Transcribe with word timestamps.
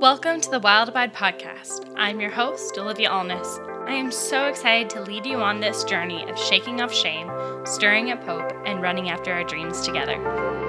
Welcome 0.00 0.42
to 0.42 0.50
the 0.50 0.60
Wild 0.60 0.90
Abide 0.90 1.14
podcast. 1.14 1.90
I'm 1.96 2.20
your 2.20 2.30
host, 2.30 2.76
Olivia 2.76 3.08
Alness. 3.08 3.58
I 3.88 3.94
am 3.94 4.12
so 4.12 4.44
excited 4.44 4.90
to 4.90 5.00
lead 5.00 5.24
you 5.24 5.38
on 5.38 5.58
this 5.58 5.84
journey 5.84 6.28
of 6.28 6.38
shaking 6.38 6.82
off 6.82 6.92
shame, 6.92 7.30
stirring 7.64 8.10
up 8.10 8.22
hope, 8.22 8.52
and 8.66 8.82
running 8.82 9.08
after 9.08 9.32
our 9.32 9.42
dreams 9.42 9.80
together. 9.80 10.18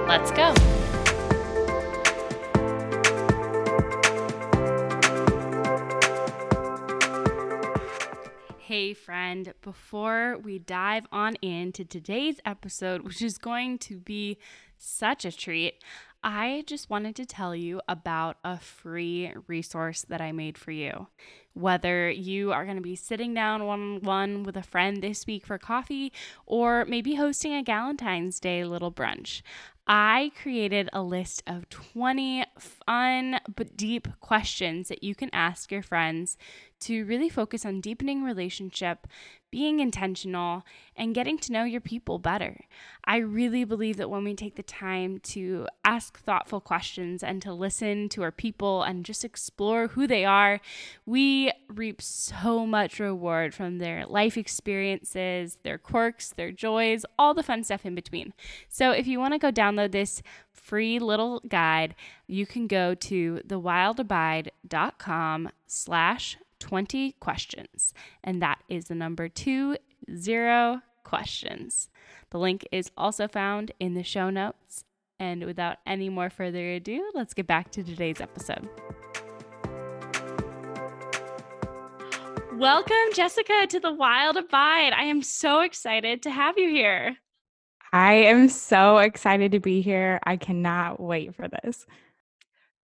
Let's 0.08 0.30
go. 0.30 0.54
Hey, 8.58 8.94
friend, 8.94 9.52
before 9.60 10.38
we 10.42 10.58
dive 10.58 11.06
on 11.12 11.34
into 11.42 11.84
today's 11.84 12.40
episode, 12.46 13.02
which 13.02 13.20
is 13.20 13.36
going 13.36 13.76
to 13.80 13.98
be 13.98 14.38
such 14.78 15.24
a 15.24 15.32
treat, 15.32 15.82
I 16.22 16.64
just 16.66 16.90
wanted 16.90 17.14
to 17.16 17.26
tell 17.26 17.54
you 17.54 17.80
about 17.88 18.38
a 18.42 18.58
free 18.58 19.32
resource 19.46 20.02
that 20.08 20.20
I 20.20 20.32
made 20.32 20.58
for 20.58 20.72
you. 20.72 21.06
Whether 21.54 22.10
you 22.10 22.52
are 22.52 22.64
going 22.64 22.76
to 22.76 22.82
be 22.82 22.96
sitting 22.96 23.34
down 23.34 23.64
one 23.64 23.80
on 23.80 24.00
one 24.02 24.42
with 24.42 24.56
a 24.56 24.62
friend 24.62 25.02
this 25.02 25.26
week 25.26 25.46
for 25.46 25.58
coffee 25.58 26.12
or 26.46 26.84
maybe 26.84 27.14
hosting 27.14 27.52
a 27.52 27.62
Valentine's 27.62 28.40
Day 28.40 28.64
little 28.64 28.92
brunch, 28.92 29.42
I 29.86 30.32
created 30.40 30.90
a 30.92 31.02
list 31.02 31.42
of 31.46 31.68
20 31.70 32.44
fun 32.58 33.40
but 33.56 33.76
deep 33.76 34.06
questions 34.20 34.88
that 34.88 35.02
you 35.02 35.14
can 35.14 35.30
ask 35.32 35.72
your 35.72 35.82
friends 35.82 36.36
to 36.80 37.04
really 37.06 37.28
focus 37.28 37.64
on 37.64 37.80
deepening 37.80 38.22
relationship, 38.22 39.06
being 39.50 39.80
intentional, 39.80 40.64
and 40.94 41.14
getting 41.14 41.38
to 41.38 41.52
know 41.52 41.64
your 41.64 41.80
people 41.80 42.18
better. 42.18 42.64
I 43.04 43.18
really 43.18 43.64
believe 43.64 43.96
that 43.96 44.10
when 44.10 44.24
we 44.24 44.34
take 44.34 44.56
the 44.56 44.62
time 44.62 45.20
to 45.20 45.66
ask 45.84 46.18
thoughtful 46.18 46.60
questions 46.60 47.22
and 47.22 47.40
to 47.42 47.52
listen 47.52 48.08
to 48.10 48.22
our 48.22 48.32
people 48.32 48.82
and 48.82 49.04
just 49.04 49.24
explore 49.24 49.88
who 49.88 50.06
they 50.06 50.24
are, 50.24 50.60
we 51.06 51.50
reap 51.68 52.02
so 52.02 52.66
much 52.66 53.00
reward 53.00 53.54
from 53.54 53.78
their 53.78 54.04
life 54.06 54.36
experiences, 54.36 55.58
their 55.62 55.78
quirks, 55.78 56.30
their 56.30 56.52
joys, 56.52 57.06
all 57.18 57.32
the 57.32 57.42
fun 57.42 57.64
stuff 57.64 57.86
in 57.86 57.94
between. 57.94 58.34
So 58.68 58.90
if 58.90 59.06
you 59.06 59.18
want 59.18 59.34
to 59.34 59.38
go 59.38 59.50
download 59.50 59.92
this 59.92 60.22
free 60.52 60.98
little 60.98 61.40
guide, 61.48 61.94
you 62.26 62.44
can 62.44 62.66
go 62.66 62.94
to 62.94 63.40
thewildabide.com 63.46 65.48
slash 65.66 66.36
20 66.58 67.12
questions. 67.20 67.92
And 68.22 68.42
that 68.42 68.58
is 68.68 68.86
the 68.86 68.94
number 68.94 69.28
two 69.28 69.76
zero 70.16 70.82
questions. 71.04 71.88
The 72.30 72.38
link 72.38 72.66
is 72.70 72.90
also 72.96 73.28
found 73.28 73.72
in 73.80 73.94
the 73.94 74.02
show 74.02 74.30
notes. 74.30 74.84
And 75.20 75.44
without 75.44 75.78
any 75.86 76.08
more 76.08 76.30
further 76.30 76.72
ado, 76.72 77.10
let's 77.14 77.34
get 77.34 77.46
back 77.46 77.70
to 77.72 77.82
today's 77.82 78.20
episode. 78.20 78.68
Welcome, 82.58 82.96
Jessica, 83.14 83.66
to 83.68 83.80
the 83.80 83.92
Wild 83.92 84.36
Abide. 84.36 84.92
I 84.92 85.04
am 85.04 85.22
so 85.22 85.60
excited 85.60 86.22
to 86.22 86.30
have 86.30 86.58
you 86.58 86.68
here. 86.68 87.16
I 87.92 88.14
am 88.14 88.48
so 88.48 88.98
excited 88.98 89.52
to 89.52 89.60
be 89.60 89.80
here. 89.80 90.20
I 90.24 90.36
cannot 90.36 91.00
wait 91.00 91.34
for 91.34 91.48
this. 91.48 91.86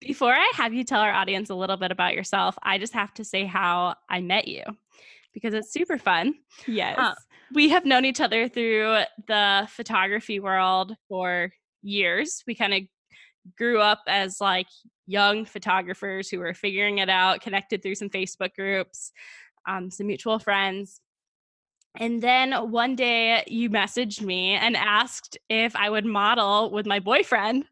Before 0.06 0.34
I 0.34 0.52
have 0.56 0.74
you 0.74 0.84
tell 0.84 1.02
our 1.02 1.12
audience 1.12 1.50
a 1.50 1.56
little 1.56 1.78
bit 1.78 1.92
about 1.92 2.14
yourself, 2.14 2.58
I 2.64 2.78
just 2.78 2.94
have 2.94 3.14
to 3.16 3.24
say 3.24 3.46
how 3.46 3.96
I 4.10 4.22
met 4.22 4.48
you 4.48 4.64
because 5.34 5.54
it's 5.54 5.72
super 5.72 5.98
fun. 5.98 6.36
Yes. 6.68 6.98
Uh, 6.98 7.16
we 7.54 7.70
have 7.70 7.86
known 7.86 8.06
each 8.06 8.22
other 8.22 8.48
through 8.48 9.00
the 9.28 9.68
photography 9.70 10.40
world 10.40 10.96
for 11.08 11.52
years. 11.82 12.44
We 12.48 12.56
kind 12.56 12.74
of 12.74 12.82
grew 13.58 13.80
up 13.80 14.02
as 14.08 14.40
like 14.40 14.68
young 15.06 15.46
photographers 15.46 16.30
who 16.30 16.40
were 16.40 16.54
figuring 16.54 17.00
it 17.00 17.10
out, 17.10 17.42
connected 17.42 17.82
through 17.82 17.96
some 17.96 18.10
Facebook 18.10 18.56
groups, 18.56 19.12
um, 19.68 19.92
some 19.92 20.08
mutual 20.08 20.40
friends. 20.40 21.00
And 22.00 22.22
then 22.24 22.54
one 22.72 22.96
day 22.96 23.44
you 23.48 23.70
messaged 23.70 24.22
me 24.22 24.52
and 24.52 24.76
asked 24.76 25.38
if 25.50 25.76
I 25.76 25.90
would 25.90 26.06
model 26.06 26.72
with 26.72 26.88
my 26.88 27.00
boyfriend 27.00 27.66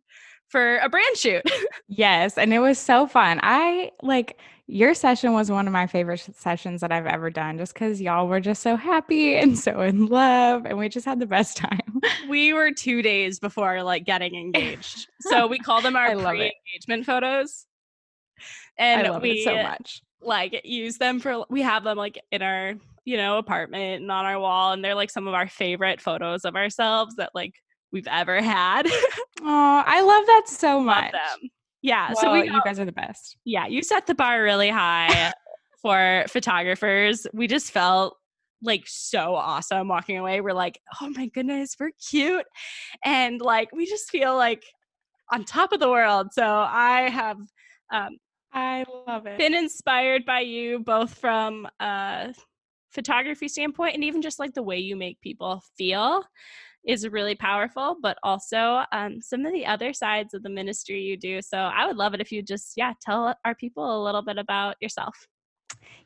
for 0.51 0.77
a 0.79 0.89
brand 0.89 1.17
shoot. 1.17 1.43
yes, 1.87 2.37
and 2.37 2.53
it 2.53 2.59
was 2.59 2.77
so 2.77 3.07
fun. 3.07 3.39
I 3.41 3.91
like 4.03 4.37
your 4.67 4.93
session 4.93 5.33
was 5.33 5.51
one 5.51 5.67
of 5.67 5.73
my 5.73 5.85
favorite 5.85 6.25
sessions 6.37 6.79
that 6.79 6.91
I've 6.93 7.05
ever 7.05 7.29
done 7.29 7.57
just 7.57 7.75
cuz 7.75 7.99
y'all 7.99 8.27
were 8.27 8.39
just 8.39 8.61
so 8.61 8.77
happy 8.77 9.35
and 9.35 9.57
so 9.59 9.81
in 9.81 10.05
love 10.05 10.65
and 10.65 10.77
we 10.77 10.87
just 10.87 11.05
had 11.05 11.19
the 11.19 11.25
best 11.25 11.57
time. 11.69 11.99
we 12.29 12.53
were 12.53 12.71
2 12.71 13.01
days 13.01 13.39
before 13.39 13.83
like 13.83 14.05
getting 14.05 14.35
engaged. 14.35 15.07
so 15.21 15.47
we 15.47 15.57
call 15.59 15.81
them 15.81 15.95
our 15.95 16.15
pre-engagement 16.15 17.05
photos. 17.05 17.65
And 18.77 19.21
we 19.21 19.43
so 19.43 19.61
much. 19.61 20.01
Like 20.21 20.61
use 20.63 20.97
them 20.97 21.19
for 21.19 21.45
we 21.49 21.61
have 21.63 21.83
them 21.83 21.97
like 21.97 22.19
in 22.31 22.41
our, 22.41 22.75
you 23.03 23.17
know, 23.17 23.39
apartment 23.39 24.03
and 24.03 24.11
on 24.11 24.25
our 24.25 24.39
wall 24.39 24.71
and 24.71 24.85
they're 24.85 24.95
like 24.95 25.09
some 25.09 25.27
of 25.27 25.33
our 25.33 25.47
favorite 25.47 25.99
photos 25.99 26.45
of 26.45 26.55
ourselves 26.55 27.15
that 27.15 27.31
like 27.33 27.55
we've 27.91 28.07
ever 28.07 28.41
had. 28.41 28.87
oh, 29.41 29.83
I 29.85 30.01
love 30.01 30.25
that 30.25 30.43
so 30.47 30.79
much. 30.79 31.13
Yeah. 31.81 32.09
Well, 32.09 32.21
so 32.21 32.33
we 32.33 32.47
got, 32.47 32.55
you 32.55 32.61
guys 32.63 32.79
are 32.79 32.85
the 32.85 32.91
best. 32.91 33.37
Yeah, 33.45 33.67
you 33.67 33.83
set 33.83 34.07
the 34.07 34.15
bar 34.15 34.41
really 34.41 34.69
high 34.69 35.33
for 35.81 36.25
photographers. 36.29 37.25
We 37.33 37.47
just 37.47 37.71
felt 37.71 38.17
like 38.61 38.83
so 38.85 39.35
awesome 39.35 39.87
walking 39.87 40.17
away. 40.17 40.41
We're 40.41 40.53
like, 40.53 40.79
oh 41.01 41.09
my 41.09 41.27
goodness, 41.27 41.75
we're 41.79 41.91
cute. 42.09 42.45
And 43.03 43.41
like 43.41 43.69
we 43.73 43.85
just 43.85 44.09
feel 44.09 44.35
like 44.35 44.63
on 45.31 45.43
top 45.43 45.71
of 45.71 45.79
the 45.79 45.89
world. 45.89 46.27
So 46.33 46.45
I 46.45 47.09
have 47.09 47.37
um 47.91 48.17
I 48.53 48.85
love 49.07 49.25
it. 49.25 49.37
Been 49.37 49.55
inspired 49.55 50.25
by 50.25 50.41
you 50.41 50.79
both 50.79 51.13
from 51.15 51.67
a 51.79 52.33
photography 52.91 53.47
standpoint 53.47 53.95
and 53.95 54.03
even 54.03 54.21
just 54.21 54.39
like 54.39 54.53
the 54.53 54.63
way 54.63 54.77
you 54.77 54.95
make 54.95 55.19
people 55.21 55.63
feel 55.77 56.23
is 56.85 57.07
really 57.07 57.35
powerful, 57.35 57.97
but 58.01 58.17
also 58.23 58.83
um, 58.91 59.21
some 59.21 59.45
of 59.45 59.53
the 59.53 59.65
other 59.65 59.93
sides 59.93 60.33
of 60.33 60.43
the 60.43 60.49
ministry 60.49 61.01
you 61.01 61.17
do. 61.17 61.41
So 61.41 61.57
I 61.57 61.85
would 61.87 61.97
love 61.97 62.13
it 62.13 62.21
if 62.21 62.31
you 62.31 62.41
just, 62.41 62.73
yeah, 62.75 62.93
tell 63.01 63.35
our 63.45 63.55
people 63.55 64.01
a 64.01 64.03
little 64.03 64.21
bit 64.21 64.37
about 64.37 64.75
yourself. 64.81 65.15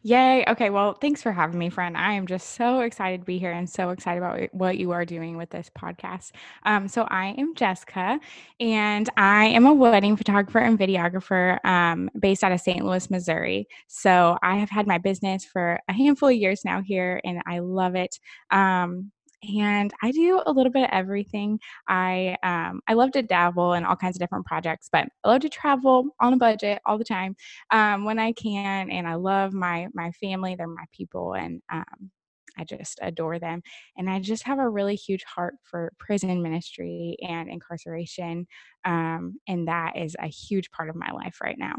Yay. 0.03 0.45
Okay. 0.47 0.69
Well, 0.69 0.93
thanks 0.93 1.23
for 1.23 1.31
having 1.31 1.57
me, 1.57 1.69
friend. 1.69 1.97
I 1.97 2.13
am 2.13 2.27
just 2.27 2.51
so 2.51 2.81
excited 2.81 3.21
to 3.21 3.25
be 3.25 3.39
here 3.39 3.51
and 3.51 3.67
so 3.67 3.89
excited 3.89 4.19
about 4.19 4.53
what 4.53 4.77
you 4.77 4.91
are 4.91 5.03
doing 5.03 5.35
with 5.35 5.49
this 5.49 5.71
podcast. 5.75 6.31
Um, 6.63 6.87
so, 6.87 7.07
I 7.09 7.33
am 7.39 7.55
Jessica, 7.55 8.19
and 8.59 9.09
I 9.17 9.45
am 9.45 9.65
a 9.65 9.73
wedding 9.73 10.15
photographer 10.15 10.59
and 10.59 10.77
videographer 10.77 11.63
um, 11.65 12.11
based 12.19 12.43
out 12.43 12.51
of 12.51 12.61
St. 12.61 12.85
Louis, 12.85 13.09
Missouri. 13.09 13.67
So, 13.87 14.37
I 14.43 14.57
have 14.57 14.69
had 14.69 14.85
my 14.85 14.99
business 14.99 15.43
for 15.43 15.79
a 15.87 15.93
handful 15.93 16.29
of 16.29 16.35
years 16.35 16.61
now 16.63 16.83
here, 16.83 17.19
and 17.23 17.41
I 17.47 17.59
love 17.59 17.95
it. 17.95 18.19
Um, 18.51 19.11
and 19.57 19.91
I 20.01 20.11
do 20.11 20.41
a 20.45 20.51
little 20.51 20.71
bit 20.71 20.83
of 20.83 20.89
everything. 20.91 21.59
I 21.87 22.37
um, 22.43 22.81
I 22.87 22.93
love 22.93 23.11
to 23.13 23.21
dabble 23.23 23.73
in 23.73 23.85
all 23.85 23.95
kinds 23.95 24.15
of 24.17 24.19
different 24.19 24.45
projects, 24.45 24.89
but 24.91 25.07
I 25.23 25.29
love 25.29 25.41
to 25.41 25.49
travel 25.49 26.09
on 26.19 26.33
a 26.33 26.37
budget 26.37 26.81
all 26.85 26.97
the 26.97 27.03
time 27.05 27.35
um, 27.71 28.05
when 28.05 28.19
I 28.19 28.31
can. 28.33 28.89
And 28.91 29.07
I 29.07 29.15
love 29.15 29.53
my 29.53 29.87
my 29.93 30.11
family; 30.11 30.55
they're 30.55 30.67
my 30.67 30.85
people, 30.95 31.33
and 31.33 31.61
um, 31.71 32.11
I 32.57 32.63
just 32.63 32.99
adore 33.01 33.39
them. 33.39 33.61
And 33.97 34.09
I 34.09 34.19
just 34.19 34.43
have 34.43 34.59
a 34.59 34.69
really 34.69 34.95
huge 34.95 35.23
heart 35.23 35.55
for 35.63 35.91
prison 35.99 36.41
ministry 36.41 37.17
and 37.21 37.49
incarceration, 37.49 38.47
um, 38.85 39.39
and 39.47 39.67
that 39.67 39.97
is 39.97 40.15
a 40.19 40.27
huge 40.27 40.71
part 40.71 40.89
of 40.89 40.95
my 40.95 41.11
life 41.11 41.39
right 41.41 41.57
now. 41.57 41.75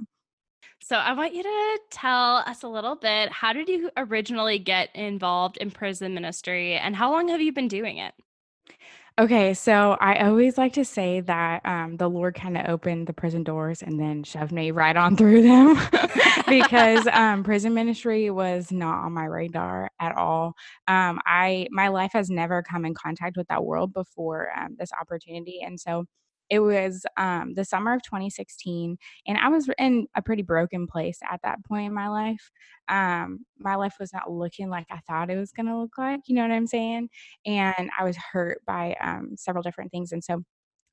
So 0.81 0.97
I 0.97 1.13
want 1.15 1.35
you 1.35 1.43
to 1.43 1.81
tell 1.91 2.37
us 2.39 2.63
a 2.63 2.69
little 2.69 2.97
bit 2.97 3.31
how 3.33 3.53
did 3.53 3.69
you 3.69 3.91
originally 3.97 4.59
get 4.59 4.95
involved 4.95 5.57
in 5.59 5.71
prison 5.71 6.15
ministry 6.15 6.75
and 6.75 6.95
how 6.97 7.11
long 7.13 7.29
have 7.29 7.41
you 7.41 7.53
been 7.53 7.69
doing 7.69 7.99
it? 7.99 8.15
Okay, 9.19 9.55
so 9.55 9.97
I 9.99 10.27
always 10.27 10.59
like 10.59 10.75
to 10.75 10.85
say 10.85 11.21
that 11.21 11.65
um, 11.65 11.97
the 11.97 12.09
Lord 12.09 12.35
kind 12.35 12.59
of 12.59 12.69
opened 12.69 13.07
the 13.07 13.15
prison 13.15 13.43
doors 13.45 13.83
and 13.83 13.99
then 13.99 14.23
shoved 14.25 14.53
me 14.53 14.71
right 14.73 14.95
on 14.95 15.17
through 15.17 15.41
them 15.41 15.79
because 16.49 17.07
um, 17.13 17.43
prison 17.43 17.73
ministry 17.73 18.29
was 18.31 18.71
not 18.71 19.05
on 19.07 19.13
my 19.13 19.25
radar 19.25 19.91
at 19.99 20.15
all. 20.19 20.55
Um, 20.87 21.19
I 21.25 21.67
my 21.71 21.89
life 21.89 22.13
has 22.13 22.29
never 22.29 22.63
come 22.63 22.85
in 22.85 22.93
contact 22.93 23.39
with 23.39 23.49
that 23.49 23.65
world 23.65 23.95
before 23.95 24.51
um, 24.55 24.77
this 24.79 24.91
opportunity, 25.01 25.63
and 25.65 25.81
so 25.81 26.05
it 26.51 26.61
was 26.61 27.05
um, 27.17 27.55
the 27.55 27.65
summer 27.65 27.95
of 27.95 28.03
2016 28.03 28.97
and 29.27 29.39
i 29.39 29.49
was 29.49 29.69
in 29.79 30.07
a 30.15 30.23
pretty 30.23 30.43
broken 30.43 30.87
place 30.87 31.19
at 31.31 31.41
that 31.43 31.65
point 31.65 31.87
in 31.87 31.95
my 31.95 32.09
life. 32.09 32.51
Um, 32.89 33.45
my 33.59 33.75
life 33.75 33.97
was 33.99 34.13
not 34.13 34.31
looking 34.31 34.69
like 34.71 34.87
i 34.91 34.99
thought 35.09 35.31
it 35.31 35.37
was 35.39 35.53
going 35.53 35.67
to 35.67 35.77
look 35.77 35.99
like 35.99 36.21
you 36.27 36.35
know 36.35 36.43
what 36.43 36.53
i'm 36.53 36.67
saying? 36.67 37.09
And 37.45 37.91
i 37.99 38.05
was 38.05 38.17
hurt 38.33 38.63
by 38.67 38.97
um, 39.01 39.35
several 39.37 39.63
different 39.63 39.91
things 39.91 40.13
and 40.13 40.23
so 40.23 40.43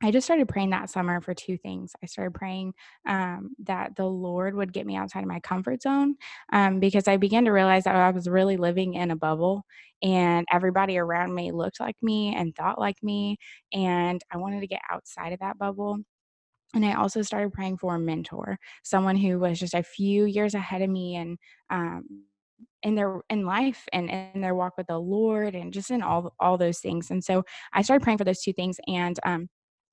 I 0.03 0.11
just 0.11 0.25
started 0.25 0.50
praying 0.50 0.71
that 0.71 0.89
summer 0.89 1.21
for 1.21 1.33
two 1.33 1.57
things. 1.57 1.94
I 2.03 2.07
started 2.07 2.33
praying 2.33 2.73
um, 3.07 3.55
that 3.63 3.95
the 3.95 4.05
Lord 4.05 4.53
would 4.55 4.73
get 4.73 4.85
me 4.85 4.97
outside 4.97 5.21
of 5.21 5.27
my 5.29 5.39
comfort 5.39 5.81
zone 5.81 6.15
um, 6.51 6.79
because 6.81 7.07
I 7.07 7.17
began 7.17 7.45
to 7.45 7.51
realize 7.51 7.85
that 7.85 7.95
I 7.95 8.11
was 8.11 8.27
really 8.27 8.57
living 8.57 8.95
in 8.95 9.11
a 9.11 9.15
bubble 9.15 9.65
and 10.03 10.45
everybody 10.51 10.97
around 10.97 11.33
me 11.33 11.51
looked 11.53 11.79
like 11.79 11.95
me 12.01 12.35
and 12.35 12.55
thought 12.55 12.79
like 12.79 13.01
me. 13.01 13.38
And 13.73 14.21
I 14.31 14.38
wanted 14.38 14.61
to 14.61 14.67
get 14.67 14.81
outside 14.91 15.33
of 15.33 15.39
that 15.39 15.57
bubble 15.57 16.00
and 16.75 16.85
I 16.85 16.94
also 16.95 17.21
started 17.21 17.53
praying 17.53 17.77
for 17.77 17.95
a 17.95 17.99
mentor, 17.99 18.57
someone 18.83 19.15
who 19.15 19.39
was 19.39 19.59
just 19.59 19.75
a 19.75 19.83
few 19.83 20.25
years 20.25 20.56
ahead 20.56 20.81
of 20.81 20.89
me 20.89 21.15
and, 21.15 21.38
um, 21.69 22.23
in 22.83 22.95
their 22.95 23.21
in 23.29 23.45
life 23.45 23.88
and 23.94 24.09
in 24.09 24.41
their 24.41 24.56
walk 24.56 24.73
with 24.77 24.88
the 24.88 24.97
Lord 24.99 25.56
and 25.56 25.71
just 25.73 25.89
in 25.91 26.01
all 26.01 26.33
all 26.39 26.57
those 26.57 26.79
things, 26.79 27.11
and 27.11 27.23
so 27.23 27.44
I 27.73 27.81
started 27.81 28.03
praying 28.03 28.17
for 28.19 28.25
those 28.25 28.41
2 28.41 28.53
things, 28.53 28.77
and, 28.88 29.19
um, 29.25 29.49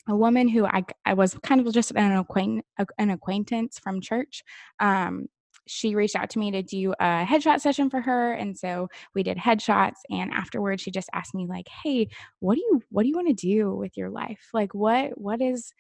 a 0.09 0.17
woman 0.17 0.49
who 0.49 0.67
I 0.67 0.85
I 1.07 1.15
was 1.15 1.35
kind 1.43 1.61
of 1.67 1.73
just 1.75 1.93
an 1.97 2.13
acquaint 2.13 2.65
an 2.99 3.11
acquaintance 3.11 3.79
from 3.79 4.01
church, 4.01 4.43
um, 4.81 5.27
she 5.67 5.95
reached 5.95 6.17
out 6.17 6.31
to 6.31 6.39
me 6.39 6.51
to 6.53 6.63
do 6.63 6.93
a 7.01 7.25
headshot 7.25 7.61
session 7.61 7.91
for 7.91 8.01
her, 8.01 8.33
and 8.33 8.57
so 8.59 8.89
we 9.15 9.23
did 9.23 9.37
headshots, 9.39 9.99
and 10.11 10.33
afterwards, 10.33 10.83
she 10.83 10.91
just 10.91 11.11
asked 11.15 11.35
me 11.35 11.47
like, 11.47 11.69
"Hey, 11.85 12.09
what 12.41 12.55
do 12.57 12.61
you 12.63 12.83
what 12.91 13.03
do 13.05 13.09
you 13.09 13.15
wanna 13.17 13.35
do 13.35 13.75
with 13.75 13.97
your 13.97 14.11
life? 14.11 14.49
Like, 14.55 14.75
what 14.75 15.19
what 15.21 15.41
is 15.43 15.73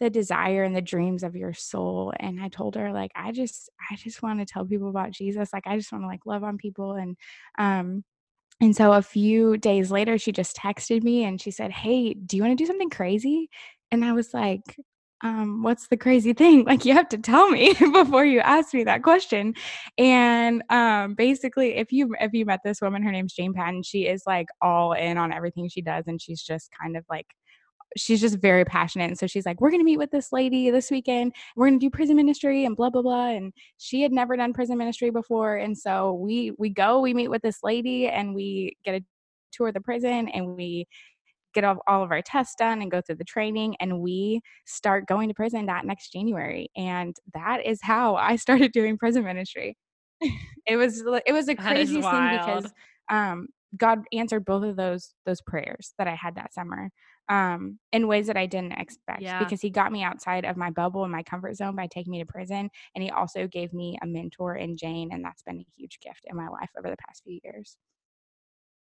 the 0.00 0.10
desire 0.10 0.64
and 0.64 0.76
the 0.76 0.82
dreams 0.82 1.22
of 1.24 1.36
your 1.36 1.54
soul?" 1.54 2.12
And 2.20 2.40
I 2.40 2.48
told 2.48 2.76
her, 2.76 2.92
like, 2.92 3.12
"I 3.16 3.32
just 3.32 3.70
I 3.92 3.96
just 3.96 4.22
wanna 4.22 4.46
tell 4.46 4.64
people 4.66 4.90
about 4.90 5.12
Jesus, 5.12 5.52
like, 5.52 5.66
I 5.66 5.76
just 5.78 5.92
wanna, 5.92 6.06
like, 6.08 6.26
love 6.26 6.44
on 6.44 6.58
people," 6.58 6.94
and, 6.94 7.16
um, 7.58 8.04
and 8.60 8.74
so 8.76 8.92
a 8.92 9.02
few 9.02 9.56
days 9.58 9.90
later, 9.90 10.18
she 10.18 10.32
just 10.32 10.56
texted 10.56 11.02
me 11.04 11.24
and 11.24 11.40
she 11.40 11.50
said, 11.50 11.70
"Hey, 11.72 12.14
do 12.14 12.36
you 12.36 12.42
wanna 12.42 12.56
do 12.56 12.66
something 12.66 12.90
crazy?" 12.90 13.48
And 13.92 14.04
I 14.04 14.12
was 14.12 14.34
like, 14.34 14.62
um, 15.24 15.62
"What's 15.62 15.88
the 15.88 15.96
crazy 15.96 16.32
thing? 16.34 16.64
Like, 16.64 16.84
you 16.84 16.94
have 16.94 17.08
to 17.10 17.18
tell 17.18 17.50
me 17.50 17.74
before 17.92 18.24
you 18.24 18.40
ask 18.40 18.74
me 18.74 18.84
that 18.84 19.02
question." 19.02 19.54
And, 19.98 20.62
um, 20.70 21.14
basically, 21.14 21.76
if 21.76 21.92
you 21.92 22.14
if 22.20 22.32
you 22.34 22.46
met 22.46 22.60
this 22.64 22.80
woman, 22.80 23.02
her 23.04 23.12
name's 23.12 23.34
Jane 23.34 23.54
Patton, 23.54 23.82
she 23.84 24.06
is, 24.06 24.22
like, 24.26 24.48
all 24.62 24.92
in 24.92 25.18
on 25.18 25.32
everything 25.32 25.68
she 25.68 25.82
does, 25.82 26.04
and 26.08 26.20
she's 26.20 26.42
just 26.42 26.70
kind 26.80 26.96
of 26.96 27.04
like 27.10 27.26
she's 27.96 28.20
just 28.20 28.38
very 28.38 28.64
passionate, 28.64 29.06
and 29.06 29.18
so 29.18 29.26
she's 29.26 29.46
like, 29.46 29.60
"We're 29.60 29.70
gonna 29.70 29.84
meet 29.84 29.98
with 29.98 30.10
this 30.10 30.32
lady 30.32 30.70
this 30.70 30.90
weekend. 30.90 31.34
We're 31.56 31.68
gonna 31.68 31.78
do 31.78 31.90
prison 31.90 32.16
ministry 32.16 32.64
and 32.64 32.76
blah, 32.76 32.90
blah, 32.90 33.02
blah," 33.02 33.28
and 33.28 33.52
she 33.78 34.02
had 34.02 34.12
never 34.12 34.36
done 34.36 34.52
prison 34.52 34.78
ministry 34.78 35.10
before, 35.10 35.56
and 35.56 35.76
so 35.76 36.14
we 36.14 36.52
we 36.58 36.70
go, 36.70 37.00
we 37.00 37.14
meet 37.14 37.28
with 37.28 37.42
this 37.42 37.58
lady, 37.62 38.08
and 38.08 38.34
we 38.34 38.76
get 38.84 38.94
a 39.00 39.04
tour 39.52 39.68
of 39.68 39.74
the 39.74 39.80
prison, 39.80 40.28
and 40.28 40.56
we 40.56 40.86
get 41.54 41.64
all 41.64 41.78
all 41.86 42.02
of 42.02 42.10
our 42.10 42.22
tests 42.22 42.54
done 42.56 42.82
and 42.82 42.90
go 42.90 43.00
through 43.00 43.16
the 43.16 43.24
training, 43.24 43.76
and 43.80 44.00
we 44.00 44.40
start 44.66 45.06
going 45.06 45.28
to 45.28 45.34
prison 45.34 45.66
that 45.66 45.84
next 45.84 46.10
January, 46.12 46.68
and 46.76 47.16
that 47.34 47.64
is 47.64 47.80
how 47.82 48.16
I 48.16 48.36
started 48.44 48.72
doing 48.72 48.98
prison 48.98 49.24
ministry. 49.24 49.76
It 50.66 50.76
was 50.76 51.02
it 51.26 51.32
was 51.32 51.48
a 51.48 51.54
crazy 51.54 52.02
thing 52.02 52.30
because, 52.30 52.72
um, 53.10 53.48
God 53.76 54.00
answered 54.12 54.44
both 54.44 54.64
of 54.64 54.76
those 54.76 55.14
those 55.26 55.40
prayers 55.42 55.94
that 55.98 56.08
I 56.08 56.14
had 56.14 56.36
that 56.36 56.54
summer, 56.54 56.90
um, 57.28 57.78
in 57.92 58.08
ways 58.08 58.26
that 58.28 58.36
I 58.36 58.46
didn't 58.46 58.72
expect 58.72 59.22
Yeah. 59.22 59.38
because 59.38 59.60
he 59.60 59.70
got 59.70 59.92
me 59.92 60.02
outside 60.02 60.44
of 60.44 60.56
my 60.56 60.70
bubble 60.70 61.02
and 61.04 61.12
my 61.12 61.22
comfort 61.22 61.54
zone 61.56 61.76
by 61.76 61.86
taking 61.86 62.10
me 62.12 62.20
to 62.20 62.26
prison, 62.26 62.70
and 62.94 63.02
he 63.04 63.10
also 63.10 63.46
gave 63.46 63.72
me 63.72 63.98
a 64.02 64.06
mentor 64.06 64.56
in 64.56 64.76
Jane, 64.76 65.10
and 65.12 65.24
that's 65.24 65.42
been 65.42 65.58
a 65.60 65.66
huge 65.76 65.98
gift 66.00 66.20
in 66.24 66.36
my 66.36 66.48
life 66.48 66.70
over 66.78 66.88
the 66.90 66.96
past 67.06 67.22
few 67.24 67.38
years. 67.44 67.76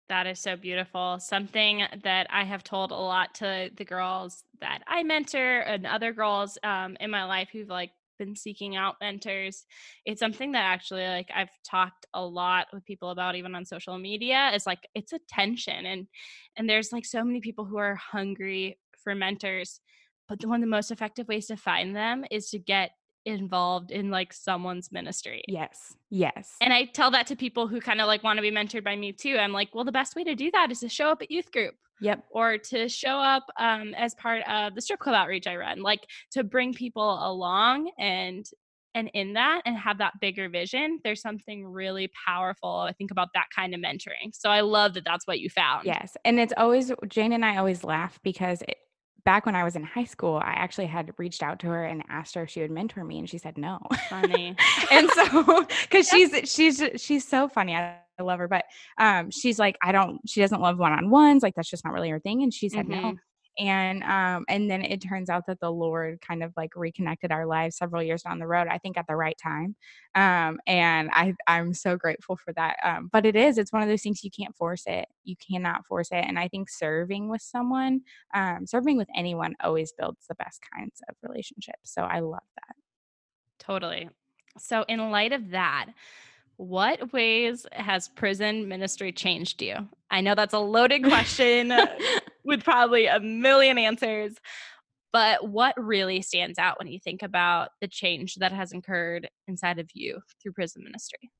That 0.10 0.26
is 0.26 0.40
so 0.40 0.56
beautiful. 0.56 1.20
Something 1.20 1.84
that 2.04 2.28
I 2.30 2.46
have 2.46 2.64
told 2.64 2.92
a 2.92 2.96
lot 2.96 3.36
to 3.36 3.70
the 3.76 3.84
girls 3.84 4.44
that 4.62 4.82
I 4.88 5.04
mentor 5.04 5.60
and 5.60 5.86
other 5.86 6.14
girls 6.14 6.58
um, 6.64 6.96
in 7.02 7.12
my 7.12 7.26
life 7.26 7.50
who've 7.52 7.68
like 7.68 7.92
been 8.18 8.36
seeking 8.36 8.76
out 8.76 8.96
mentors. 9.02 9.66
It's 10.06 10.20
something 10.20 10.52
that 10.54 10.64
actually 10.64 11.08
like 11.08 11.30
I've 11.34 11.50
talked 11.70 12.06
a 12.14 12.26
lot 12.26 12.68
with 12.74 12.86
people 12.86 13.10
about 13.10 13.36
even 13.36 13.56
on 13.56 13.66
social 13.66 13.98
media 13.98 14.52
is 14.54 14.66
like 14.66 14.88
it's 14.96 15.14
attention 15.14 15.86
and 15.86 16.08
and 16.56 16.70
there's 16.70 16.92
like 16.92 17.06
so 17.06 17.24
many 17.24 17.40
people 17.40 17.66
who 17.66 17.78
are 17.78 17.96
hungry 17.96 18.80
for 19.04 19.16
mentors, 19.16 19.80
but 20.28 20.40
the 20.40 20.48
one 20.48 20.62
of 20.62 20.62
the 20.62 20.76
most 20.76 20.92
effective 20.92 21.28
ways 21.28 21.48
to 21.48 21.58
find 21.58 21.96
them 21.96 22.26
is 22.32 22.50
to 22.50 22.60
get 22.60 22.92
involved 23.28 23.92
in 23.92 24.10
like 24.10 24.34
someone's 24.34 24.92
ministry. 24.92 25.44
Yes, 25.48 25.96
yes. 26.10 26.56
And 26.62 26.74
I 26.74 26.86
tell 26.86 27.12
that 27.12 27.28
to 27.28 27.36
people 27.36 27.68
who 27.68 27.80
kinda, 27.82 28.06
like, 28.06 28.24
wanna 28.24 28.42
be 28.42 28.52
mentored 28.52 28.84
by 28.84 28.96
me 28.96 29.12
too. 29.14 29.38
I'm 29.38 29.54
like, 29.54 29.76
"Well, 29.76 29.84
the 29.86 29.92
best 29.92 30.16
way 30.16 30.24
to 30.24 30.36
do 30.36 30.50
that 30.52 30.72
is 30.72 30.80
to 30.80 30.90
show 30.90 31.10
up 31.10 31.22
at 31.22 31.30
youth 31.30 31.52
group 31.52 31.76
Yep. 32.00 32.26
or 32.32 32.58
to 32.58 32.88
show 32.90 33.20
up, 33.20 33.46
um, 33.58 33.94
as 33.96 34.16
part 34.16 34.48
of 34.48 34.76
the 34.76 34.82
strip 34.82 35.00
club 35.00 35.16
outreach 35.16 35.48
I 35.48 35.56
run." 35.58 35.82
Like, 35.82 36.02
to 36.32 36.44
bring 36.44 36.74
people 36.74 37.20
along 37.32 37.92
and 38.00 38.46
and 38.96 39.12
in 39.14 39.34
that 39.34 39.62
and 39.66 39.78
have 39.78 40.00
that 40.00 40.14
bigger 40.20 40.50
vision, 40.50 41.00
there's 41.04 41.22
something 41.22 41.64
really 41.68 42.10
powerful, 42.26 42.80
I 42.80 42.94
think, 42.94 43.12
about 43.12 43.30
that 43.36 43.46
kind 43.56 43.76
of 43.76 43.80
mentoring. 43.82 44.34
So 44.34 44.50
I 44.50 44.62
love 44.62 44.96
that 44.96 45.06
that's 45.06 45.28
what 45.28 45.40
you 45.40 45.52
found. 45.52 45.86
Yes, 45.86 46.18
and 46.26 46.40
it's 46.40 46.54
always 46.58 46.92
Jane 47.08 47.32
and 47.34 47.46
I 47.46 47.58
always 47.58 47.84
laugh 47.84 48.20
because 48.24 48.64
it 48.64 48.78
back 49.28 49.46
when 49.46 49.56
I 49.56 49.64
was 49.66 49.76
in 49.76 49.84
high 49.84 50.06
school, 50.06 50.38
I 50.38 50.54
actually 50.64 50.88
had 50.88 51.12
reached 51.20 51.44
out 51.44 51.60
to 51.62 51.68
her 51.68 51.84
and 51.86 52.04
asked 52.10 52.36
her 52.36 52.44
if 52.44 52.50
she 52.52 52.62
would 52.62 52.72
mentor 52.72 53.04
me, 53.04 53.20
and 53.20 53.30
she 53.30 53.38
said 53.40 53.58
no. 53.58 53.80
Funny. 54.10 54.60
And 54.92 55.10
so, 55.12 55.66
because 55.84 56.08
Yep. 56.12 56.22
she's 56.32 56.32
she's 56.56 56.84
she's 57.02 57.28
so 57.28 57.50
funny, 57.50 57.76
I 57.76 57.98
love 58.20 58.40
her, 58.40 58.48
but, 58.48 58.66
um, 58.98 59.30
she's 59.32 59.60
like, 59.60 59.78
I 59.84 59.92
don't 59.92 60.20
she 60.28 60.42
doesn't 60.42 60.62
love 60.62 60.80
one-on-ones, 60.80 61.44
like, 61.44 61.56
that's 61.56 61.70
just 61.70 61.86
not 61.86 61.94
really 61.94 62.10
her 62.10 62.20
thing, 62.20 62.42
and 62.44 62.54
she 62.54 62.70
said 62.70 62.88
no. 62.90 63.20
And, 63.60 64.04
um, 64.04 64.46
and 64.48 64.70
then 64.70 64.84
it 64.84 65.02
turns 65.02 65.30
out 65.30 65.46
that 65.48 65.60
the 65.60 65.72
Lord 65.72 66.22
kind 66.22 66.44
of, 66.44 66.54
like, 66.56 66.76
reconnected 66.76 67.32
our 67.32 67.46
lives 67.46 67.78
several 67.78 68.04
years 68.04 68.24
down 68.24 68.40
the 68.40 68.48
road, 68.48 68.68
I 68.70 68.78
think 68.78 68.98
at 68.98 69.08
the 69.08 69.16
right 69.16 69.38
time. 69.42 69.76
Um, 70.16 70.60
and 70.68 71.10
I 71.14 71.34
I'm 71.48 71.74
so 71.74 71.96
grateful 71.98 72.36
for 72.36 72.54
that, 72.54 72.78
um, 72.84 73.10
but 73.12 73.26
it 73.26 73.36
is, 73.36 73.58
it's 73.58 73.74
one 73.74 73.82
of 73.82 73.88
those 73.88 74.02
things 74.02 74.24
you 74.24 74.32
can't 74.32 74.56
force 74.56 74.84
it. 74.88 75.06
You 75.24 75.36
cannot 75.36 75.86
force 75.86 76.10
it, 76.12 76.26
and 76.28 76.40
I 76.40 76.48
think 76.48 76.70
serving 76.70 77.30
with 77.30 77.42
someone, 77.42 78.02
um, 78.34 78.66
serving 78.66 78.98
with 78.98 79.08
anyone 79.16 79.56
always 79.64 79.92
builds 79.92 80.26
the 80.28 80.36
best 80.36 80.62
kinds 80.74 81.02
of 81.10 81.16
relationships, 81.22 81.84
so 81.84 82.02
I 82.02 82.20
love 82.20 82.40
that. 82.56 82.76
Totally. 83.60 84.10
So 84.58 84.86
in 84.88 85.12
light 85.12 85.34
of 85.34 85.52
that, 85.52 85.88
what 86.58 87.14
ways 87.14 87.66
has 87.72 88.10
prison 88.10 88.68
ministry 88.68 89.12
changed 89.12 89.62
you? 89.62 89.76
I 90.10 90.22
know 90.22 90.36
that's 90.36 90.54
a 90.54 90.60
loaded 90.60 91.04
question 91.04 91.72
uh, 91.72 91.86
with 92.48 92.64
probably 92.66 93.08
a 93.08 93.20
million 93.22 93.78
answers, 93.78 94.36
but 95.14 95.50
what 95.50 95.76
really 95.82 96.22
stands 96.22 96.60
out 96.60 96.80
when 96.80 96.88
you 96.88 97.00
think 97.00 97.24
about 97.24 97.72
the 97.82 97.88
change 97.88 98.36
that 98.36 98.52
has 98.54 98.74
occurred 98.74 99.30
inside 99.48 99.80
of 99.80 99.90
you 99.94 100.22
through 100.42 100.54
prison 100.54 100.84
ministry? 100.84 101.32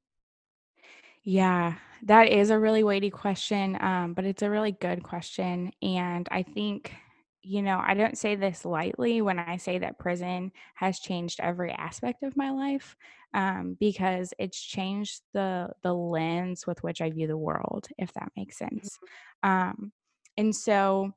Yeah, 1.24 1.76
that 2.04 2.30
is 2.30 2.50
a 2.50 2.60
really 2.60 2.84
weighty 2.84 3.10
question, 3.10 3.78
um, 3.82 4.14
but 4.14 4.26
it's 4.26 4.42
a 4.44 4.50
really 4.50 4.72
good 4.72 5.04
question. 5.04 5.72
And 5.82 6.28
I 6.32 6.44
think, 6.44 6.94
you 7.42 7.62
know, 7.62 7.82
I 7.84 7.94
don't 7.96 8.18
say 8.18 8.36
this 8.36 8.66
lightly 8.66 9.22
when 9.22 9.40
I 9.40 9.58
say 9.58 9.78
that 9.80 10.00
prison 10.00 10.52
has 10.76 11.00
changed 11.00 11.40
every 11.42 11.72
aspect 11.72 12.24
of 12.24 12.38
my 12.38 12.52
life, 12.52 12.96
um, 13.34 13.76
because 13.80 14.34
it's 14.40 14.62
changed 14.62 15.22
the 15.34 15.70
the 15.84 15.94
lens 15.94 16.66
with 16.66 16.84
which 16.84 17.02
I 17.02 17.10
view 17.10 17.28
the 17.28 17.38
world, 17.38 17.88
if 17.98 18.14
that 18.14 18.32
makes 18.38 18.58
sense. 18.58 19.00
Mhm. 19.44 19.50
Um, 19.50 19.92
and 20.38 20.56
so 20.56 21.14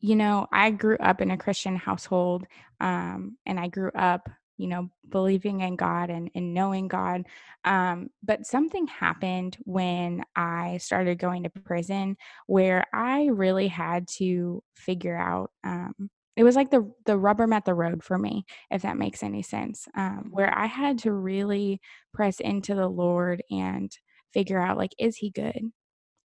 you 0.00 0.16
know, 0.16 0.46
I 0.52 0.70
grew 0.70 0.96
up 0.98 1.20
in 1.20 1.30
a 1.30 1.38
Christian 1.38 1.76
household, 1.76 2.46
um, 2.80 3.36
and 3.46 3.58
I 3.58 3.68
grew 3.68 3.90
up, 3.94 4.28
you 4.58 4.68
know, 4.68 4.90
believing 5.08 5.60
in 5.60 5.76
God 5.76 6.10
and, 6.10 6.30
and 6.34 6.54
knowing 6.54 6.88
God. 6.88 7.24
Um, 7.64 8.10
but 8.22 8.46
something 8.46 8.86
happened 8.86 9.56
when 9.64 10.22
I 10.34 10.78
started 10.78 11.18
going 11.18 11.42
to 11.44 11.50
prison 11.50 12.16
where 12.46 12.84
I 12.92 13.26
really 13.26 13.68
had 13.68 14.06
to 14.18 14.62
figure 14.74 15.16
out. 15.16 15.50
Um, 15.64 16.10
it 16.36 16.44
was 16.44 16.54
like 16.56 16.70
the 16.70 16.90
the 17.06 17.16
rubber 17.16 17.46
met 17.46 17.64
the 17.64 17.74
road 17.74 18.04
for 18.04 18.18
me, 18.18 18.44
if 18.70 18.82
that 18.82 18.98
makes 18.98 19.22
any 19.22 19.42
sense. 19.42 19.88
Um, 19.96 20.28
where. 20.30 20.56
I 20.56 20.66
had 20.66 20.98
to 21.00 21.12
really 21.12 21.80
press 22.12 22.40
into 22.40 22.74
the 22.74 22.88
Lord 22.88 23.42
and 23.50 23.90
figure 24.32 24.60
out 24.60 24.76
like, 24.76 24.92
is 24.98 25.16
He 25.16 25.30
good? 25.30 25.72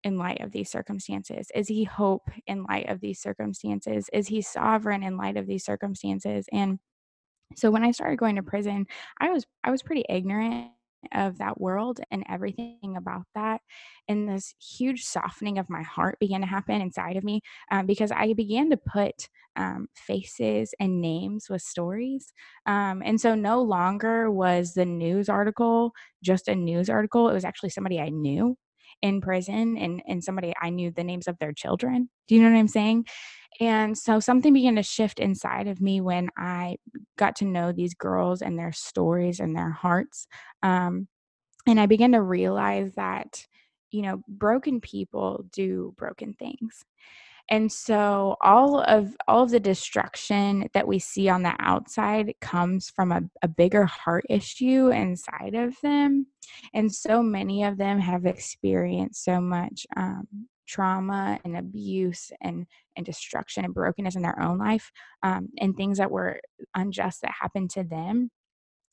In 0.04 0.18
light 0.18 0.42
of 0.42 0.52
these 0.52 0.70
circumstances? 0.70 1.48
Is 1.56 1.68
he 1.68 1.84
hope 1.84 2.30
in 2.48 2.64
light 2.64 2.90
of 2.90 3.00
these 3.00 3.22
circumstances? 3.22 4.10
Is 4.14 4.28
he 4.28 4.42
sovereign 4.42 5.04
in 5.04 5.18
light 5.18 5.38
of 5.38 5.48
these 5.48 5.66
circumstances? 5.66 6.46
And 6.52 6.80
so 7.56 7.70
when 7.72 7.84
I 7.84 7.92
started 7.92 8.18
going 8.18 8.36
to 8.38 8.44
prison, 8.44 8.86
I 9.20 9.30
was 9.30 9.46
I 9.64 9.72
was 9.72 9.84
pretty 9.84 10.06
ignorant 10.10 10.72
of 11.14 11.38
that 11.40 11.60
world 11.60 12.00
and 12.12 12.24
everything 12.30 12.96
about 12.96 13.24
that. 13.36 13.62
And 14.08 14.30
this 14.30 14.54
huge 14.60 15.04
softening 15.04 15.58
of 15.58 15.70
my 15.70 15.82
heart 15.82 16.20
began 16.20 16.42
to 16.42 16.48
happen 16.48 16.80
inside 16.82 17.18
of 17.18 17.24
me 17.24 17.42
um, 17.72 17.86
because 17.86 18.12
I 18.12 18.34
began 18.34 18.70
to 18.70 18.78
put 18.78 19.28
um, 19.56 19.88
faces 19.96 20.74
and 20.80 21.02
names 21.02 21.48
with 21.50 21.62
stories. 21.62 22.32
Um, 22.66 23.02
and 23.04 23.20
so 23.20 23.36
no 23.36 23.62
longer 23.62 24.30
was 24.32 24.74
the 24.74 24.86
news 24.86 25.28
article 25.28 25.92
just 26.24 26.48
a 26.48 26.56
news 26.56 26.90
article. 26.90 27.30
It 27.30 27.34
was 27.34 27.46
actually 27.46 27.70
somebody 27.70 28.00
I 28.00 28.10
knew 28.10 28.56
in 29.02 29.22
prison 29.22 29.78
and, 29.78 30.02
and 30.08 30.24
somebody 30.24 30.54
I 30.62 30.70
knew 30.70 30.92
the 30.92 31.04
names 31.04 31.28
of 31.28 31.38
their 31.40 31.54
children. 31.54 32.10
Do 32.28 32.36
you 32.36 32.42
know 32.42 32.52
what 32.52 32.58
I'm 32.58 32.68
saying? 32.68 33.06
And 33.60 33.98
so 33.98 34.20
something 34.20 34.54
began 34.54 34.76
to 34.76 34.84
shift 34.84 35.20
inside 35.20 35.68
of 35.68 35.82
me 35.82 36.02
when 36.02 36.30
I 36.38 36.78
got 37.18 37.36
to 37.38 37.46
know 37.46 37.72
these 37.72 37.94
girls 37.94 38.42
and 38.42 38.58
their 38.58 38.72
stories 38.72 39.40
and 39.40 39.56
their 39.56 39.72
hearts. 39.72 40.28
Um, 40.64 41.08
and 41.68 41.80
I 41.80 41.86
began 41.86 42.14
to 42.14 42.22
realize 42.22 42.94
that, 42.96 43.46
you 43.92 44.02
know, 44.02 44.24
broken 44.28 44.82
people 44.82 45.46
do 45.52 45.94
broken 45.98 46.34
things. 46.34 46.84
And 47.50 47.72
so 47.72 48.38
all 48.42 48.82
of 48.82 49.16
all 49.28 49.44
of 49.44 49.52
the 49.52 49.60
destruction 49.60 50.70
that 50.74 50.88
we 50.88 51.00
see 51.00 51.30
on 51.30 51.44
the 51.44 51.54
outside 51.60 52.34
comes 52.42 52.90
from 52.90 53.12
a, 53.12 53.22
a 53.42 53.48
bigger 53.48 53.86
heart 53.86 54.26
issue 54.30 54.90
inside 54.90 55.56
of 55.56 55.76
them. 55.82 56.28
And 56.74 56.94
so 56.94 57.22
many 57.22 57.64
of 57.64 57.78
them 57.78 58.00
have 58.00 58.26
experienced 58.26 59.24
so 59.24 59.42
much 59.42 59.86
um, 59.96 60.28
trauma 60.68 61.40
and 61.44 61.58
abuse 61.58 62.32
and 62.42 62.66
and 62.96 63.06
destruction 63.06 63.66
and 63.66 63.74
brokenness 63.74 64.16
in 64.16 64.22
their 64.22 64.42
own 64.42 64.58
life 64.58 64.92
um, 65.24 65.50
and 65.60 65.76
things 65.76 65.98
that 65.98 66.12
were 66.12 66.40
unjust 66.76 67.22
that 67.22 67.32
happened 67.40 67.70
to 67.72 67.84
them. 67.84 68.30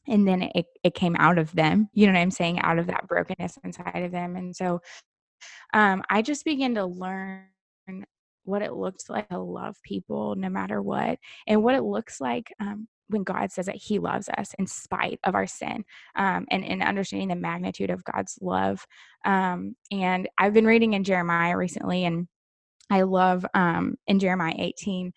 And 0.09 0.27
then 0.27 0.43
it, 0.43 0.67
it 0.83 0.95
came 0.95 1.17
out 1.17 1.39
of 1.39 1.53
them 1.53 1.89
you 1.93 2.07
know 2.07 2.13
what 2.15 2.21
i'm 2.21 2.31
saying 2.31 2.61
out 2.61 2.79
of 2.79 2.87
that 2.87 3.07
brokenness 3.07 3.59
inside 3.63 4.03
of 4.03 4.11
them. 4.11 4.37
And 4.37 4.57
so 4.57 4.81
um, 5.75 6.03
i 6.11 6.23
just 6.23 6.45
began 6.45 6.75
to 6.75 6.87
learn 6.87 7.45
what 8.49 8.63
it 8.63 8.73
looks 8.73 9.09
like 9.09 9.29
to 9.29 9.39
love 9.39 9.77
people 9.83 10.35
no 10.37 10.49
matter 10.49 10.81
what 10.81 11.19
and 11.47 11.63
what 11.63 11.75
it 11.75 11.83
looks 11.83 12.21
like 12.21 12.53
um, 12.61 12.89
when 13.09 13.23
god 13.23 13.53
says 13.53 13.67
that 13.67 13.77
he 13.77 13.99
loves 13.99 14.29
us 14.37 14.55
in 14.59 14.67
spite 14.67 15.21
of 15.25 15.35
our 15.35 15.47
sin 15.47 15.85
um, 16.17 16.47
and, 16.51 16.65
and 16.65 16.83
understanding 16.83 17.29
the 17.29 17.37
magnitude 17.37 17.91
of 17.91 18.05
god's 18.05 18.39
love 18.41 18.87
um, 19.25 19.77
and 19.93 20.29
i've 20.39 20.55
been 20.55 20.67
reading 20.67 20.95
in 20.95 21.05
jeremiah 21.05 21.57
recently 21.57 22.05
and 22.05 22.27
i 22.91 23.03
love 23.03 23.45
um, 23.55 23.97
in 24.07 24.19
jeremiah 24.19 24.55
18 24.57 25.13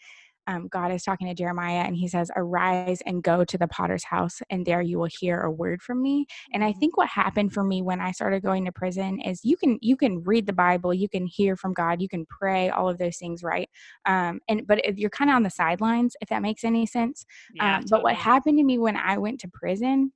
um, 0.47 0.67
God 0.67 0.91
is 0.91 1.03
talking 1.03 1.27
to 1.27 1.33
Jeremiah 1.33 1.83
and 1.85 1.95
he 1.95 2.07
says, 2.07 2.31
Arise 2.35 3.01
and 3.05 3.23
go 3.23 3.43
to 3.43 3.57
the 3.57 3.67
potter's 3.67 4.03
house, 4.03 4.39
and 4.49 4.65
there 4.65 4.81
you 4.81 4.99
will 4.99 5.09
hear 5.19 5.41
a 5.41 5.51
word 5.51 5.81
from 5.81 6.01
me. 6.01 6.25
And 6.53 6.63
I 6.63 6.71
mm-hmm. 6.71 6.79
think 6.79 6.97
what 6.97 7.07
happened 7.07 7.53
for 7.53 7.63
me 7.63 7.81
when 7.81 8.01
I 8.01 8.11
started 8.11 8.43
going 8.43 8.65
to 8.65 8.71
prison 8.71 9.19
is 9.21 9.43
you 9.43 9.57
can 9.57 9.77
you 9.81 9.95
can 9.95 10.23
read 10.23 10.47
the 10.47 10.53
Bible, 10.53 10.93
you 10.93 11.09
can 11.09 11.25
hear 11.25 11.55
from 11.55 11.73
God, 11.73 12.01
you 12.01 12.09
can 12.09 12.25
pray, 12.25 12.69
all 12.69 12.89
of 12.89 12.97
those 12.97 13.17
things, 13.17 13.43
right? 13.43 13.69
Um, 14.05 14.39
and 14.47 14.65
but 14.65 14.83
if 14.85 14.97
you're 14.97 15.09
kind 15.09 15.29
of 15.29 15.35
on 15.35 15.43
the 15.43 15.49
sidelines, 15.49 16.15
if 16.21 16.29
that 16.29 16.41
makes 16.41 16.63
any 16.63 16.85
sense. 16.85 17.25
Yeah, 17.53 17.77
um, 17.77 17.81
totally. 17.81 17.89
But 17.89 18.03
what 18.03 18.15
happened 18.15 18.57
to 18.57 18.63
me 18.63 18.77
when 18.77 18.95
I 18.95 19.17
went 19.17 19.39
to 19.41 19.49
prison 19.53 20.11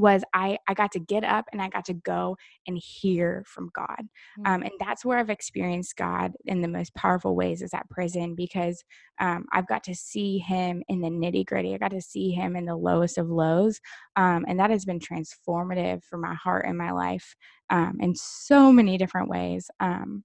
was 0.00 0.22
I 0.32 0.58
I 0.68 0.74
got 0.74 0.92
to 0.92 1.00
get 1.00 1.24
up 1.24 1.46
and 1.52 1.60
I 1.60 1.68
got 1.68 1.84
to 1.86 1.94
go 1.94 2.36
and 2.66 2.78
hear 2.78 3.44
from 3.46 3.70
God, 3.74 4.08
um, 4.44 4.62
and 4.62 4.72
that's 4.78 5.04
where 5.04 5.18
I've 5.18 5.30
experienced 5.30 5.96
God 5.96 6.32
in 6.44 6.60
the 6.60 6.68
most 6.68 6.94
powerful 6.94 7.36
ways 7.36 7.62
is 7.62 7.74
at 7.74 7.88
prison 7.90 8.34
because 8.34 8.84
um, 9.20 9.46
I've 9.52 9.68
got 9.68 9.84
to 9.84 9.94
see 9.94 10.38
Him 10.38 10.82
in 10.88 11.00
the 11.00 11.08
nitty 11.08 11.46
gritty. 11.46 11.74
I 11.74 11.78
got 11.78 11.92
to 11.92 12.00
see 12.00 12.30
Him 12.30 12.56
in 12.56 12.64
the 12.64 12.76
lowest 12.76 13.18
of 13.18 13.28
lows, 13.28 13.80
um, 14.16 14.44
and 14.48 14.58
that 14.58 14.70
has 14.70 14.84
been 14.84 15.00
transformative 15.00 16.02
for 16.04 16.18
my 16.18 16.34
heart 16.34 16.66
and 16.66 16.78
my 16.78 16.92
life 16.92 17.34
um, 17.70 17.96
in 18.00 18.14
so 18.14 18.72
many 18.72 18.98
different 18.98 19.28
ways. 19.28 19.70
Um, 19.80 20.24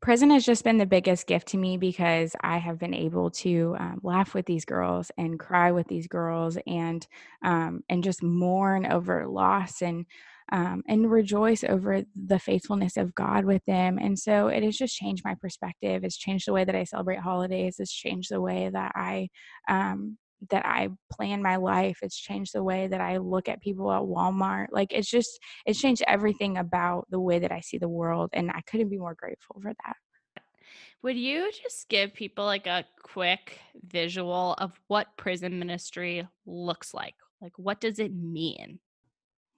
prison 0.00 0.30
has 0.30 0.44
just 0.44 0.64
been 0.64 0.78
the 0.78 0.86
biggest 0.86 1.26
gift 1.26 1.48
to 1.48 1.56
me 1.56 1.76
because 1.76 2.34
I 2.40 2.58
have 2.58 2.78
been 2.78 2.94
able 2.94 3.30
to 3.30 3.76
um, 3.78 4.00
laugh 4.02 4.34
with 4.34 4.46
these 4.46 4.64
girls 4.64 5.10
and 5.18 5.38
cry 5.38 5.72
with 5.72 5.88
these 5.88 6.06
girls 6.06 6.56
and 6.66 7.06
um, 7.44 7.82
and 7.88 8.04
just 8.04 8.22
mourn 8.22 8.86
over 8.86 9.26
loss 9.26 9.82
and 9.82 10.06
um, 10.50 10.82
and 10.88 11.10
rejoice 11.10 11.62
over 11.64 12.02
the 12.16 12.38
faithfulness 12.38 12.96
of 12.96 13.14
God 13.14 13.44
with 13.44 13.62
them. 13.66 13.98
And 13.98 14.18
so 14.18 14.48
it 14.48 14.62
has 14.62 14.76
just 14.76 14.96
changed 14.96 15.24
my 15.24 15.34
perspective. 15.40 16.04
It's 16.04 16.16
changed 16.16 16.46
the 16.46 16.52
way 16.54 16.64
that 16.64 16.74
I 16.74 16.84
celebrate 16.84 17.18
holidays. 17.18 17.76
It's 17.78 17.92
changed 17.92 18.30
the 18.30 18.40
way 18.40 18.70
that 18.72 18.92
I 18.94 19.28
um, 19.68 20.16
that 20.50 20.64
I 20.64 20.88
plan 21.12 21.42
my 21.42 21.56
life. 21.56 21.98
It's 22.02 22.16
changed 22.16 22.52
the 22.54 22.62
way 22.62 22.86
that 22.86 23.00
I 23.00 23.18
look 23.18 23.48
at 23.48 23.60
people 23.60 23.92
at 23.92 24.02
Walmart. 24.02 24.66
Like 24.70 24.92
it's 24.92 25.10
just 25.10 25.38
it's 25.66 25.80
changed 25.80 26.02
everything 26.06 26.56
about 26.58 27.06
the 27.10 27.20
way 27.20 27.38
that 27.38 27.52
I 27.52 27.60
see 27.60 27.78
the 27.78 27.88
world 27.88 28.30
and 28.32 28.50
I 28.50 28.60
couldn't 28.66 28.88
be 28.88 28.98
more 28.98 29.14
grateful 29.14 29.60
for 29.60 29.72
that. 29.84 29.96
Would 31.02 31.16
you 31.16 31.50
just 31.62 31.88
give 31.88 32.12
people 32.12 32.44
like 32.44 32.66
a 32.66 32.84
quick 33.02 33.60
visual 33.86 34.54
of 34.58 34.72
what 34.88 35.16
prison 35.16 35.58
ministry 35.58 36.26
looks 36.44 36.92
like? 36.92 37.14
Like 37.40 37.56
what 37.56 37.80
does 37.80 37.98
it 37.98 38.12
mean? 38.14 38.80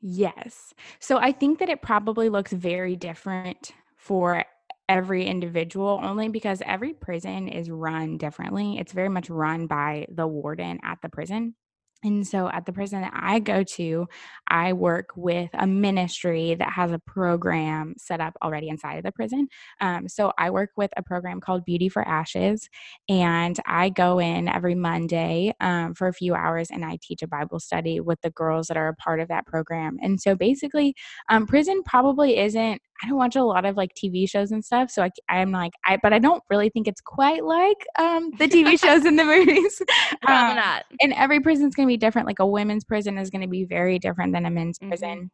Yes. 0.03 0.75
So 0.99 1.19
I 1.19 1.33
think 1.33 1.59
that 1.59 1.69
it 1.69 1.83
probably 1.83 2.29
looks 2.29 2.53
very 2.53 2.97
different 2.97 3.73
for 3.97 4.45
every 4.90 5.25
individual 5.25 6.00
only 6.02 6.28
because 6.28 6.61
every 6.66 6.92
prison 6.92 7.47
is 7.47 7.70
run 7.70 8.18
differently. 8.18 8.76
It's 8.76 8.92
very 8.92 9.09
much 9.09 9.30
run 9.30 9.68
by 9.68 10.06
the 10.12 10.26
warden 10.26 10.80
at 10.82 10.99
the 11.00 11.09
prison. 11.09 11.54
And 12.02 12.26
so 12.26 12.49
at 12.49 12.64
the 12.64 12.73
prison 12.73 13.02
that 13.02 13.12
I 13.14 13.40
go 13.40 13.62
to, 13.62 14.06
I 14.49 14.73
work 14.73 15.11
with 15.16 15.50
a 15.52 15.66
ministry 15.66 16.54
that 16.54 16.70
has 16.73 16.92
a 16.92 16.99
program 16.99 17.94
set 17.99 18.20
up 18.20 18.35
already 18.42 18.68
inside 18.68 18.97
of 18.97 19.04
the 19.04 19.12
prison. 19.12 19.49
Um, 19.82 20.09
so 20.09 20.32
I 20.38 20.49
work 20.50 20.70
with 20.76 20.90
a 20.97 21.02
program 21.02 21.40
called 21.40 21.66
Beauty 21.66 21.90
for 21.90 22.06
Ashes, 22.06 22.68
and 23.09 23.59
I 23.66 23.90
go 23.90 24.18
in 24.18 24.49
every 24.49 24.75
Monday 24.75 25.52
um, 25.61 25.94
for 25.94 26.09
a 26.09 26.14
few 26.14 26.35
hours 26.35 26.70
and 26.70 26.85
I 26.85 26.99
teach 27.02 27.23
a 27.23 27.28
Bible 27.28 27.61
study 27.61 28.00
with 28.00 28.20
the 28.23 28.30
girls 28.30 28.68
that 28.68 28.78
are 28.78 28.88
a 28.88 28.97
part 28.97 29.20
of 29.20 29.28
that 29.28 29.47
program. 29.47 29.99
And 30.00 30.20
so 30.20 30.35
basically, 30.35 30.94
um, 31.28 31.47
prison 31.47 31.82
probably 31.85 32.38
isn't 32.38 32.80
I 33.02 33.09
don't 33.09 33.16
watch 33.16 33.37
a 33.37 33.45
lot 33.45 33.64
of 33.64 33.76
like 33.76 33.95
TV 33.95 34.28
shows 34.28 34.50
and 34.50 34.64
stuff, 34.64 34.90
so 34.90 35.02
I, 35.02 35.11
I'm 35.28 35.52
like, 35.52 35.73
I 35.87 35.97
but 36.02 36.12
I 36.12 36.19
don't 36.19 36.42
really 36.50 36.69
think 36.71 36.87
it's 36.87 37.00
quite 37.00 37.45
like 37.45 37.87
um, 37.99 38.30
the 38.38 38.49
TV 38.49 38.78
shows 38.85 39.04
and 39.04 39.19
the 39.19 39.25
movies. 39.25 39.83
Probably 40.23 40.50
um, 40.50 40.57
not. 40.57 40.85
And 41.00 41.12
every 41.14 41.40
prison's 41.40 41.75
gonna 41.75 41.88
be 41.88 41.97
different. 41.97 42.26
Like 42.26 42.38
a 42.38 42.47
women's 42.47 42.85
prison 42.85 43.19
is 43.19 43.30
gonna 43.30 43.49
be 43.49 43.64
very 43.64 43.99
different 43.99 44.33
than 44.33 44.47
a 44.47 44.50
men's 44.50 44.78
mm-hmm. 44.78 44.90
prison. 44.90 45.30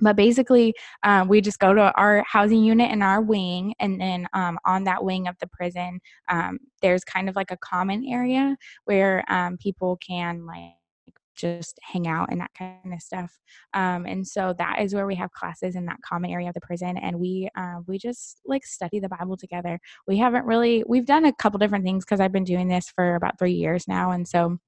But 0.00 0.14
basically, 0.14 0.74
um, 1.02 1.26
we 1.26 1.40
just 1.40 1.58
go 1.58 1.74
to 1.74 1.92
our 1.94 2.24
housing 2.26 2.62
unit 2.62 2.92
in 2.92 3.02
our 3.02 3.20
wing, 3.20 3.74
and 3.80 4.00
then 4.00 4.28
um, 4.32 4.58
on 4.64 4.84
that 4.84 5.02
wing 5.04 5.26
of 5.26 5.36
the 5.40 5.48
prison, 5.48 6.00
um, 6.28 6.58
there's 6.82 7.02
kind 7.04 7.28
of 7.28 7.34
like 7.34 7.50
a 7.50 7.56
common 7.56 8.04
area 8.06 8.56
where 8.84 9.24
um, 9.28 9.56
people 9.56 9.96
can 9.96 10.46
like 10.46 10.77
just 11.38 11.78
hang 11.82 12.06
out 12.06 12.28
and 12.30 12.40
that 12.40 12.50
kind 12.56 12.92
of 12.92 13.00
stuff. 13.00 13.38
Um, 13.74 14.06
and 14.06 14.26
so 14.26 14.54
that 14.58 14.80
is 14.80 14.94
where 14.94 15.06
we 15.06 15.14
have 15.16 15.32
classes 15.32 15.76
in 15.76 15.86
that 15.86 16.00
common 16.02 16.30
area 16.30 16.48
of 16.48 16.54
the 16.54 16.60
prison, 16.60 16.96
and 16.98 17.18
we 17.18 17.48
uh, 17.56 17.76
we 17.86 17.98
just 17.98 18.40
like 18.46 18.64
study 18.64 19.00
the 19.00 19.08
Bible 19.08 19.36
together. 19.36 19.78
We 20.06 20.18
haven't 20.18 20.44
really 20.44 20.84
we've 20.86 21.06
done 21.06 21.24
a 21.24 21.32
couple 21.32 21.58
different 21.58 21.84
things 21.84 22.04
because 22.04 22.20
I've 22.20 22.32
been 22.32 22.44
doing 22.44 22.68
this 22.68 22.90
for 22.94 23.14
about 23.14 23.38
three 23.38 23.54
years 23.54 23.86
now, 23.88 24.10
and 24.10 24.26
so. 24.26 24.58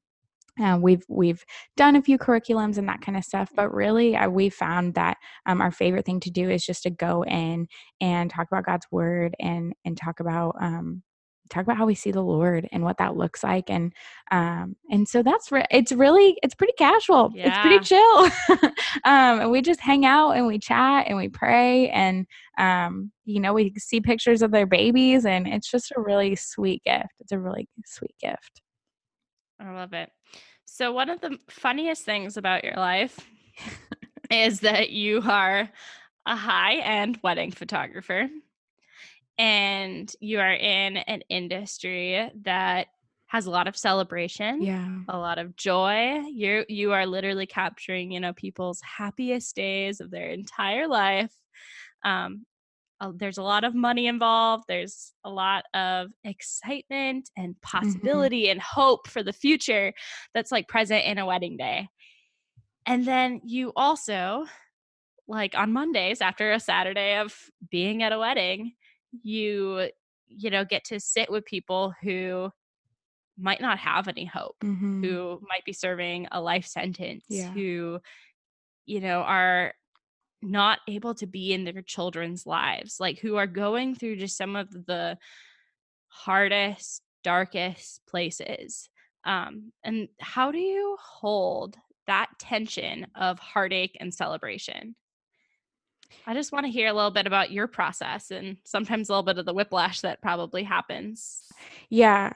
Uh, 0.61 0.77
we've 0.79 1.05
we've 1.09 1.43
done 1.77 1.97
a 1.97 2.03
few 2.03 2.19
curriculums 2.19 2.77
and 2.77 2.87
that 2.87 3.01
kind 3.01 3.17
of 3.17 3.25
stuff, 3.25 3.51
but 3.55 3.73
really 3.73 4.17
uh, 4.17 4.29
we 4.29 4.51
found 4.51 4.93
that 4.95 5.17
um, 5.47 5.63
our 5.63 5.71
favorite 5.71 6.05
thing 6.05 6.21
to 6.21 6.31
do 6.31 6.51
is 6.51 6.67
just 6.67 6.83
to 6.83 6.91
go 6.91 7.25
in 7.25 7.67
and 8.01 8.31
talk 8.31 8.49
about 8.51 8.67
God's 8.67 8.85
word 8.91 9.35
and 9.39 9.73
and 9.85 9.97
talk 9.97 10.21
about 10.21 10.57
um, 10.61 11.03
talk 11.51 11.65
about 11.65 11.77
how 11.77 11.87
we 11.87 11.95
see 11.95 12.13
the 12.13 12.23
Lord 12.23 12.69
and 12.73 12.83
what 12.83 12.99
that 12.99 13.17
looks 13.17 13.43
like. 13.43 13.69
And 13.69 13.93
um, 14.31 14.77
and 14.91 15.07
so 15.09 15.23
that's 15.23 15.53
re- 15.53 15.67
it's 15.71 15.93
really 15.93 16.39
it's 16.43 16.55
pretty 16.55 16.73
casual. 16.79 17.33
Yeah. 17.35 17.49
It's 17.49 17.59
pretty 17.59 17.85
chill. 17.85 18.71
um, 19.05 19.41
and 19.41 19.51
we 19.51 19.61
just 19.61 19.81
hang 19.81 20.07
out 20.07 20.33
and 20.33 20.47
we 20.47 20.59
chat 20.59 21.07
and 21.09 21.17
we 21.17 21.29
pray 21.29 21.91
and 21.91 22.27
um, 22.59 23.13
you 23.25 23.41
know 23.41 23.53
we 23.53 23.75
see 23.77 24.01
pictures 24.01 24.43
of 24.43 24.51
their 24.51 24.67
babies 24.67 25.27
and 25.27 25.47
it's 25.47 25.71
just 25.71 25.93
a 25.97 26.01
really 26.01 26.37
sweet 26.37 26.83
gift. 26.85 27.15
It's 27.21 27.33
a 27.33 27.39
really 27.39 27.69
sweet 27.85 28.15
gift. 28.21 28.63
I 29.61 29.73
love 29.73 29.93
it. 29.93 30.11
So 30.65 30.93
one 30.93 31.11
of 31.11 31.21
the 31.21 31.37
funniest 31.51 32.05
things 32.05 32.37
about 32.37 32.65
your 32.65 32.77
life 32.77 33.19
is 34.31 34.61
that 34.61 34.91
you 34.91 35.21
are 35.25 35.69
a 36.27 36.37
high 36.37 36.77
end 36.77 37.19
wedding 37.23 37.51
photographer 37.51 38.29
and 39.41 40.13
you 40.21 40.39
are 40.39 40.53
in 40.53 40.99
an 40.99 41.23
industry 41.31 42.31
that 42.43 42.89
has 43.27 43.47
a 43.47 43.51
lot 43.51 43.67
of 43.67 43.77
celebration 43.77 44.61
yeah 44.61 44.99
a 45.09 45.17
lot 45.17 45.39
of 45.39 45.57
joy 45.57 46.21
you 46.31 46.63
you 46.69 46.93
are 46.93 47.07
literally 47.07 47.47
capturing 47.47 48.13
you 48.13 48.21
know 48.21 48.35
people's 48.35 48.81
happiest 48.83 49.57
days 49.57 50.01
of 50.01 50.11
their 50.11 50.29
entire 50.29 50.87
life 50.87 51.33
um 52.05 52.45
uh, 53.01 53.13
there's 53.17 53.39
a 53.39 53.43
lot 53.43 53.65
of 53.65 53.75
money 53.75 54.09
involved 54.09 54.65
there's 54.69 55.15
a 55.25 55.31
lot 55.31 55.65
of 55.73 56.09
excitement 56.23 57.31
and 57.35 57.55
mm-hmm. 57.55 57.79
possibility 57.79 58.43
mm-hmm. 58.43 58.53
and 58.53 58.61
hope 58.61 59.09
for 59.09 59.23
the 59.23 59.33
future 59.33 59.95
that's 60.35 60.53
like 60.53 60.69
present 60.69 61.03
in 61.07 61.17
a 61.17 61.25
wedding 61.25 61.57
day 61.57 61.89
and 62.85 63.07
then 63.07 63.41
you 63.43 63.73
also 63.75 64.45
like 65.27 65.55
on 65.55 65.73
mondays 65.73 66.21
after 66.21 66.53
a 66.53 66.61
saturday 66.61 67.17
of 67.17 67.35
being 67.71 68.03
at 68.03 68.13
a 68.13 68.19
wedding 68.19 68.73
you 69.23 69.89
you 70.29 70.51
know 70.51 70.65
get 70.65 70.85
to 70.85 71.01
sit 71.01 71.31
with 71.31 71.45
people 71.45 71.93
who 72.03 72.51
might 73.39 73.61
not 73.61 73.79
have 73.79 74.09
any 74.09 74.25
hope 74.25 74.57
mm-hmm. 74.63 75.03
who 75.03 75.41
might 75.49 75.65
be 75.65 75.73
serving 75.73 76.29
a 76.31 76.41
life 76.41 76.67
sentence 76.67 77.25
yeah. 77.29 77.51
who 77.51 77.99
you 78.87 79.01
know 79.01 79.21
are 79.21 79.73
not 80.43 80.79
able 80.89 81.15
to 81.15 81.27
be 81.27 81.53
in 81.53 81.65
their 81.65 81.83
children's 81.83 82.47
lives 82.47 82.99
like 83.01 83.19
who 83.19 83.37
are 83.37 83.47
going 83.47 83.95
through 83.95 84.17
just 84.17 84.37
some 84.37 84.57
of 84.57 84.71
the 84.87 85.19
hardest 86.09 87.03
darkest 87.23 88.01
places 88.09 88.89
um 89.25 89.73
and 89.85 90.09
how 90.19 90.51
do 90.51 90.59
you 90.59 90.97
hold 91.01 91.77
that 92.07 92.29
tension 92.39 93.07
of 93.15 93.39
heartache 93.39 93.97
and 94.01 94.13
celebration 94.13 94.95
I 96.27 96.35
just 96.35 96.53
want 96.53 96.67
to 96.67 96.73
hear 96.73 96.89
a 96.89 96.93
little 96.93 97.11
bit 97.11 97.27
about 97.27 97.51
your 97.51 97.67
process 97.67 98.31
and 98.31 98.59
sometimes 98.65 99.09
a 99.09 99.13
little 99.13 99.23
bit 99.25 99.39
of 99.39 99.47
the 99.47 99.55
whiplash 99.55 100.01
that 100.03 100.23
probably 100.23 100.63
happens. 100.65 101.45
Yeah. 101.89 102.33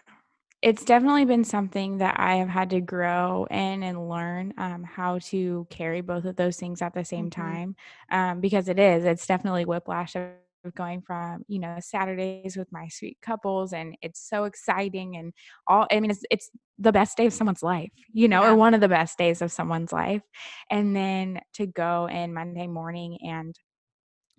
It's 0.63 0.85
definitely 0.85 1.27
been 1.27 1.45
something 1.45 1.99
that 1.99 2.17
I 2.19 2.37
have 2.37 2.49
had 2.49 2.71
to 2.71 2.81
grow 2.81 3.47
in 3.51 3.83
and 3.85 4.09
learn 4.09 4.55
um, 4.59 4.85
how 4.85 5.19
to 5.21 5.67
carry 5.71 6.03
both 6.03 6.25
of 6.25 6.37
those 6.37 6.59
things 6.59 6.83
at 6.83 6.95
the 6.95 7.05
same 7.05 7.31
Mhm. 7.31 7.31
time 7.31 7.77
um, 8.11 8.41
because 8.41 8.69
it 8.69 8.79
is. 8.79 9.05
It's 9.05 9.27
definitely 9.27 9.67
whiplash 9.67 10.17
of 10.17 10.33
going 10.75 11.03
from 11.03 11.45
you 11.49 11.59
know 11.61 11.79
Saturdays 11.81 12.57
with 12.57 12.73
my 12.73 12.89
sweet 12.89 13.19
couples 13.23 13.73
and 13.75 13.97
it's 14.03 14.21
so 14.21 14.45
exciting 14.45 15.17
and 15.17 15.33
all. 15.69 15.87
I 15.93 16.01
mean, 16.01 16.11
it's 16.11 16.25
it's 16.31 16.51
the 16.79 16.93
best 16.93 17.17
day 17.17 17.27
of 17.27 17.35
someone's 17.35 17.63
life, 17.63 17.91
you 18.13 18.29
know, 18.29 18.43
or 18.45 18.57
one 18.57 18.75
of 18.75 18.81
the 18.81 18.89
best 18.89 19.19
days 19.19 19.43
of 19.43 19.53
someone's 19.53 19.93
life, 19.93 20.23
and 20.71 20.97
then 20.97 21.41
to 21.55 21.67
go 21.67 22.07
in 22.07 22.35
Monday 22.35 22.67
morning 22.67 23.19
and 23.23 23.55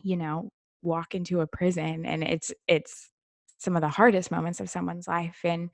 you 0.06 0.18
know, 0.18 0.52
walk 0.84 1.16
into 1.16 1.42
a 1.42 1.48
prison 1.48 2.06
and 2.06 2.24
it's 2.24 2.54
it's 2.68 3.10
some 3.58 3.76
of 3.76 3.82
the 3.82 3.90
hardest 3.90 4.32
moments 4.32 4.60
of 4.60 4.70
someone's 4.70 5.08
life 5.08 5.40
and 5.44 5.72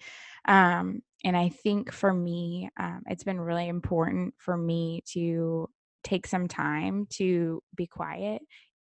um 0.47 1.01
and 1.25 1.35
I 1.35 1.49
think 1.49 1.91
for 1.91 2.13
me 2.13 2.69
um 2.79 3.03
it's 3.07 3.25
been 3.25 3.39
really 3.41 3.67
important 3.67 4.33
for 4.37 4.55
me 4.55 5.01
to 5.13 5.69
take 6.03 6.27
some 6.27 6.47
time 6.47 7.07
to 7.11 7.61
be 7.75 7.87
quiet 7.87 8.41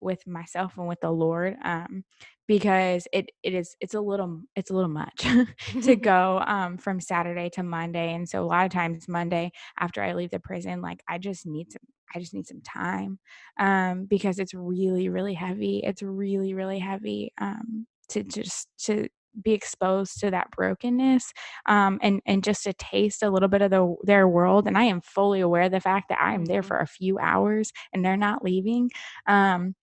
with 0.06 0.28
myself 0.28 0.78
and 0.78 0.88
with 0.88 1.02
the 1.02 1.12
Lord 1.12 1.58
um 1.66 2.06
because 2.48 3.08
it 3.12 3.30
it 3.44 3.54
is 3.54 3.76
it's 3.82 3.94
a 3.96 4.02
little 4.02 4.42
it's 4.56 4.72
a 4.72 4.74
little 4.74 4.90
much 4.90 5.26
to 5.82 5.96
go 5.98 6.42
um 6.46 6.78
from 6.78 7.00
Saturday 7.02 7.50
to 7.52 7.64
Monday 7.64 8.14
and 8.14 8.30
so 8.30 8.44
a 8.44 8.46
lot 8.46 8.66
of 8.66 8.72
times 8.72 9.08
Monday 9.10 9.52
after 9.80 10.04
I 10.04 10.14
leave 10.14 10.32
the 10.32 10.40
prison 10.40 10.82
like 10.82 11.02
I 11.10 11.18
just 11.18 11.46
need 11.48 11.72
some 11.72 11.82
I 12.16 12.20
just 12.20 12.34
need 12.34 12.48
some 12.48 12.62
time 12.62 13.20
um, 13.60 14.06
because 14.06 14.40
it's 14.40 14.54
really, 14.54 15.10
really 15.10 15.34
heavy. 15.34 15.82
It's 15.84 16.02
really, 16.04 16.54
really 16.54 16.80
heavy 16.80 17.34
um, 17.42 17.88
to 18.10 18.24
just 18.24 18.70
to 18.86 19.08
be 19.44 19.52
exposed 19.52 20.20
to 20.22 20.32
that 20.32 20.50
brokenness 20.52 21.34
um, 21.66 22.00
and 22.02 22.22
and 22.26 22.44
just 22.44 22.64
to 22.64 22.74
taste 22.74 23.22
a 23.24 23.30
little 23.30 23.50
bit 23.50 23.62
of 23.62 23.72
the, 23.72 23.96
their 24.04 24.28
world. 24.28 24.68
And 24.68 24.78
I 24.78 24.84
am 24.86 25.02
fully 25.02 25.42
aware 25.42 25.64
of 25.64 25.72
the 25.72 25.82
fact 25.82 26.10
that 26.10 26.22
I 26.22 26.34
am 26.36 26.46
there 26.46 26.62
Mhm. 26.62 26.68
for 26.68 26.78
a 26.80 26.88
few 26.88 27.20
hours 27.20 27.72
and 27.94 28.06
they're 28.06 28.18
not 28.18 28.44
leaving. 28.44 28.92
Um, 29.28 29.76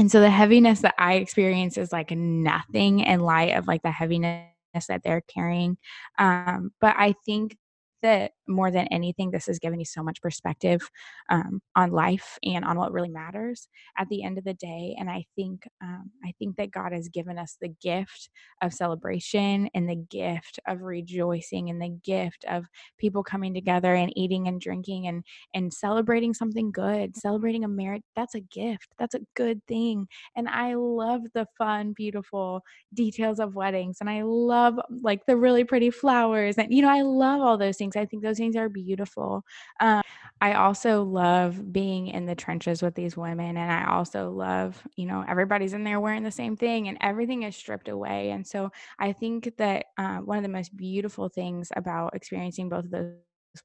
and 0.00 0.10
so 0.10 0.22
the 0.22 0.30
heaviness 0.30 0.80
that 0.80 0.94
I 0.96 1.16
experience 1.16 1.76
is 1.76 1.92
like 1.92 2.10
nothing 2.10 3.00
in 3.00 3.20
light 3.20 3.54
of 3.54 3.66
like 3.66 3.82
the 3.82 3.90
heaviness 3.90 4.46
that 4.88 5.02
they're 5.04 5.20
carrying. 5.20 5.76
Um, 6.18 6.70
but 6.80 6.96
I 6.98 7.14
think 7.26 7.58
that 8.00 8.32
more 8.50 8.70
than 8.70 8.86
anything, 8.88 9.30
this 9.30 9.46
has 9.46 9.58
given 9.58 9.78
me 9.78 9.84
so 9.84 10.02
much 10.02 10.20
perspective 10.20 10.90
um, 11.30 11.60
on 11.76 11.90
life 11.90 12.38
and 12.42 12.64
on 12.64 12.76
what 12.76 12.92
really 12.92 13.08
matters 13.08 13.68
at 13.96 14.08
the 14.08 14.22
end 14.22 14.38
of 14.38 14.44
the 14.44 14.54
day. 14.54 14.96
And 14.98 15.08
I 15.08 15.24
think 15.36 15.68
um, 15.82 16.10
I 16.24 16.32
think 16.38 16.56
that 16.56 16.70
God 16.70 16.92
has 16.92 17.08
given 17.08 17.38
us 17.38 17.56
the 17.60 17.68
gift 17.80 18.28
of 18.62 18.74
celebration 18.74 19.68
and 19.74 19.88
the 19.88 19.96
gift 20.10 20.58
of 20.66 20.82
rejoicing 20.82 21.70
and 21.70 21.80
the 21.80 21.96
gift 22.02 22.44
of 22.48 22.66
people 22.98 23.22
coming 23.22 23.54
together 23.54 23.94
and 23.94 24.12
eating 24.16 24.48
and 24.48 24.60
drinking 24.60 25.06
and 25.06 25.24
and 25.54 25.72
celebrating 25.72 26.34
something 26.34 26.72
good, 26.72 27.16
celebrating 27.16 27.64
a 27.64 27.68
marriage. 27.68 28.02
That's 28.16 28.34
a 28.34 28.40
gift. 28.40 28.88
That's 28.98 29.14
a 29.14 29.20
good 29.34 29.64
thing. 29.66 30.06
And 30.36 30.48
I 30.48 30.74
love 30.74 31.22
the 31.34 31.46
fun, 31.56 31.92
beautiful 31.92 32.62
details 32.94 33.38
of 33.38 33.54
weddings 33.54 33.98
and 34.00 34.10
I 34.10 34.22
love 34.22 34.78
like 35.02 35.24
the 35.26 35.36
really 35.36 35.64
pretty 35.64 35.90
flowers 35.90 36.56
and 36.58 36.72
you 36.72 36.82
know 36.82 36.90
I 36.90 37.02
love 37.02 37.40
all 37.40 37.56
those 37.56 37.76
things. 37.76 37.96
I 37.96 38.04
think 38.04 38.22
those 38.22 38.39
things 38.40 38.56
are 38.56 38.68
beautiful. 38.68 39.44
Um, 39.80 40.02
I 40.40 40.54
also 40.54 41.02
love 41.02 41.72
being 41.72 42.08
in 42.08 42.24
the 42.26 42.34
trenches 42.34 42.82
with 42.82 42.94
these 42.94 43.16
women 43.16 43.56
and 43.56 43.70
I 43.70 43.92
also 43.92 44.30
love, 44.30 44.82
you 44.96 45.06
know, 45.06 45.24
everybody's 45.28 45.74
in 45.74 45.84
there 45.84 46.00
wearing 46.00 46.22
the 46.22 46.30
same 46.30 46.56
thing 46.56 46.88
and 46.88 46.96
everything 47.02 47.42
is 47.42 47.54
stripped 47.54 47.88
away. 47.88 48.30
And 48.30 48.46
so 48.46 48.70
I 48.98 49.12
think 49.12 49.56
that 49.58 49.86
uh, 49.98 50.18
one 50.18 50.38
of 50.38 50.42
the 50.42 50.48
most 50.48 50.74
beautiful 50.76 51.28
things 51.28 51.68
about 51.76 52.14
experiencing 52.14 52.70
both 52.70 52.86
of 52.86 52.90
those 52.90 53.14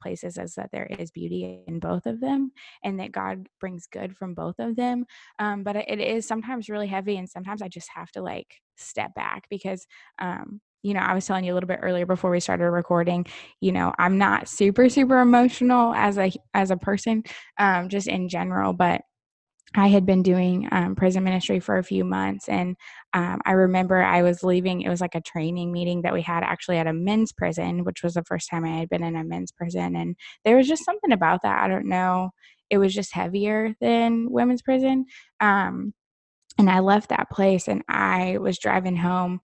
places 0.01 0.38
is 0.38 0.55
that 0.55 0.70
there 0.72 0.88
is 0.88 1.12
beauty 1.12 1.63
in 1.67 1.79
both 1.79 2.05
of 2.05 2.20
them 2.20 2.51
and 2.84 3.00
that 3.00 3.12
God 3.12 3.48
brings 3.60 3.88
good 3.88 4.17
from 4.17 4.34
both 4.34 4.55
of 4.60 4.75
them. 4.75 5.05
Um, 5.39 5.63
but 5.63 5.76
it 5.76 5.99
is 6.02 6.28
sometimes 6.28 6.69
really 6.69 6.88
heavy 6.88 7.17
and 7.17 7.30
sometimes 7.30 7.62
I 7.62 7.69
just 7.69 7.89
have 7.95 8.12
to 8.12 8.21
like 8.21 8.47
step 8.76 9.13
back 9.15 9.45
because 9.49 9.86
um, 10.19 10.60
you 10.86 10.93
know, 10.93 11.02
I 11.02 11.13
was 11.13 11.26
telling 11.26 11.45
you 11.45 11.54
a 11.54 11.56
little 11.56 11.67
bit 11.67 11.80
earlier 11.82 12.06
before 12.06 12.32
we 12.32 12.39
started 12.39 12.69
recording, 12.69 13.26
you 13.62 13.71
know, 13.71 13.93
I'm 14.00 14.17
not 14.17 14.48
super 14.48 14.89
super 14.89 15.19
emotional 15.19 15.93
as 15.95 16.17
a 16.17 16.32
as 16.54 16.71
a 16.71 16.78
person 16.78 17.24
um 17.58 17.89
just 17.89 18.08
in 18.08 18.30
general, 18.30 18.74
but 18.74 19.02
I 19.76 19.88
had 19.88 20.06
been 20.06 20.24
doing 20.24 20.69
um, 20.71 20.95
prison 20.95 21.24
ministry 21.26 21.60
for 21.60 21.78
a 21.78 21.84
few 21.84 22.06
months, 22.06 22.48
and 22.48 22.78
um, 23.13 23.41
I 23.45 23.52
remember 23.54 24.02
I 24.02 24.21
was 24.21 24.41
leaving. 24.43 24.82
It 24.82 24.89
was 24.89 25.02
like 25.02 25.15
a 25.15 25.21
training 25.21 25.71
meeting 25.74 26.04
that 26.04 26.13
we 26.13 26.21
had 26.21 26.43
actually 26.43 26.78
at 26.78 26.88
a 26.88 26.93
men's 26.93 27.34
prison, 27.34 27.84
which 27.84 28.02
was 28.02 28.13
the 28.13 28.24
first 28.24 28.50
time 28.50 28.63
I 28.63 28.78
had 28.80 28.89
been 28.89 29.04
in 29.04 29.17
a 29.17 29.24
men's 29.24 29.52
prison. 29.52 29.95
And 29.98 30.15
there 30.45 30.56
was 30.56 30.67
just 30.67 30.86
something 30.86 31.12
about 31.12 31.41
that. 31.43 31.62
I 31.62 31.67
don't 31.67 31.88
know. 31.89 32.30
It 32.69 32.78
was 32.78 32.93
just 32.93 33.13
heavier 33.13 33.76
than 33.82 34.32
women's 34.32 34.62
prison. 34.62 35.06
Um, 35.41 35.93
and 36.58 36.69
I 36.69 36.80
left 36.80 37.10
that 37.10 37.30
place 37.30 37.67
and 37.67 37.84
I 37.89 38.38
was 38.39 38.60
driving 38.60 38.95
home 38.95 39.41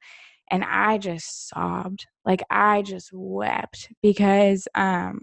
and 0.52 0.64
I 0.64 0.98
just 0.98 1.50
sobbed. 1.50 2.06
Like 2.26 2.44
I 2.50 2.82
just 2.84 3.10
wept 3.14 3.90
because 4.04 4.68
um 4.76 5.22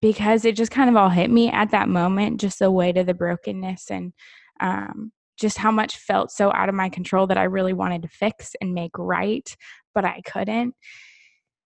because 0.00 0.44
it 0.44 0.54
just 0.56 0.70
kind 0.70 0.88
of 0.88 0.96
all 0.96 1.08
hit 1.08 1.30
me 1.30 1.50
at 1.50 1.72
that 1.72 1.88
moment, 1.88 2.40
just 2.40 2.60
the 2.60 2.70
weight 2.70 2.96
of 2.96 3.06
the 3.06 3.14
brokenness 3.14 3.90
and 3.90 4.12
um 4.60 5.12
just 5.38 5.58
how 5.58 5.70
much 5.70 5.96
felt 5.96 6.30
so 6.30 6.52
out 6.52 6.68
of 6.68 6.74
my 6.74 6.88
control 6.88 7.26
that 7.28 7.38
I 7.38 7.44
really 7.44 7.72
wanted 7.72 8.02
to 8.02 8.08
fix 8.08 8.54
and 8.60 8.74
make 8.74 8.90
right, 8.98 9.48
but 9.94 10.04
I 10.04 10.20
couldn't. 10.26 10.74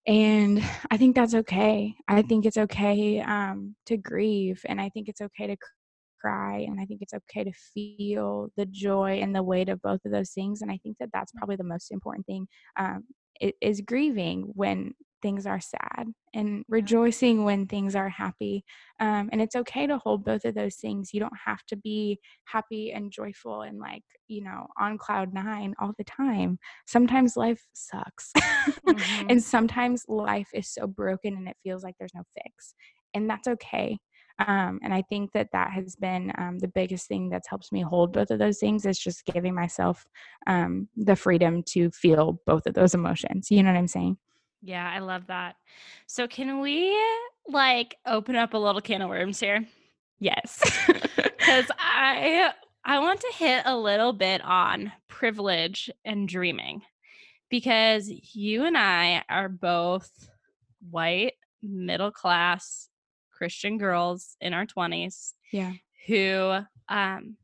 And 0.08 0.64
I 0.90 0.98
think 0.98 1.16
that's 1.16 1.34
okay. 1.34 1.94
I 2.08 2.22
think 2.22 2.46
it's 2.46 2.58
okay 2.58 3.22
um, 3.22 3.76
to 3.86 3.98
grieve, 3.98 4.62
and 4.68 4.82
I 4.82 4.90
think 4.90 5.08
it's 5.08 5.22
okay 5.22 5.48
to 5.48 5.56
cry, 6.22 6.60
and 6.60 6.80
I 6.80 6.86
think 6.86 7.02
it's 7.02 7.14
okay 7.14 7.44
to 7.44 7.52
feel 7.74 8.50
the 8.58 8.66
joy 8.66 9.20
and 9.22 9.36
the 9.36 9.44
weight 9.44 9.70
of 9.70 9.82
both 9.82 10.02
of 10.06 10.12
those 10.12 10.32
things. 10.32 10.62
And 10.62 10.72
I 10.72 10.78
think 10.84 10.98
that 11.00 11.10
that's 11.14 11.32
probably 11.34 11.56
the 11.56 11.64
most 11.64 11.92
important 11.92 12.26
thing 12.26 12.48
um, 12.78 13.04
is 13.62 13.82
grieving 13.82 14.52
when 14.54 14.94
things 15.22 15.46
are 15.46 15.60
sad 15.60 16.08
and 16.34 16.64
rejoicing 16.68 17.44
when 17.44 17.68
things 17.68 17.96
are 17.96 18.10
happy. 18.10 18.64
Um, 19.00 19.30
and 19.32 19.42
it's 19.42 19.56
okay 19.56 19.86
to 19.86 19.98
hold 20.00 20.26
both 20.26 20.46
of 20.46 20.56
those 20.56 20.78
things. 20.78 21.14
You 21.14 21.20
don't 21.20 21.38
have 21.46 21.64
to 21.68 21.76
be 21.76 22.20
happy 22.46 22.92
and 22.92 23.12
joyful 23.12 23.62
and 23.62 23.80
like, 23.80 24.04
you 24.28 24.44
know, 24.44 24.68
on 24.80 24.98
cloud 24.98 25.34
nine 25.34 25.76
all 25.80 25.94
the 25.98 26.04
time. 26.04 26.58
Sometimes 26.88 27.38
life 27.38 27.64
sucks. 27.74 28.32
Mhm. 28.88 29.30
and 29.30 29.44
sometimes 29.44 30.06
life 30.08 30.50
is 30.54 30.68
so 30.74 30.88
broken 30.88 31.36
and 31.36 31.48
it 31.48 31.58
feels 31.64 31.84
like 31.84 31.96
there's 32.00 32.14
no 32.16 32.24
fix. 32.34 32.74
And 33.14 33.30
that's 33.30 33.48
okay. 33.48 33.98
Um, 34.40 34.80
and 34.84 34.94
I 34.94 35.02
think 35.04 35.32
that 35.34 35.50
that 35.54 35.72
has 35.72 35.96
been 35.96 36.32
um, 36.38 36.60
the 36.60 36.68
biggest 36.68 37.08
thing 37.08 37.30
that's 37.30 37.48
helped 37.48 37.72
me 37.72 37.82
hold 37.82 38.14
both 38.14 38.32
of 38.32 38.40
those 38.40 38.60
things 38.60 38.86
is 38.86 38.98
just 38.98 39.26
giving 39.26 39.54
myself 39.54 40.06
um, 40.48 40.88
the 40.96 41.16
freedom 41.16 41.64
to 41.70 41.92
feel 41.92 42.40
both 42.46 42.66
of 42.66 42.74
those 42.74 42.94
emotions. 42.94 43.52
You 43.52 43.64
know 43.64 43.72
what 43.72 43.78
I'm 43.78 43.88
saying? 43.88 44.18
Yeah, 44.62 44.90
I 44.90 45.00
love 45.00 45.28
that. 45.28 45.56
So 46.08 46.28
can 46.28 46.60
we 46.60 46.98
like 47.48 47.96
open 48.06 48.36
up 48.36 48.54
a 48.54 48.58
little 48.58 48.82
can 48.82 49.02
of 49.02 49.10
worms 49.10 49.40
here? 49.40 49.66
Yes. 50.20 50.62
Cuz 50.88 51.66
I 51.80 52.54
I 52.84 53.00
want 53.00 53.20
to 53.22 53.34
hit 53.36 53.64
a 53.66 53.78
little 53.78 54.14
bit 54.14 54.42
on 54.44 54.92
privilege 55.08 55.90
and 56.06 56.28
dreaming 56.28 56.82
because 57.50 58.10
you 58.34 58.66
and 58.66 58.78
I 58.78 59.24
are 59.30 59.50
both 59.50 60.30
white, 60.90 61.34
middle 61.62 62.12
class 62.12 62.90
Christian 63.42 63.80
girls 63.80 64.38
in 64.40 64.54
our 64.54 64.68
20s 64.68 65.34
yeah. 65.52 65.74
who 66.08 66.60
um 66.90 67.38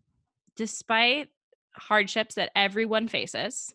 despite 0.56 1.30
hardships 1.74 2.36
that 2.36 2.52
everyone 2.56 3.08
faces, 3.08 3.74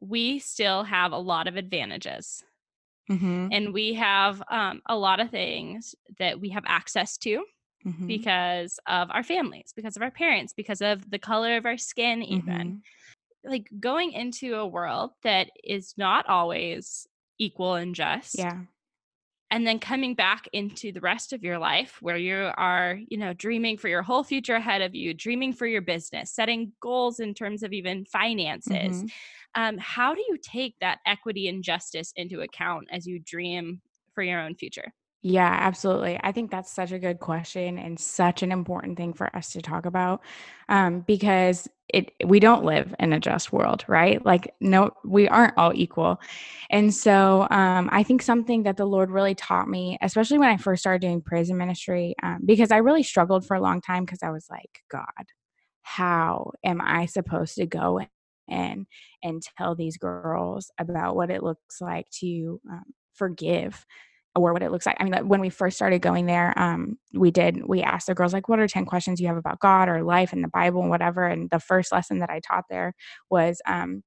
we 0.00 0.38
still 0.40 0.84
have 0.84 1.12
a 1.12 1.18
lot 1.32 1.46
of 1.48 1.56
advantages 1.56 2.44
Mhm. 3.10 3.48
and 3.52 3.72
we 3.72 3.94
have 3.94 4.42
um, 4.50 4.82
a 4.86 4.96
lot 4.96 5.20
of 5.20 5.30
things 5.30 5.94
that 6.18 6.40
we 6.40 6.48
have 6.50 6.64
access 6.66 7.16
to 7.18 7.44
Mhm. 7.84 8.06
because 8.08 8.78
of 8.86 9.10
our 9.10 9.22
families, 9.22 9.72
because 9.76 9.96
of 9.96 10.02
our 10.02 10.10
parents, 10.10 10.52
because 10.52 10.82
of 10.82 11.08
the 11.10 11.18
color 11.20 11.56
of 11.56 11.66
our 11.66 11.78
skin, 11.78 12.22
even. 12.22 12.74
Mhm. 12.74 12.82
Like 13.44 13.68
going 13.80 14.12
into 14.12 14.56
a 14.56 14.66
world 14.66 15.12
that 15.22 15.50
is 15.62 15.94
not 15.96 16.26
always 16.28 17.06
equal 17.38 17.74
and 17.76 17.94
just, 17.94 18.36
Yeah. 18.38 18.64
And 19.50 19.66
then 19.66 19.78
coming 19.78 20.14
back 20.14 20.48
into 20.52 20.90
the 20.92 21.00
rest 21.00 21.32
of 21.32 21.44
your 21.44 21.58
life 21.58 22.02
where 22.02 22.16
you 22.16 22.50
are, 22.56 22.98
you 23.08 23.16
know, 23.16 23.32
dreaming 23.32 23.78
for 23.78 23.88
your 23.88 24.02
whole 24.02 24.24
future 24.24 24.56
ahead 24.56 24.82
of 24.82 24.94
you, 24.94 25.14
dreaming 25.14 25.52
for 25.52 25.66
your 25.66 25.82
business, 25.82 26.32
setting 26.32 26.72
goals 26.80 27.20
in 27.20 27.32
terms 27.34 27.62
of 27.62 27.72
even 27.72 28.04
finances. 28.04 29.04
Mhm. 29.04 29.12
Um, 29.54 29.78
how 29.78 30.14
do 30.14 30.20
you 30.28 30.36
take 30.36 30.76
that 30.80 30.98
equity 31.06 31.48
and 31.48 31.62
justice 31.62 32.12
into 32.16 32.40
account 32.40 32.88
as 32.90 33.06
you 33.06 33.18
dream 33.20 33.82
for 34.12 34.22
your 34.22 34.40
own 34.40 34.56
future? 34.56 34.92
Yeah, 35.22 35.48
absolutely. 35.60 36.20
I 36.22 36.30
think 36.30 36.50
that's 36.50 36.70
such 36.70 36.92
a 36.92 36.98
good 36.98 37.18
question 37.18 37.78
and 37.78 37.98
such 37.98 38.42
an 38.42 38.52
important 38.52 38.96
thing 38.96 39.12
for 39.12 39.34
us 39.34 39.50
to 39.52 39.62
talk 39.62 39.84
about 39.86 40.20
um, 40.68 41.00
because 41.00 41.68
it 41.88 42.12
we 42.24 42.38
don't 42.40 42.64
live 42.64 42.94
in 43.00 43.12
a 43.12 43.18
just 43.20 43.52
world, 43.52 43.84
right? 43.88 44.24
Like 44.24 44.54
no, 44.60 44.90
we 45.04 45.28
aren't 45.28 45.56
all 45.56 45.72
equal, 45.74 46.20
and 46.70 46.92
so 46.94 47.46
um, 47.50 47.88
I 47.92 48.02
think 48.02 48.22
something 48.22 48.64
that 48.64 48.76
the 48.76 48.84
Lord 48.86 49.10
really 49.10 49.34
taught 49.34 49.68
me, 49.68 49.98
especially 50.02 50.38
when 50.38 50.48
I 50.48 50.56
first 50.56 50.82
started 50.82 51.00
doing 51.02 51.20
prison 51.22 51.56
ministry, 51.56 52.14
um, 52.22 52.40
because 52.44 52.70
I 52.72 52.78
really 52.78 53.02
struggled 53.04 53.46
for 53.46 53.54
a 53.56 53.60
long 53.60 53.80
time 53.80 54.04
because 54.04 54.22
I 54.22 54.30
was 54.30 54.46
like, 54.50 54.82
God, 54.90 55.04
how 55.82 56.52
am 56.64 56.80
I 56.80 57.06
supposed 57.06 57.54
to 57.56 57.66
go 57.66 58.00
in 58.48 58.86
and 59.22 59.42
tell 59.58 59.74
these 59.74 59.96
girls 59.96 60.70
about 60.78 61.16
what 61.16 61.30
it 61.30 61.42
looks 61.42 61.80
like 61.80 62.08
to 62.20 62.60
um, 62.70 62.84
forgive 63.14 63.86
or 64.36 64.52
what 64.52 64.62
it 64.62 64.70
looks 64.70 64.86
like. 64.86 64.96
I 65.00 65.04
mean, 65.04 65.12
like, 65.12 65.24
when 65.24 65.40
we 65.40 65.50
first 65.50 65.76
started 65.76 66.02
going 66.02 66.26
there, 66.26 66.56
um, 66.58 66.98
we 67.14 67.30
did, 67.30 67.66
we 67.66 67.82
asked 67.82 68.06
the 68.06 68.14
girls, 68.14 68.32
like, 68.32 68.48
what 68.48 68.60
are 68.60 68.68
10 68.68 68.84
questions 68.84 69.20
you 69.20 69.26
have 69.28 69.36
about 69.36 69.60
God 69.60 69.88
or 69.88 70.02
life 70.02 70.32
and 70.32 70.44
the 70.44 70.48
Bible 70.48 70.80
and 70.82 70.90
whatever. 70.90 71.26
And 71.26 71.50
the 71.50 71.60
first 71.60 71.90
lesson 71.92 72.20
that 72.20 72.30
I 72.30 72.40
taught 72.40 72.64
there 72.70 72.94
was, 73.30 73.60
um, 73.66 74.02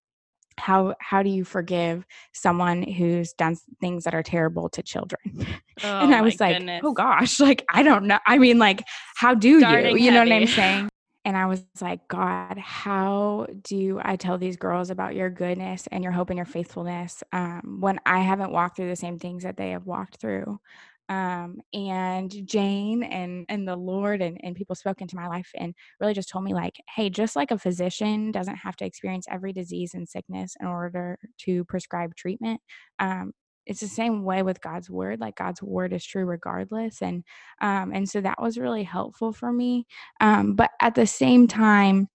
how 0.57 0.93
how 0.99 1.23
do 1.23 1.29
you 1.29 1.45
forgive 1.45 2.05
someone 2.33 2.83
who's 2.83 3.31
done 3.33 3.55
things 3.79 4.03
that 4.03 4.13
are 4.13 4.23
terrible 4.23 4.69
to 4.69 4.83
children 4.83 5.19
Oh 5.83 5.99
and 5.99 6.13
i 6.13 6.21
was 6.21 6.39
like 6.39 6.57
goodness. 6.57 6.81
oh 6.83 6.91
gosh 6.91 7.39
like 7.39 7.63
i 7.73 7.81
don't 7.81 8.05
know 8.05 8.19
i 8.27 8.37
mean 8.37 8.59
like 8.59 8.83
how 9.15 9.33
do 9.33 9.59
Starting 9.59 9.97
you 9.97 10.03
you 10.03 10.11
know 10.11 10.19
what 10.19 10.31
i'm 10.31 10.47
saying 10.47 10.89
and 11.29 11.37
I 11.37 11.45
was 11.45 11.63
like, 11.79 12.07
God, 12.07 12.57
how 12.57 13.45
do 13.61 14.01
I 14.03 14.15
tell 14.15 14.39
these 14.39 14.57
girls 14.57 14.89
about 14.89 15.13
your 15.13 15.29
goodness 15.29 15.87
and 15.91 16.03
your 16.03 16.11
hope 16.11 16.31
and 16.31 16.37
your 16.37 16.45
faithfulness 16.47 17.23
um, 17.31 17.77
when 17.81 17.99
I 18.03 18.21
haven't 18.21 18.51
walked 18.51 18.77
through 18.77 18.89
the 18.89 18.95
same 18.95 19.19
things 19.19 19.43
that 19.43 19.55
they 19.55 19.69
have 19.69 19.85
walked 19.85 20.19
through? 20.19 20.59
Um, 21.07 21.61
and 21.71 22.33
Jane 22.47 23.03
and 23.03 23.45
and 23.47 23.67
the 23.67 23.75
Lord 23.75 24.23
and, 24.23 24.39
and 24.43 24.55
people 24.55 24.75
spoke 24.75 25.01
into 25.01 25.15
my 25.15 25.27
life 25.27 25.51
and 25.55 25.75
really 25.99 26.15
just 26.15 26.29
told 26.29 26.45
me 26.45 26.55
like, 26.55 26.77
hey, 26.95 27.11
just 27.11 27.35
like 27.35 27.51
a 27.51 27.59
physician 27.59 28.31
doesn't 28.31 28.55
have 28.55 28.75
to 28.77 28.85
experience 28.85 29.27
every 29.29 29.53
disease 29.53 29.93
and 29.93 30.09
sickness 30.09 30.55
in 30.59 30.65
order 30.65 31.19
to 31.41 31.63
prescribe 31.65 32.15
treatment. 32.15 32.59
Um, 32.97 33.33
it's 33.69 33.81
the 33.81 33.87
same 33.87 34.25
way 34.25 34.43
with 34.43 34.61
God's 34.61 34.89
word. 34.89 35.21
Like 35.21 35.37
God's 35.37 35.63
word 35.63 35.93
is 35.93 36.05
true 36.05 36.25
regardless. 36.25 37.01
And 37.01 37.23
um, 37.61 37.93
and 37.93 38.09
so 38.09 38.21
that 38.21 38.41
was 38.41 38.57
really 38.57 38.83
helpful 38.83 39.33
for 39.33 39.53
me 39.53 39.85
um, 40.21 40.55
but 40.55 40.71
at 40.81 40.95
the 40.95 41.07
same 41.07 41.47
time, 41.47 42.07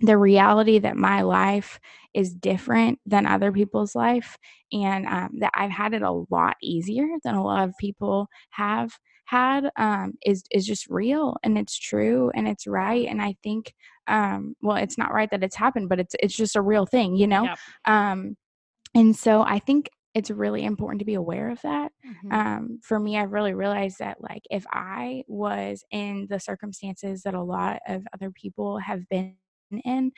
the 0.00 0.16
reality 0.16 0.78
that 0.78 0.96
my 0.96 1.22
life 1.22 1.78
is 2.14 2.34
different 2.34 2.98
than 3.06 3.26
other 3.26 3.52
people's 3.52 3.94
life, 3.94 4.36
and 4.72 5.06
um, 5.06 5.30
that 5.40 5.52
I've 5.54 5.70
had 5.70 5.94
it 5.94 6.02
a 6.02 6.24
lot 6.30 6.56
easier 6.62 7.06
than 7.24 7.34
a 7.34 7.44
lot 7.44 7.68
of 7.68 7.76
people 7.78 8.28
have 8.50 8.92
had 9.26 9.70
um, 9.76 10.14
is 10.26 10.44
is 10.50 10.66
just 10.66 10.86
real 10.88 11.36
and 11.44 11.58
it's 11.58 11.78
true 11.78 12.30
and 12.34 12.48
it's 12.48 12.66
right. 12.66 13.06
And 13.08 13.22
I 13.22 13.36
think, 13.42 13.74
um, 14.08 14.56
well, 14.62 14.76
it's 14.78 14.98
not 14.98 15.12
right 15.12 15.30
that 15.30 15.44
it's 15.44 15.56
happened, 15.56 15.88
but 15.88 16.00
it's 16.00 16.16
it's 16.20 16.36
just 16.36 16.56
a 16.56 16.62
real 16.62 16.86
thing, 16.86 17.16
you 17.16 17.26
know. 17.26 17.44
Yep. 17.44 17.58
Um, 17.86 18.36
and 18.94 19.16
so 19.16 19.42
I 19.42 19.60
think 19.60 19.90
it's 20.14 20.30
really 20.30 20.64
important 20.64 21.00
to 21.00 21.04
be 21.04 21.14
aware 21.14 21.50
of 21.50 21.60
that. 21.62 21.92
Mhm. 22.02 22.32
Um, 22.32 22.80
for 22.82 22.98
me, 23.00 23.18
I've 23.18 23.32
really 23.32 23.54
realized 23.54 23.98
that, 24.00 24.20
like, 24.20 24.42
if 24.50 24.66
I 24.70 25.24
was 25.28 25.84
in 25.90 26.26
the 26.28 26.40
circumstances 26.40 27.22
that 27.22 27.34
a 27.34 27.42
lot 27.42 27.80
of 27.88 28.06
other 28.14 28.30
people 28.30 28.78
have 28.78 29.08
been 29.08 29.36
in, 29.84 30.12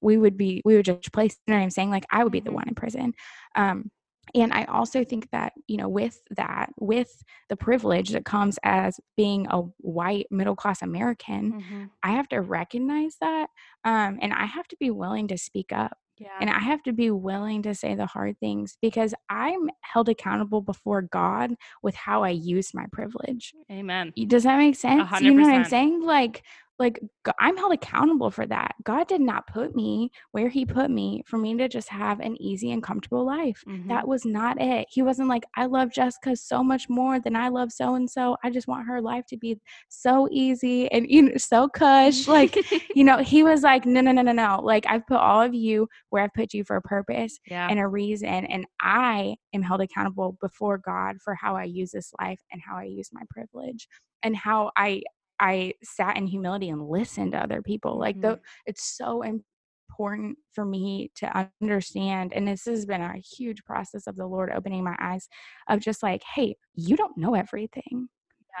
we 0.00 0.18
would 0.18 0.36
be, 0.36 0.62
we 0.64 0.76
would 0.76 0.84
just 0.84 1.12
place, 1.12 1.36
you 1.46 1.52
know 1.52 1.58
what 1.58 1.64
I'm 1.64 1.70
saying? 1.70 1.90
Like, 1.90 2.06
I 2.10 2.22
would 2.24 2.32
be 2.32 2.40
the 2.40 2.52
Mhm. 2.52 2.54
one 2.54 2.68
in 2.68 2.74
prison. 2.74 3.14
Um, 3.56 3.90
and 4.34 4.52
I 4.52 4.64
also 4.64 5.04
think 5.04 5.30
that, 5.32 5.52
you 5.68 5.76
know, 5.76 5.88
with 5.88 6.20
that, 6.30 6.70
with 6.78 7.22
the 7.48 7.56
privilege 7.56 8.10
that 8.10 8.24
comes 8.24 8.58
as 8.64 8.98
being 9.16 9.46
a 9.50 9.60
white 9.78 10.26
middle 10.30 10.56
class 10.56 10.82
American, 10.82 11.54
Mhm. 11.54 11.94
I 12.02 12.12
have 12.12 12.28
to 12.30 12.40
recognize 12.40 13.16
that. 13.20 13.50
Um, 13.84 14.18
and 14.22 14.32
I 14.32 14.46
have 14.46 14.68
to 14.68 14.76
be 14.78 14.90
willing 14.90 15.28
to 15.28 15.38
speak 15.38 15.72
up. 15.72 15.98
Yeah. 16.18 16.28
And 16.40 16.48
I 16.48 16.60
have 16.60 16.82
to 16.84 16.92
be 16.92 17.10
willing 17.10 17.62
to 17.62 17.74
say 17.74 17.94
the 17.94 18.06
hard 18.06 18.38
things 18.38 18.76
because 18.80 19.14
I'm 19.28 19.68
held 19.80 20.08
accountable 20.08 20.60
before 20.60 21.02
God 21.02 21.54
with 21.82 21.94
how 21.94 22.22
I 22.22 22.30
use 22.30 22.72
my 22.72 22.86
privilege. 22.92 23.52
Amen. 23.70 24.12
Does 24.28 24.44
that 24.44 24.58
make 24.58 24.76
sense? 24.76 25.08
hundred 25.08 25.28
You 25.28 25.34
know 25.34 25.42
what 25.42 25.54
I'm 25.54 25.64
saying? 25.64 26.02
Like, 26.02 26.44
like 26.78 26.98
I'm 27.38 27.56
held 27.56 27.72
accountable 27.72 28.30
for 28.30 28.46
that. 28.46 28.74
God 28.82 29.06
did 29.06 29.20
not 29.20 29.46
put 29.46 29.76
me 29.76 30.10
where 30.32 30.48
He 30.48 30.64
put 30.64 30.90
me 30.90 31.22
for 31.24 31.38
me 31.38 31.56
to 31.56 31.68
just 31.68 31.88
have 31.88 32.20
an 32.20 32.40
easy 32.40 32.72
and 32.72 32.82
comfortable 32.82 33.24
life. 33.24 33.62
Mhm. 33.66 33.88
That 33.88 34.08
was 34.08 34.24
not 34.24 34.60
it. 34.60 34.88
He 34.90 35.02
wasn't 35.02 35.28
like, 35.28 35.44
I 35.56 35.66
love 35.66 35.92
Jessica 35.92 36.34
so 36.36 36.64
much 36.64 36.88
more 36.88 37.20
than 37.20 37.36
I 37.36 37.48
love 37.48 37.70
so 37.70 37.94
and 37.94 38.10
so. 38.10 38.36
I 38.42 38.50
just 38.50 38.66
want 38.66 38.88
her 38.88 39.00
life 39.00 39.24
to 39.28 39.36
be 39.36 39.60
so 39.88 40.28
easy 40.30 40.90
and 40.90 41.08
you 41.08 41.22
know 41.22 41.36
so 41.36 41.68
cush. 41.68 42.26
Like, 42.26 42.56
you 42.94 43.04
know, 43.04 43.18
He 43.34 43.42
was 43.42 43.62
like, 43.62 43.86
no, 43.86 44.00
no, 44.00 44.12
no, 44.12 44.22
no, 44.22 44.32
no. 44.32 44.60
Like 44.62 44.84
I've 44.88 45.06
put 45.06 45.18
all 45.18 45.40
of 45.40 45.54
you 45.54 45.88
where 46.10 46.24
I've 46.24 46.34
put 46.34 46.52
you 46.54 46.64
for 46.64 46.76
a 46.76 46.82
purpose 46.82 47.38
yeah. 47.46 47.68
and 47.70 47.78
a 47.78 47.86
reason. 47.86 48.28
And 48.28 48.66
I 48.80 49.36
am 49.52 49.62
held 49.62 49.80
accountable 49.80 50.36
before 50.40 50.78
God 50.78 51.16
for 51.22 51.34
how 51.34 51.56
I 51.56 51.64
use 51.64 51.92
this 51.92 52.12
life 52.20 52.40
and 52.52 52.60
how 52.60 52.76
I 52.76 52.84
use 52.84 53.10
my 53.12 53.22
privilege 53.30 53.88
and 54.22 54.36
how 54.36 54.72
I 54.76 55.02
I 55.44 55.74
sat 55.82 56.16
in 56.16 56.26
humility 56.26 56.68
and 56.70 56.88
listened 56.88 57.32
to 57.32 57.38
other 57.42 57.62
people. 57.62 57.98
Like 57.98 58.20
the 58.20 58.38
Mhm. 58.38 58.40
it's 58.66 58.84
so 58.96 59.22
important 59.22 60.38
for 60.52 60.64
me 60.64 61.10
to 61.16 61.48
understand 61.62 62.32
and 62.32 62.48
this 62.48 62.64
has 62.66 62.86
been 62.86 63.02
a 63.02 63.18
huge 63.18 63.64
process 63.64 64.06
of 64.06 64.16
the 64.16 64.26
Lord 64.26 64.50
opening 64.50 64.84
my 64.84 64.96
eyes 65.00 65.28
of 65.68 65.80
just 65.80 66.02
like, 66.02 66.22
hey, 66.36 66.56
you 66.74 66.96
don't 66.96 67.16
know 67.18 67.34
everything. 67.34 68.08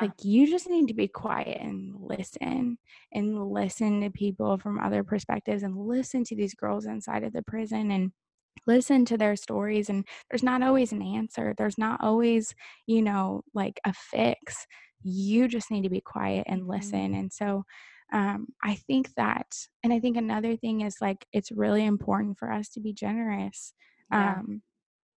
Yeah. 0.00 0.08
Like 0.08 0.24
you 0.24 0.46
just 0.48 0.68
need 0.68 0.88
to 0.88 0.94
be 0.94 1.08
quiet 1.08 1.60
and 1.60 1.94
listen 2.00 2.78
and 3.12 3.50
listen 3.50 4.00
to 4.02 4.10
people 4.10 4.58
from 4.58 4.78
other 4.80 5.04
perspectives 5.04 5.62
and 5.62 5.76
listen 5.86 6.24
to 6.24 6.36
these 6.36 6.54
girls 6.54 6.86
inside 6.86 7.24
of 7.24 7.32
the 7.32 7.42
prison 7.42 7.90
and 7.92 8.12
listen 8.66 9.04
to 9.06 9.18
their 9.18 9.36
stories 9.36 9.90
and 9.90 10.06
there's 10.30 10.42
not 10.42 10.62
always 10.62 10.92
an 10.92 11.02
answer 11.02 11.54
there's 11.58 11.78
not 11.78 12.00
always 12.02 12.54
you 12.86 13.02
know 13.02 13.42
like 13.54 13.80
a 13.84 13.92
fix 13.92 14.66
you 15.04 15.48
just 15.48 15.70
need 15.70 15.82
to 15.84 15.90
be 15.90 16.00
quiet 16.00 16.44
and 16.48 16.66
listen 16.68 17.14
and 17.14 17.32
so 17.32 17.64
um, 18.12 18.48
i 18.64 18.74
think 18.74 19.14
that 19.16 19.46
and 19.84 19.92
i 19.92 20.00
think 20.00 20.16
another 20.16 20.56
thing 20.56 20.82
is 20.82 20.96
like 21.00 21.26
it's 21.32 21.52
really 21.52 21.84
important 21.84 22.38
for 22.38 22.50
us 22.52 22.68
to 22.70 22.80
be 22.80 22.92
generous 22.92 23.74
Yeah. 24.10 24.40
um, 24.40 24.62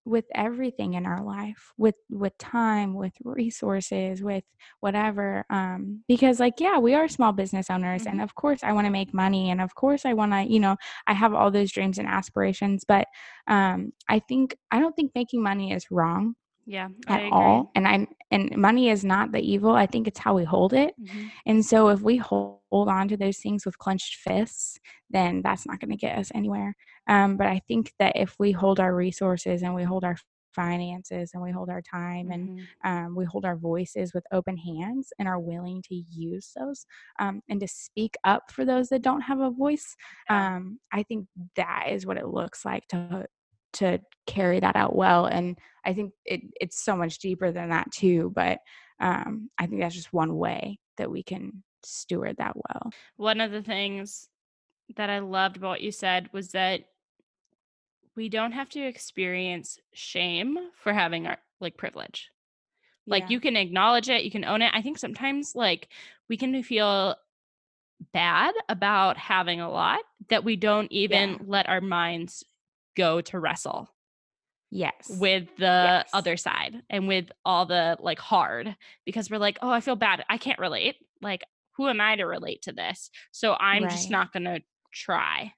with 0.06 0.26
everything 0.36 0.94
in 0.94 1.06
our 1.06 1.22
life 1.24 1.74
with 1.78 1.96
with 2.10 2.38
time 2.38 2.94
with 2.96 3.14
resources 3.26 4.24
with 4.24 4.44
whatever 4.80 5.46
um 5.50 6.02
because 6.08 6.40
like 6.40 6.60
yeah 6.60 6.78
we 6.78 6.94
are 6.94 7.10
small 7.10 7.34
business 7.34 7.70
owners 7.70 8.06
and 8.06 8.20
Mhm. 8.20 8.24
of 8.24 8.34
course 8.36 8.64
i 8.64 8.72
want 8.72 8.86
to 8.86 8.92
make 8.92 9.14
money 9.14 9.50
and 9.52 9.60
of 9.62 9.76
course 9.76 10.06
i 10.06 10.14
want 10.14 10.32
to 10.32 10.44
you 10.50 10.60
know 10.62 10.78
i 11.08 11.14
have 11.14 11.34
all 11.34 11.52
those 11.52 11.72
dreams 11.74 11.98
and 11.98 12.08
aspirations 12.08 12.86
but 12.88 13.06
um 13.48 13.92
i 14.10 14.20
think 14.20 14.56
i 14.72 14.80
don't 14.80 14.96
think 14.96 15.12
making 15.14 15.44
money 15.44 15.74
is 15.74 15.92
wrong 15.92 16.36
Yeah. 16.66 16.90
I 17.08 17.14
at 17.16 17.24
agree. 17.28 17.32
all 17.34 17.72
and 17.76 17.88
i'm 17.88 18.08
and 18.32 18.56
money 18.58 18.90
is 18.90 19.04
not 19.04 19.32
the 19.32 19.40
evil 19.40 19.72
i 19.72 19.86
think 19.86 20.08
it's 20.08 20.20
how 20.20 20.34
we 20.34 20.44
hold 20.44 20.74
it 20.74 20.94
Mhm. 21.00 21.32
and 21.46 21.66
so 21.66 21.90
if 21.90 22.02
we 22.02 22.18
hold, 22.18 22.60
hold 22.72 22.90
on 22.90 23.08
to 23.08 23.18
those 23.18 23.38
things 23.38 23.66
with 23.66 23.78
clenched 23.78 24.16
fists 24.16 24.80
then 25.10 25.42
that's 25.42 25.66
not 25.66 25.80
going 25.80 25.92
to 25.92 25.98
get 25.98 26.18
us 26.18 26.32
anywhere 26.36 26.76
um, 27.08 27.38
but 27.38 27.48
i 27.48 27.62
think 27.68 27.94
that 28.00 28.16
if 28.16 28.36
we 28.40 28.52
hold 28.52 28.80
our 28.80 28.94
resources 28.96 29.64
and 29.64 29.74
we 29.74 29.84
hold 29.84 30.04
our 30.04 30.18
finances 30.54 31.32
and 31.34 31.44
we 31.44 31.52
hold 31.52 31.70
our 31.70 31.82
time 31.84 32.32
and 32.32 32.50
Mhm. 32.50 32.68
um, 32.84 33.16
we 33.16 33.26
hold 33.26 33.46
our 33.46 33.56
voices 33.56 34.14
with 34.14 34.26
open 34.32 34.58
hands 34.58 35.14
and 35.20 35.28
are 35.28 35.40
willing 35.40 35.84
to 35.84 35.96
use 35.96 36.52
those 36.58 36.86
um, 37.20 37.42
and 37.48 37.60
to 37.60 37.68
speak 37.68 38.16
up 38.24 38.52
for 38.52 38.66
those 38.66 38.90
that 38.90 39.04
don't 39.04 39.22
have 39.22 39.40
a 39.40 39.52
voice 39.52 39.96
um, 40.30 40.80
i 40.92 41.04
think 41.04 41.28
that 41.56 41.86
is 41.90 42.06
what 42.08 42.18
it 42.18 42.28
looks 42.28 42.66
like 42.66 42.88
to 42.88 43.28
to 43.74 44.00
carry 44.26 44.60
that 44.60 44.76
out 44.76 44.96
well 44.96 45.26
and 45.26 45.58
i 45.86 45.94
think 45.94 46.12
it, 46.26 46.42
it's 46.60 46.84
so 46.84 46.96
much 46.96 47.20
deeper 47.20 47.52
than 47.52 47.70
that 47.70 47.92
too 47.92 48.32
but 48.36 48.60
um, 49.00 49.50
i 49.58 49.66
think 49.66 49.80
that's 49.82 49.96
just 49.96 50.14
one 50.14 50.36
way 50.36 50.80
that 50.98 51.12
we 51.12 51.24
can 51.24 51.64
steward 51.84 52.36
that 52.38 52.56
well 52.56 52.92
One 53.18 53.42
of 53.42 53.52
the 53.52 53.62
things 53.62 54.30
that 54.96 55.10
I 55.10 55.20
loved 55.20 55.58
about 55.58 55.70
what 55.70 55.82
you 55.82 55.92
said 55.92 56.30
was 56.34 56.50
that 56.50 56.82
we 58.16 58.30
don't 58.30 58.54
have 58.54 58.70
to 58.70 58.82
experience 58.82 59.80
shame 59.94 60.58
for 60.76 60.94
having 60.94 61.28
our 61.28 61.38
like 61.60 61.78
privilege. 61.78 62.32
Like 63.06 63.24
yeah 63.24 63.30
you 63.30 63.40
can 63.40 63.56
acknowledge 63.56 64.10
it, 64.10 64.24
you 64.24 64.32
can 64.32 64.46
own 64.46 64.62
it. 64.62 64.72
I 64.74 64.82
think 64.82 64.98
sometimes 64.98 65.56
like 65.56 65.90
we 66.30 66.38
can 66.38 66.62
feel 66.64 67.16
bad 68.14 68.54
about 68.70 69.18
having 69.18 69.62
a 69.62 69.70
lot 69.70 70.00
that 70.30 70.44
we 70.44 70.56
don't 70.56 70.92
even 70.92 71.32
Yeah. 71.32 71.38
let 71.46 71.70
our 71.70 71.82
minds 71.82 72.44
go 72.98 73.22
to 73.22 73.40
wrestle 73.40 73.90
yes 74.72 75.08
with 75.22 75.48
the 75.58 75.64
Yes. 75.86 76.10
other 76.14 76.36
side 76.38 76.82
and 76.90 77.08
with 77.08 77.28
all 77.46 77.66
the 77.66 77.98
like 78.02 78.20
hard 78.20 78.76
because 79.06 79.30
we're 79.32 79.38
like, 79.48 79.58
"Oh, 79.62 79.70
I 79.70 79.80
feel 79.82 79.96
bad. 79.96 80.26
I 80.30 80.38
can't 80.38 80.60
relate. 80.60 80.98
Like 81.22 81.44
who 81.78 81.88
am 81.88 82.02
I 82.02 82.16
to 82.18 82.26
relate 82.26 82.64
to 82.64 82.74
this?" 82.74 83.10
So 83.32 83.54
I'm 83.54 83.84
just 83.88 84.12
not 84.12 84.34
going 84.34 84.44
to 84.46 84.62
try. 84.92 85.54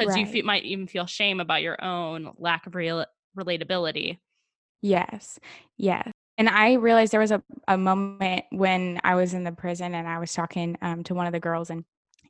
Cuz 0.00 0.16
you 0.16 0.26
fe- 0.26 0.38
Right. 0.38 0.44
might 0.44 0.64
even 0.64 0.86
feel 0.86 1.06
shame 1.06 1.40
about 1.40 1.62
your 1.62 1.82
own 1.84 2.32
lack 2.38 2.66
of 2.66 2.74
real 2.74 3.04
relatability. 3.38 4.18
yes 4.82 5.38
yes 5.76 6.10
And 6.38 6.48
I 6.48 6.74
realized 6.74 7.12
there 7.12 7.20
was 7.20 7.30
a 7.30 7.42
a 7.68 7.76
moment 7.78 8.44
when 8.50 9.00
I 9.04 9.14
was 9.14 9.34
in 9.34 9.44
the 9.44 9.52
prison 9.52 9.94
and 9.94 10.08
I 10.08 10.18
was 10.18 10.32
talking, 10.32 10.76
um, 10.82 11.04
to 11.04 11.14
one 11.14 11.26
of 11.26 11.32
the 11.32 11.40
girls 11.40 11.70
and 11.70 11.84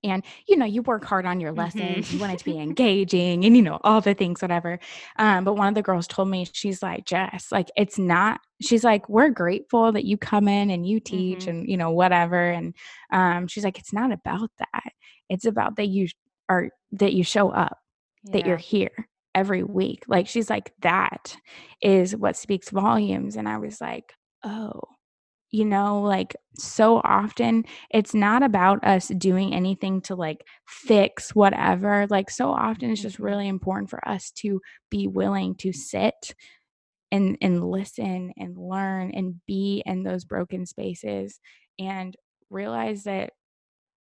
and, 0.05 0.25
you 0.49 0.57
know, 0.57 0.65
you 0.67 0.83
work 0.83 1.05
hard 1.05 1.27
on 1.27 1.41
your 1.41 1.53
Mhm. 1.55 2.03
lessons, 2.03 2.11
you 2.11 2.19
want 2.19 2.33
it 2.33 2.39
to 2.39 2.45
be 2.45 2.59
engaging 2.59 3.45
and, 3.45 3.57
you 3.57 3.63
know, 3.63 3.79
all 3.85 4.01
the 4.01 4.15
things, 4.15 4.43
whatever. 4.43 4.79
Um, 5.19 5.45
but 5.45 5.55
one 5.55 5.69
of 5.69 5.75
the 5.75 5.83
girls 5.83 6.07
told 6.09 6.29
me, 6.29 6.47
she's 6.53 6.83
like, 6.83 7.05
"Jess, 7.07 7.53
like, 7.53 7.71
it's 7.77 7.99
not" 7.99 8.41
she's 8.63 8.85
like, 8.85 9.09
"We're 9.09 9.31
grateful 9.31 9.93
that 9.93 10.05
you 10.05 10.17
come 10.19 10.49
in 10.49 10.71
and 10.71 10.87
you 10.87 11.01
teach 11.01 11.47
Mhm. 11.47 11.49
and, 11.49 11.69
you 11.69 11.77
know, 11.77 11.91
whatever." 11.91 12.51
And, 12.51 12.75
um, 13.13 13.47
she's 13.49 13.65
like, 13.65 13.79
"It's 13.79 13.93
not 13.93 14.13
about 14.13 14.51
that. 14.59 14.93
It's 15.29 15.45
about 15.47 15.77
that 15.77 15.89
you 15.89 16.09
are 16.49 16.71
that 16.93 17.13
you 17.15 17.25
show 17.25 17.51
up, 17.51 17.79
that 18.33 18.47
you're 18.47 18.57
here 18.59 19.09
every 19.35 19.63
week." 19.65 20.05
Like, 20.09 20.29
she's 20.29 20.51
like, 20.51 20.73
"That 20.81 21.37
is 21.83 22.17
what 22.17 22.37
speaks 22.37 22.71
volumes." 22.71 23.37
And 23.37 23.49
I 23.49 23.59
was 23.59 23.81
like, 23.81 24.15
"Oh." 24.45 24.92
You 25.55 25.67
know, 25.67 26.01
like, 26.01 26.35
so 26.59 27.03
often 27.05 27.65
it's 27.91 28.15
not 28.15 28.43
about 28.43 28.83
us 28.85 29.09
doing 29.09 29.53
anything 29.55 30.01
to, 30.03 30.15
like, 30.15 30.47
fix 30.67 31.35
whatever, 31.35 32.07
like, 32.09 32.31
so 32.31 32.51
often 32.51 32.91
it's 32.91 33.03
just 33.03 33.19
Mhm. 33.19 33.21
really 33.21 33.49
important 33.49 33.91
for 33.91 34.07
us 34.09 34.31
to 34.37 34.63
be 34.91 35.07
willing 35.07 35.55
to 35.57 35.71
sit 35.73 36.35
and 37.13 37.39
and 37.43 37.65
listen 37.71 38.33
and 38.39 38.57
learn 38.59 39.13
and 39.13 39.41
be 39.47 39.83
in 39.87 40.05
those 40.05 40.25
broken 40.25 40.67
spaces 40.67 41.41
and 41.79 42.17
realize 42.51 43.05
that 43.05 43.33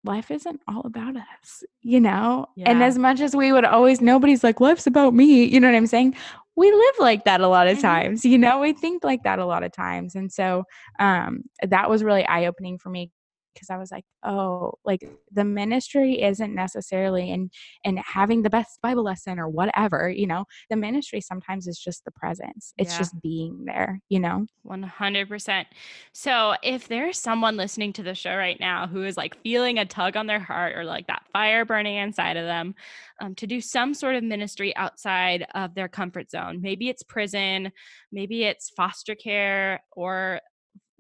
life 0.04 0.32
isn't 0.32 0.62
all 0.68 0.82
about 0.86 1.16
us, 1.18 1.64
you 1.82 2.00
know? 2.02 2.48
And 2.66 2.84
as 2.84 2.98
much 2.98 3.22
as 3.22 3.36
we 3.36 3.52
would 3.54 3.66
always 3.66 4.02
nobody's 4.02 4.44
like, 4.44 4.62
"Life's 4.62 4.88
about 4.88 5.14
me," 5.16 5.46
you 5.46 5.60
know 5.60 5.68
what 5.70 5.76
I'm 5.78 5.88
saying? 5.88 6.16
We 6.58 6.72
live 6.72 6.96
like 7.00 7.24
that 7.26 7.42
a 7.42 7.48
lot 7.48 7.68
of 7.68 7.78
Mhm. 7.78 7.82
times, 7.82 8.26
you 8.26 8.38
know? 8.38 8.60
We 8.60 8.74
think 8.74 9.04
like 9.04 9.24
that 9.24 9.40
a 9.40 9.46
lot 9.46 9.64
of 9.64 9.72
times, 9.72 10.16
and 10.16 10.32
so, 10.32 10.66
um, 11.00 11.44
that 11.68 11.90
was 11.90 12.04
really 12.04 12.26
eye-opening 12.26 12.78
for 12.78 12.90
me 12.90 13.10
because 13.54 13.70
I 13.70 13.78
was 13.78 13.92
like, 13.92 14.06
"Oh, 14.24 14.74
like, 14.86 15.02
the 15.32 15.44
ministry 15.46 16.22
isn't 16.22 16.54
necessarily 16.56 17.30
in 17.32 17.50
in 17.84 17.98
having 17.98 18.44
the 18.44 18.50
best 18.50 18.80
Bible 18.82 19.04
lesson 19.04 19.40
or 19.40 19.50
whatever," 19.50 20.10
you 20.10 20.28
know? 20.28 20.46
The 20.70 20.76
ministry 20.78 21.22
sometimes 21.22 21.68
is 21.68 21.80
just 21.80 22.06
the 22.06 22.12
presence. 22.12 22.74
It's 22.78 22.96
Yeah. 22.96 22.98
just 22.98 23.20
being 23.22 23.66
there, 23.66 24.02
you 24.10 24.20
know? 24.20 24.48
100%. 24.64 25.68
So, 26.14 26.56
if 26.62 26.88
there's 26.88 27.18
someone 27.18 27.58
listening 27.58 27.94
to 27.94 28.04
the 28.04 28.14
show 28.14 28.36
right 28.36 28.60
now 28.60 28.86
who 28.88 29.04
is 29.04 29.18
like 29.18 29.36
feeling 29.42 29.80
a 29.80 29.86
tug 29.86 30.16
on 30.16 30.28
their 30.28 30.40
heart 30.40 30.76
or 30.78 30.84
like 30.84 31.08
that 31.08 31.26
fire 31.34 31.66
burning 31.66 31.96
inside 31.96 32.38
of 32.38 32.46
them 32.46 32.76
um, 33.22 33.34
to 33.36 33.48
do 33.48 33.60
some 33.60 33.94
sort 33.96 34.16
of 34.16 34.24
ministry 34.24 34.76
outside 34.76 35.46
of 35.56 35.74
their 35.74 35.88
comfort 35.90 36.30
zone, 36.30 36.62
maybe 36.62 36.90
it's 36.90 37.02
prison, 37.04 37.72
maybe 38.12 38.44
it's 38.44 38.70
foster 38.70 39.16
care, 39.16 39.84
or 39.94 40.42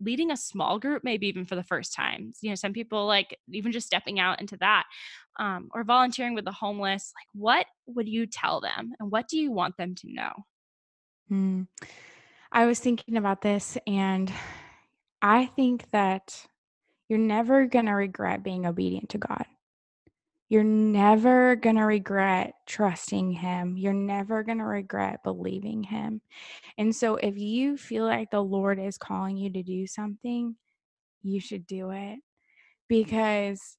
leading 0.01 0.31
a 0.31 0.37
small 0.37 0.79
group, 0.79 1.03
maybe 1.03 1.27
even 1.27 1.45
for 1.45 1.55
the 1.55 1.63
first 1.63 1.93
time. 1.93 2.33
You 2.41 2.49
know, 2.49 2.55
some 2.55 2.73
people 2.73 3.05
like 3.05 3.37
even 3.49 3.71
just 3.71 3.87
stepping 3.87 4.19
out 4.19 4.41
into 4.41 4.57
that 4.57 4.85
um, 5.39 5.69
or 5.73 5.83
volunteering 5.83 6.33
with 6.33 6.45
the 6.45 6.51
homeless. 6.51 7.13
Like, 7.15 7.27
what 7.33 7.65
would 7.87 8.09
you 8.09 8.25
tell 8.25 8.61
them 8.61 8.93
and 8.99 9.11
what 9.11 9.27
do 9.27 9.37
you 9.37 9.51
want 9.51 9.77
them 9.77 9.95
to 9.95 10.07
know? 10.11 10.31
Mm. 11.31 11.67
I 12.51 12.65
was 12.65 12.79
thinking 12.79 13.15
about 13.15 13.41
this, 13.41 13.77
and 13.87 14.31
I 15.21 15.45
think 15.45 15.89
that 15.91 16.45
you're 17.07 17.19
never 17.19 17.65
gonna 17.65 17.95
regret 17.95 18.43
being 18.43 18.65
obedient 18.65 19.09
to 19.09 19.17
God. 19.17 19.45
You're 20.51 20.65
never 20.65 21.55
gonna 21.57 21.87
regret 21.87 22.55
trusting 22.67 23.33
Him. 23.33 23.77
You're 23.77 23.93
never 23.93 24.43
gonna 24.43 24.67
regret 24.67 25.23
believing 25.23 25.83
Him. 25.85 26.21
And 26.77 26.95
so 26.95 27.15
if 27.17 27.37
you 27.37 27.77
feel 27.77 28.05
like 28.05 28.31
the 28.31 28.43
Lord 28.43 28.79
is 28.79 28.97
calling 28.97 29.37
you 29.37 29.51
to 29.51 29.63
do 29.63 29.87
something, 29.87 30.57
you 31.23 31.39
should 31.41 31.67
do 31.67 31.91
it 31.91 32.19
because 32.89 33.77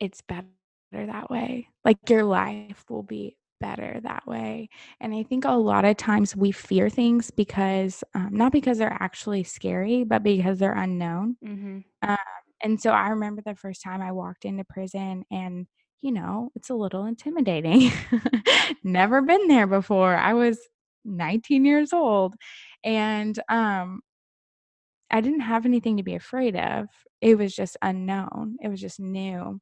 it's 0.00 0.22
better 0.22 0.48
that 0.92 1.30
way. 1.30 1.68
Like, 1.84 1.98
your 2.10 2.24
life 2.24 2.84
will 2.90 3.02
be 3.02 3.36
better 3.60 4.00
that 4.02 4.26
way. 4.26 4.68
And 5.00 5.14
I 5.14 5.22
think 5.24 5.44
a 5.44 5.52
lot 5.52 5.84
of 5.84 5.96
times 5.96 6.36
we 6.36 6.52
fear 6.52 6.90
things 6.90 7.30
because, 7.30 8.04
um, 8.14 8.30
not 8.32 8.52
because 8.52 8.78
they're 8.78 8.96
actually 9.00 9.44
scary, 9.44 10.04
but 10.04 10.22
because 10.22 10.58
they're 10.60 10.74
unknown. 10.74 11.36
hmm 11.42 11.84
Um, 12.02 12.16
and 12.62 12.80
so 12.80 12.92
I 12.92 13.10
remember 13.10 13.42
the 13.44 13.56
first 13.56 13.82
time 13.82 14.02
I 14.02 14.12
walked 14.12 14.44
into 14.46 14.64
prison 14.64 15.24
and, 15.30 15.66
you 16.04 16.12
know, 16.12 16.50
it's 16.54 16.68
a 16.68 16.74
little 16.74 17.06
intimidating. 17.06 17.90
Never 18.84 19.22
been 19.22 19.48
there 19.48 19.66
before. 19.66 20.14
I 20.14 20.34
was 20.34 20.58
19 21.06 21.64
years 21.64 21.94
old 21.94 22.34
and, 22.84 23.38
um, 23.48 24.02
I 25.10 25.22
didn't 25.22 25.40
have 25.40 25.64
anything 25.64 25.96
to 25.96 26.02
be 26.02 26.14
afraid 26.14 26.56
of. 26.56 26.88
It 27.22 27.38
was 27.38 27.56
just 27.56 27.78
unknown. 27.80 28.58
It 28.62 28.68
was 28.68 28.82
just 28.82 29.00
new. 29.00 29.60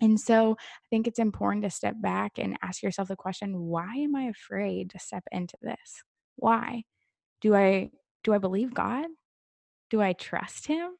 And 0.00 0.20
so 0.20 0.52
I 0.52 0.86
think 0.90 1.08
it's 1.08 1.18
important 1.18 1.64
to 1.64 1.70
step 1.70 1.96
back 2.00 2.38
and 2.38 2.56
ask 2.62 2.80
yourself 2.80 3.08
the 3.08 3.16
question, 3.16 3.58
why 3.58 3.96
am 3.96 4.14
I 4.14 4.24
afraid 4.24 4.90
to 4.90 5.00
step 5.00 5.24
into 5.32 5.56
this? 5.60 6.04
Why? 6.36 6.84
Do 7.40 7.56
I 7.56 7.90
do 8.22 8.32
I 8.32 8.38
believe 8.38 8.74
God? 8.74 9.06
Do 9.90 10.00
I 10.00 10.12
trust 10.12 10.68
him? 10.68 10.90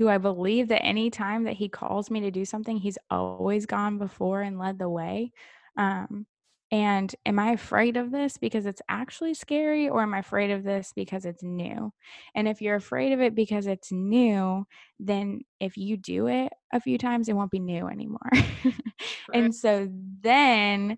Do 0.00 0.08
I 0.08 0.16
believe 0.16 0.68
that 0.68 0.82
any 0.82 1.10
time 1.10 1.44
that 1.44 1.52
he 1.58 1.68
calls 1.68 2.10
me 2.10 2.20
to 2.20 2.30
do 2.30 2.46
something, 2.46 2.78
he's 2.78 2.96
always 3.10 3.66
gone 3.66 3.98
before 3.98 4.40
and 4.40 4.58
led 4.58 4.78
the 4.78 4.88
way? 4.88 5.30
Um, 5.76 6.26
and 6.72 7.14
am 7.26 7.38
I 7.38 7.50
afraid 7.50 7.98
of 7.98 8.10
this 8.10 8.38
because 8.38 8.64
it's 8.64 8.80
actually 8.88 9.34
scary, 9.34 9.90
or 9.90 10.00
am 10.00 10.14
I 10.14 10.20
afraid 10.20 10.52
of 10.52 10.64
this 10.64 10.94
because 10.96 11.26
it's 11.26 11.42
new? 11.42 11.92
And 12.34 12.48
if 12.48 12.62
you're 12.62 12.76
afraid 12.76 13.12
of 13.12 13.20
it 13.20 13.34
because 13.34 13.66
it's 13.66 13.92
new, 13.92 14.64
then 14.98 15.42
if 15.60 15.76
you 15.76 15.98
do 15.98 16.28
it 16.28 16.50
a 16.72 16.80
few 16.80 16.96
times, 16.96 17.28
it 17.28 17.34
won't 17.34 17.50
be 17.50 17.58
new 17.60 17.86
anymore. 17.86 18.30
True. 18.32 19.34
and 19.34 19.54
so 19.54 19.86
then, 20.22 20.96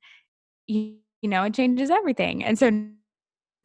you, 0.68 0.98
you 1.22 1.28
know, 1.28 1.44
it 1.44 1.54
changes 1.54 1.90
everything. 1.90 2.44
And 2.44 2.58
so 2.58 2.70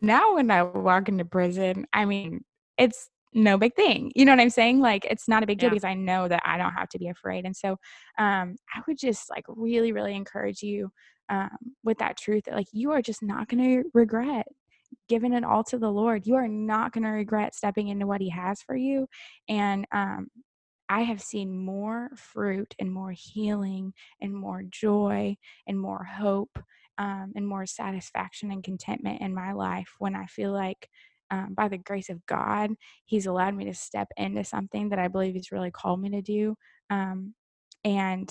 now 0.01 0.35
when 0.35 0.51
I 0.51 0.63
walk 0.63 1.09
into 1.09 1.25
prison, 1.25 1.87
I 1.93 2.05
mean, 2.05 2.43
it's 2.77 3.09
no 3.37 3.57
big 3.57 3.75
thing. 3.75 4.11
You 4.15 4.25
know 4.25 4.33
what 4.33 4.41
I'm 4.41 4.49
saying? 4.49 4.79
Like, 4.79 5.05
it's 5.05 5.27
not 5.27 5.43
a 5.43 5.47
big 5.47 5.59
deal 5.59 5.67
Yeah. 5.67 5.75
because 5.75 5.83
I 5.85 5.93
know 5.93 6.27
that 6.27 6.41
I 6.45 6.57
don't 6.57 6.73
have 6.73 6.89
to 6.89 6.99
be 6.99 7.07
afraid. 7.07 7.45
And 7.45 7.55
so, 7.55 7.77
um, 8.17 8.57
I 8.73 8.81
would 8.87 8.97
just 8.97 9.29
like 9.29 9.45
really, 9.47 9.91
really 9.91 10.15
encourage 10.15 10.61
you 10.61 10.91
um, 11.29 11.57
with 11.83 11.97
that 11.99 12.17
truth 12.17 12.45
that 12.45 12.55
like 12.55 12.67
you 12.71 12.91
are 12.91 13.01
just 13.01 13.21
not 13.21 13.47
going 13.47 13.63
to 13.63 13.89
regret 13.93 14.47
giving 15.09 15.33
it 15.33 15.43
all 15.43 15.63
to 15.65 15.77
the 15.77 15.91
Lord. 15.91 16.25
You 16.25 16.35
are 16.35 16.47
not 16.47 16.93
going 16.93 17.03
to 17.03 17.09
regret 17.09 17.55
stepping 17.55 17.89
into 17.89 18.07
what 18.07 18.21
He 18.21 18.29
has 18.29 18.61
for 18.61 18.75
you. 18.75 19.07
And 19.47 19.85
um, 19.91 20.27
I 20.89 21.01
have 21.01 21.21
seen 21.21 21.57
more 21.65 22.09
fruit 22.15 22.73
and 22.79 22.91
more 22.91 23.11
healing 23.11 23.93
and 24.21 24.33
more 24.33 24.63
joy 24.69 25.35
and 25.67 25.79
more 25.79 26.03
hope 26.05 26.57
um, 26.97 27.33
and 27.35 27.47
more 27.47 27.65
satisfaction 27.65 28.51
and 28.51 28.63
contentment 28.63 29.21
in 29.21 29.33
my 29.33 29.51
life 29.53 29.95
when 29.99 30.15
I 30.15 30.25
feel 30.25 30.51
like, 30.51 30.89
um, 31.31 31.53
by 31.55 31.67
the 31.67 31.77
grace 31.77 32.09
of 32.09 32.25
God, 32.25 32.71
He's 33.05 33.25
allowed 33.25 33.55
me 33.55 33.65
to 33.65 33.73
step 33.73 34.07
into 34.17 34.43
something 34.43 34.89
that 34.89 34.99
I 34.99 35.07
believe 35.07 35.33
He's 35.33 35.51
really 35.51 35.71
called 35.71 36.01
me 36.01 36.09
to 36.11 36.21
do. 36.21 36.55
Um, 36.89 37.33
and 37.83 38.29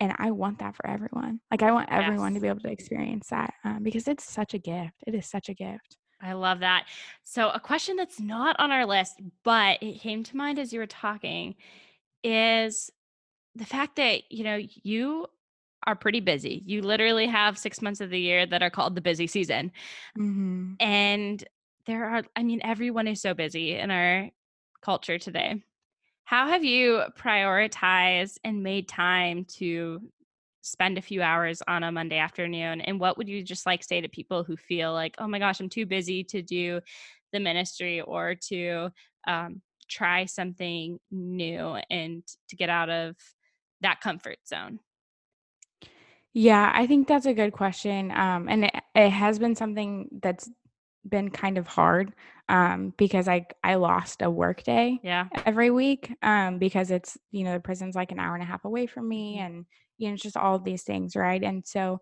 and 0.00 0.14
I 0.18 0.30
want 0.30 0.60
that 0.60 0.76
for 0.76 0.86
everyone. 0.86 1.40
Like 1.50 1.62
I 1.62 1.72
want 1.72 1.90
everyone 1.92 2.34
to 2.34 2.40
be 2.40 2.48
able 2.48 2.60
to 2.60 2.70
experience 2.72 3.28
that 3.28 3.52
um, 3.64 3.82
because 3.82 4.08
it's 4.08 4.24
such 4.24 4.54
a 4.54 4.58
gift. 4.58 4.94
It 5.06 5.14
is 5.14 5.26
such 5.26 5.48
a 5.50 5.54
gift. 5.54 5.98
I 6.22 6.32
love 6.32 6.60
that. 6.60 6.86
So, 7.24 7.50
a 7.50 7.60
question 7.60 7.96
that's 7.96 8.20
not 8.20 8.56
on 8.58 8.70
our 8.70 8.86
list, 8.86 9.20
but 9.44 9.82
it 9.82 10.00
came 10.00 10.22
to 10.24 10.36
mind 10.36 10.58
as 10.58 10.72
you 10.72 10.80
were 10.80 10.86
talking 10.86 11.54
is 12.22 12.90
the 13.54 13.64
fact 13.64 13.96
that, 13.96 14.30
you 14.30 14.44
know, 14.44 14.58
you 14.82 15.26
are 15.86 15.96
pretty 15.96 16.20
busy. 16.20 16.62
You 16.66 16.82
literally 16.82 17.26
have 17.26 17.56
six 17.58 17.80
months 17.80 18.00
of 18.00 18.10
the 18.10 18.20
year 18.20 18.46
that 18.46 18.62
are 18.62 18.70
called 18.70 18.94
the 18.94 19.00
busy 19.00 19.26
season. 19.26 19.72
hmm 20.14 20.74
And 20.78 21.42
there 21.86 22.04
are, 22.04 22.22
I 22.36 22.42
mean, 22.42 22.60
everyone 22.62 23.06
is 23.06 23.20
so 23.20 23.34
busy 23.34 23.76
in 23.76 23.90
our 23.90 24.30
culture 24.82 25.18
today. 25.18 25.62
How 26.24 26.48
have 26.48 26.64
you 26.64 27.02
prioritized 27.18 28.36
and 28.44 28.62
made 28.62 28.88
time 28.88 29.44
to 29.56 30.00
spend 30.62 30.98
a 30.98 31.02
few 31.02 31.22
hours 31.22 31.62
on 31.66 31.82
a 31.82 31.90
Monday 31.90 32.18
afternoon? 32.18 32.80
And 32.80 33.00
what 33.00 33.18
would 33.18 33.28
you 33.28 33.42
just 33.42 33.66
like 33.66 33.82
say 33.82 34.00
to 34.00 34.08
people 34.08 34.44
who 34.44 34.56
feel 34.56 34.92
like, 34.92 35.14
oh 35.18 35.26
my 35.26 35.38
gosh, 35.38 35.60
I'm 35.60 35.68
too 35.68 35.86
busy 35.86 36.22
to 36.24 36.42
do 36.42 36.80
the 37.32 37.40
ministry 37.40 38.00
or 38.00 38.36
to 38.48 38.90
um, 39.26 39.62
try 39.88 40.26
something 40.26 40.98
new 41.10 41.78
and 41.90 42.22
to 42.48 42.56
get 42.56 42.68
out 42.68 42.90
of 42.90 43.16
that 43.80 44.00
comfort 44.00 44.38
zone? 44.46 44.78
Yeah, 46.32 46.70
I 46.72 46.86
think 46.86 47.08
that's 47.08 47.26
a 47.26 47.34
good 47.34 47.52
question. 47.52 48.12
Um, 48.12 48.48
and 48.48 48.66
it, 48.66 48.74
it 48.94 49.10
has 49.10 49.38
been 49.38 49.56
something 49.56 50.08
that's 50.22 50.48
been 51.08 51.30
kind 51.30 51.58
of 51.58 51.66
hard 51.66 52.14
um, 52.48 52.94
because 52.98 53.28
I 53.28 53.46
I 53.64 53.76
lost 53.76 54.22
a 54.22 54.30
work 54.30 54.62
day 54.62 55.00
Yeah. 55.02 55.30
every 55.46 55.70
week 55.70 56.12
um, 56.22 56.58
because 56.58 56.90
it's 56.90 57.16
you 57.30 57.44
know 57.44 57.54
the 57.54 57.60
prison's 57.60 57.94
like 57.94 58.12
an 58.12 58.18
hour 58.20 58.34
and 58.34 58.42
a 58.42 58.46
half 58.46 58.64
away 58.64 58.86
from 58.86 59.08
me 59.08 59.38
Mhm. 59.38 59.40
and 59.40 59.66
you 59.98 60.08
know 60.08 60.14
it's 60.14 60.22
just 60.22 60.36
all 60.36 60.58
these 60.58 60.82
things 60.82 61.16
right 61.16 61.42
and 61.42 61.66
so 61.66 62.00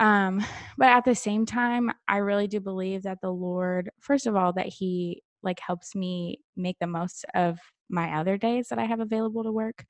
um, 0.00 0.40
but 0.78 0.88
at 0.88 1.04
the 1.04 1.14
same 1.14 1.46
time 1.46 1.90
I 2.08 2.18
really 2.18 2.46
do 2.48 2.60
believe 2.60 3.02
that 3.04 3.20
the 3.22 3.32
Lord 3.32 3.90
first 4.00 4.26
of 4.26 4.36
all 4.36 4.52
that 4.54 4.66
he 4.66 5.22
like 5.42 5.60
helps 5.60 5.94
me 5.94 6.40
make 6.56 6.78
the 6.80 6.86
most 6.86 7.24
of 7.34 7.58
my 7.88 8.18
other 8.18 8.36
days 8.36 8.68
that 8.68 8.78
I 8.78 8.84
have 8.84 9.00
available 9.00 9.44
to 9.44 9.52
work. 9.52 9.84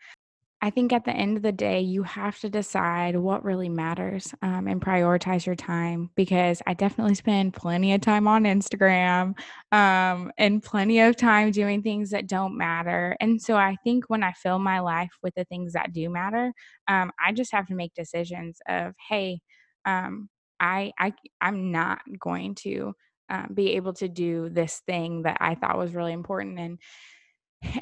I 0.60 0.70
think 0.70 0.92
at 0.92 1.04
the 1.04 1.12
end 1.12 1.36
of 1.36 1.44
the 1.44 1.52
day, 1.52 1.80
you 1.80 2.02
have 2.02 2.40
to 2.40 2.50
decide 2.50 3.14
what 3.14 3.44
really 3.44 3.68
matters 3.68 4.34
um, 4.42 4.66
and 4.66 4.80
prioritize 4.80 5.46
your 5.46 5.54
time 5.54 6.10
because 6.16 6.60
I 6.66 6.74
definitely 6.74 7.14
spend 7.14 7.54
plenty 7.54 7.94
of 7.94 8.00
time 8.00 8.26
on 8.26 8.42
Instagram 8.42 9.38
um, 9.70 10.32
and 10.36 10.60
plenty 10.60 10.98
of 10.98 11.14
time 11.14 11.52
doing 11.52 11.82
things 11.82 12.10
that 12.10 12.26
don't 12.26 12.58
matter. 12.58 13.16
And 13.20 13.40
so 13.40 13.54
I 13.56 13.76
think 13.84 14.06
when 14.08 14.24
I 14.24 14.32
fill 14.32 14.58
my 14.58 14.80
life 14.80 15.12
with 15.22 15.34
the 15.36 15.44
things 15.44 15.74
that 15.74 15.92
do 15.92 16.10
matter, 16.10 16.52
um, 16.88 17.12
I 17.24 17.32
just 17.32 17.52
have 17.52 17.66
to 17.68 17.74
make 17.76 17.94
decisions 17.94 18.58
of, 18.68 18.94
hey, 19.08 19.40
um, 19.84 20.28
I, 20.58 20.92
I 20.98 21.12
I'm 21.40 21.70
not 21.70 22.00
going 22.18 22.56
to 22.56 22.94
um, 23.30 23.50
be 23.54 23.72
able 23.76 23.92
to 23.94 24.08
do 24.08 24.48
this 24.48 24.82
thing 24.86 25.22
that 25.22 25.36
I 25.40 25.54
thought 25.54 25.78
was 25.78 25.94
really 25.94 26.12
important 26.12 26.58
and 26.58 26.78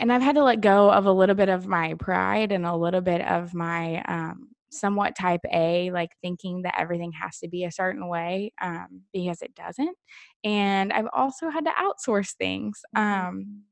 and 0.00 0.12
I've 0.12 0.22
had 0.22 0.36
to 0.36 0.44
let 0.44 0.60
go 0.60 0.90
of 0.90 1.06
a 1.06 1.12
little 1.12 1.34
bit 1.34 1.48
of 1.48 1.66
my 1.66 1.94
pride 1.94 2.52
and 2.52 2.64
a 2.66 2.76
little 2.76 3.00
bit 3.00 3.20
of 3.22 3.54
my 3.54 4.02
um, 4.02 4.50
somewhat 4.70 5.16
type 5.16 5.40
A, 5.52 5.90
like 5.90 6.10
thinking 6.22 6.62
that 6.62 6.74
everything 6.78 7.12
has 7.12 7.38
to 7.40 7.48
be 7.48 7.64
a 7.64 7.70
certain 7.70 8.08
way 8.08 8.52
um, 8.60 9.02
because 9.12 9.42
it 9.42 9.54
doesn't. 9.54 9.96
And 10.44 10.92
I've 10.92 11.08
also 11.12 11.50
had 11.50 11.64
to 11.66 11.72
outsource 11.72 12.34
things 12.36 12.80
Mhm. 12.92 13.02
um, 13.02 13.62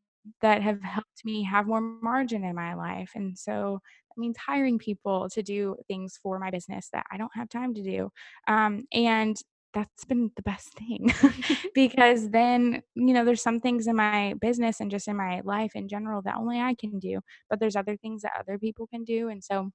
that 0.40 0.62
have 0.62 0.82
helped 0.82 1.24
me 1.24 1.42
have 1.44 1.66
more 1.66 1.80
margin 1.80 2.44
in 2.44 2.54
my 2.54 2.74
life. 2.74 3.12
And 3.14 3.38
so 3.38 3.80
that 4.10 4.20
means 4.20 4.36
hiring 4.38 4.78
people 4.78 5.28
to 5.30 5.42
do 5.42 5.76
things 5.86 6.18
for 6.22 6.38
my 6.38 6.50
business 6.50 6.88
that 6.92 7.04
I 7.10 7.16
don't 7.18 7.34
have 7.34 7.48
time 7.48 7.74
to 7.74 7.82
do. 7.82 8.10
Um, 8.46 8.84
and 8.92 9.36
that's 9.74 10.04
been 10.04 10.30
the 10.36 10.42
best 10.42 10.74
thing 10.78 11.10
because 11.74 12.30
then, 12.30 12.82
you 12.94 13.12
know, 13.14 13.24
there's 13.24 13.42
some 13.42 13.60
things 13.60 13.86
in 13.88 13.96
my 13.96 14.34
business 14.40 14.80
and 14.80 14.90
just 14.90 15.08
in 15.08 15.16
my 15.16 15.42
life 15.44 15.72
in 15.74 15.88
general 15.88 16.22
that 16.22 16.36
only 16.36 16.60
I 16.60 16.74
can 16.74 16.98
do, 17.00 17.20
but 17.50 17.60
there's 17.60 17.76
other 17.76 17.96
things 17.96 18.22
that 18.22 18.32
other 18.38 18.58
people 18.58 18.86
can 18.86 19.04
do. 19.04 19.28
And 19.28 19.44
so, 19.44 19.70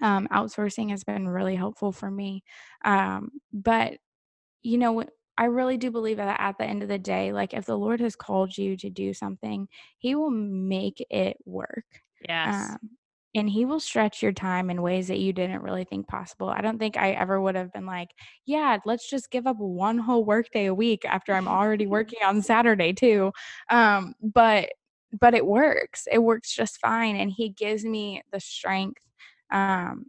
um, 0.00 0.28
outsourcing 0.28 0.90
has 0.90 1.04
been 1.04 1.28
really 1.28 1.56
helpful 1.56 1.92
for 1.92 2.10
me. 2.10 2.44
Um, 2.84 3.30
but, 3.52 3.98
you 4.62 4.78
know, 4.78 5.04
I 5.38 5.46
really 5.46 5.78
do 5.78 5.90
believe 5.90 6.18
that 6.18 6.40
at 6.40 6.58
the 6.58 6.64
end 6.66 6.82
of 6.82 6.88
the 6.88 6.98
day, 6.98 7.32
like 7.32 7.54
if 7.54 7.66
the 7.66 7.78
Lord 7.78 8.00
has 8.00 8.16
called 8.16 8.56
you 8.58 8.76
to 8.78 8.90
do 8.90 9.14
something, 9.14 9.68
He 9.98 10.14
will 10.14 10.30
make 10.30 11.04
it 11.10 11.38
work. 11.46 11.86
Yes. 12.28 12.76
Um, 12.76 12.97
and 13.38 13.48
he 13.50 13.64
will 13.64 13.80
stretch 13.80 14.22
your 14.22 14.32
time 14.32 14.70
in 14.70 14.82
ways 14.82 15.08
that 15.08 15.18
you 15.20 15.32
didn't 15.32 15.62
really 15.62 15.84
think 15.84 16.08
possible. 16.08 16.48
I 16.50 16.60
don't 16.60 16.78
think 16.78 16.96
I 16.98 17.12
ever 17.12 17.40
would 17.40 17.54
have 17.56 17.72
been 17.72 17.86
like, 17.86 18.10
"Yeah, 18.46 18.78
let's 18.86 19.08
just 19.10 19.30
give 19.30 19.46
up 19.46 19.56
one 19.58 19.98
whole 19.98 20.24
workday 20.24 20.66
a 20.66 20.74
week 20.74 21.04
after 21.06 21.34
I'm 21.34 21.48
already 21.48 21.86
working 21.96 22.20
on 22.24 22.42
Saturday 22.42 22.92
too." 22.92 23.32
Um, 23.70 24.14
but 24.22 24.70
but 25.20 25.34
it 25.34 25.46
works. 25.46 26.06
It 26.12 26.18
works 26.22 26.54
just 26.54 26.78
fine, 26.80 27.16
and 27.16 27.30
he 27.30 27.50
gives 27.50 27.84
me 27.84 28.22
the 28.32 28.40
strength 28.40 29.00
um, 29.52 30.06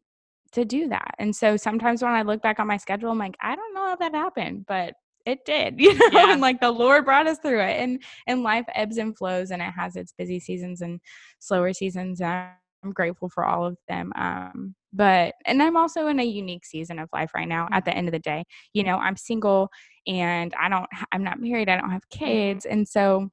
to 0.53 0.65
do 0.65 0.89
that. 0.89 1.15
And 1.19 1.35
so 1.35 1.57
sometimes 1.57 2.01
when 2.03 2.11
I 2.13 2.23
look 2.23 2.41
back 2.41 2.59
on 2.59 2.67
my 2.67 2.77
schedule, 2.77 3.11
I'm 3.11 3.19
like, 3.19 3.37
"I 3.41 3.55
don't 3.55 3.73
know 3.73 3.87
how 3.87 3.95
that 3.97 4.13
happened, 4.15 4.65
but 4.67 4.93
it 5.25 5.45
did," 5.45 5.75
you 5.79 5.93
know, 5.97 6.09
Yeah. 6.11 6.31
and 6.33 6.41
like 6.41 6.59
the 6.61 6.71
Lord 6.71 7.05
brought 7.05 7.27
us 7.27 7.39
through 7.39 7.61
it. 7.61 7.77
And 7.81 8.01
and 8.27 8.43
life 8.43 8.65
ebbs 8.75 8.97
and 8.97 9.17
flows, 9.17 9.51
and 9.51 9.61
it 9.61 9.71
has 9.77 9.95
its 9.95 10.13
busy 10.17 10.39
seasons 10.39 10.81
and 10.81 10.99
slower 11.39 11.73
seasons. 11.73 12.21
And 12.21 12.49
I'm 12.83 12.91
grateful 12.91 13.29
for 13.29 13.45
all 13.45 13.65
of 13.65 13.77
them. 13.87 14.11
Um, 14.15 14.75
but 14.93 15.35
and 15.45 15.61
I'm 15.61 15.77
also 15.77 16.07
in 16.07 16.19
a 16.19 16.23
unique 16.23 16.65
season 16.65 16.99
of 16.99 17.09
life 17.13 17.31
right 17.35 17.47
now. 17.47 17.67
At 17.71 17.85
the 17.85 17.95
end 17.95 18.07
of 18.07 18.11
the 18.11 18.19
day, 18.19 18.43
you 18.73 18.83
know, 18.83 18.97
I'm 18.97 19.15
single 19.15 19.69
and 20.07 20.53
I 20.59 20.69
don't. 20.69 20.87
I'm 21.11 21.23
not 21.23 21.39
married. 21.39 21.69
I 21.69 21.77
don't 21.77 21.91
have 21.91 22.09
kids, 22.09 22.65
and 22.65 22.87
so 22.87 23.29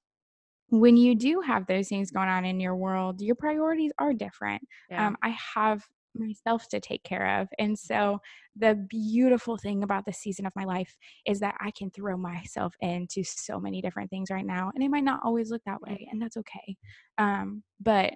when 0.68 0.96
you 0.96 1.14
do 1.14 1.40
have 1.40 1.66
those 1.66 1.88
things 1.88 2.10
going 2.10 2.28
on 2.28 2.44
in 2.44 2.58
your 2.58 2.76
world, 2.76 3.20
your 3.20 3.36
priorities 3.36 3.92
are 3.98 4.12
different. 4.12 4.62
Yeah. 4.90 5.06
Um, 5.06 5.16
I 5.22 5.34
have 5.54 5.84
myself 6.18 6.68
to 6.68 6.80
take 6.80 7.02
care 7.04 7.40
of. 7.40 7.48
And 7.58 7.78
so, 7.78 8.20
the 8.58 8.74
beautiful 8.88 9.58
thing 9.58 9.82
about 9.82 10.06
this 10.06 10.18
season 10.18 10.46
of 10.46 10.52
my 10.56 10.64
life 10.64 10.96
is 11.26 11.40
that 11.40 11.54
I 11.60 11.70
can 11.70 11.90
throw 11.90 12.16
myself 12.16 12.74
into 12.80 13.22
so 13.22 13.60
many 13.60 13.82
different 13.82 14.10
things 14.10 14.30
right 14.30 14.46
now. 14.46 14.72
And 14.74 14.82
it 14.82 14.88
might 14.88 15.04
not 15.04 15.20
always 15.22 15.50
look 15.50 15.62
that 15.66 15.82
way, 15.82 16.08
and 16.10 16.20
that's 16.20 16.36
okay. 16.38 16.76
Um, 17.18 17.62
but 17.80 18.14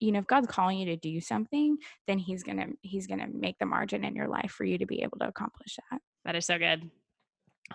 you 0.00 0.12
know, 0.12 0.20
if 0.20 0.26
God's 0.26 0.46
calling 0.46 0.78
you 0.78 0.86
to 0.86 0.96
do 0.96 1.20
something, 1.20 1.76
then 2.06 2.18
He's 2.18 2.42
gonna 2.42 2.66
He's 2.82 3.06
gonna 3.06 3.28
make 3.32 3.58
the 3.58 3.66
margin 3.66 4.04
in 4.04 4.14
your 4.14 4.28
life 4.28 4.50
for 4.50 4.64
you 4.64 4.78
to 4.78 4.86
be 4.86 5.02
able 5.02 5.18
to 5.18 5.28
accomplish 5.28 5.76
that. 5.90 6.00
That 6.24 6.36
is 6.36 6.46
so 6.46 6.58
good. 6.58 6.90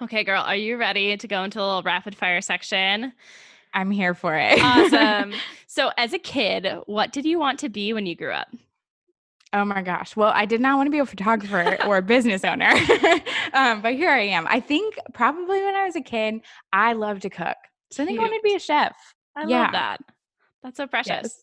Okay, 0.01 0.23
girl, 0.23 0.41
are 0.41 0.55
you 0.55 0.77
ready 0.77 1.15
to 1.15 1.27
go 1.27 1.43
into 1.43 1.59
a 1.59 1.65
little 1.65 1.83
rapid 1.83 2.15
fire 2.15 2.41
section? 2.41 3.13
I'm 3.73 3.91
here 3.91 4.13
for 4.13 4.35
it. 4.35 4.59
Awesome. 4.61 5.33
So, 5.67 5.91
as 5.97 6.13
a 6.13 6.19
kid, 6.19 6.67
what 6.85 7.11
did 7.11 7.25
you 7.25 7.39
want 7.39 7.59
to 7.59 7.69
be 7.69 7.93
when 7.93 8.05
you 8.05 8.15
grew 8.15 8.31
up? 8.31 8.47
Oh 9.53 9.65
my 9.65 9.83
gosh. 9.83 10.15
Well, 10.15 10.31
I 10.33 10.45
did 10.45 10.61
not 10.61 10.77
want 10.77 10.87
to 10.87 10.91
be 10.91 10.99
a 10.99 11.05
photographer 11.05 11.77
or 11.85 11.97
a 11.97 12.01
business 12.01 12.43
owner. 12.43 12.69
um, 13.53 13.81
but 13.81 13.93
here 13.93 14.09
I 14.09 14.21
am. 14.21 14.47
I 14.47 14.59
think 14.59 14.95
probably 15.13 15.63
when 15.63 15.75
I 15.75 15.85
was 15.85 15.95
a 15.95 16.01
kid, 16.01 16.41
I 16.71 16.93
loved 16.93 17.21
to 17.21 17.29
cook. 17.29 17.57
So 17.91 18.01
I 18.01 18.05
think 18.07 18.19
I 18.19 18.23
wanted 18.23 18.37
to 18.37 18.43
be 18.43 18.55
a 18.55 18.59
chef. 18.59 18.95
I 19.35 19.45
love 19.45 19.71
that. 19.73 19.97
That's 20.63 20.77
so 20.77 20.87
precious. 20.87 21.21
Yes. 21.23 21.42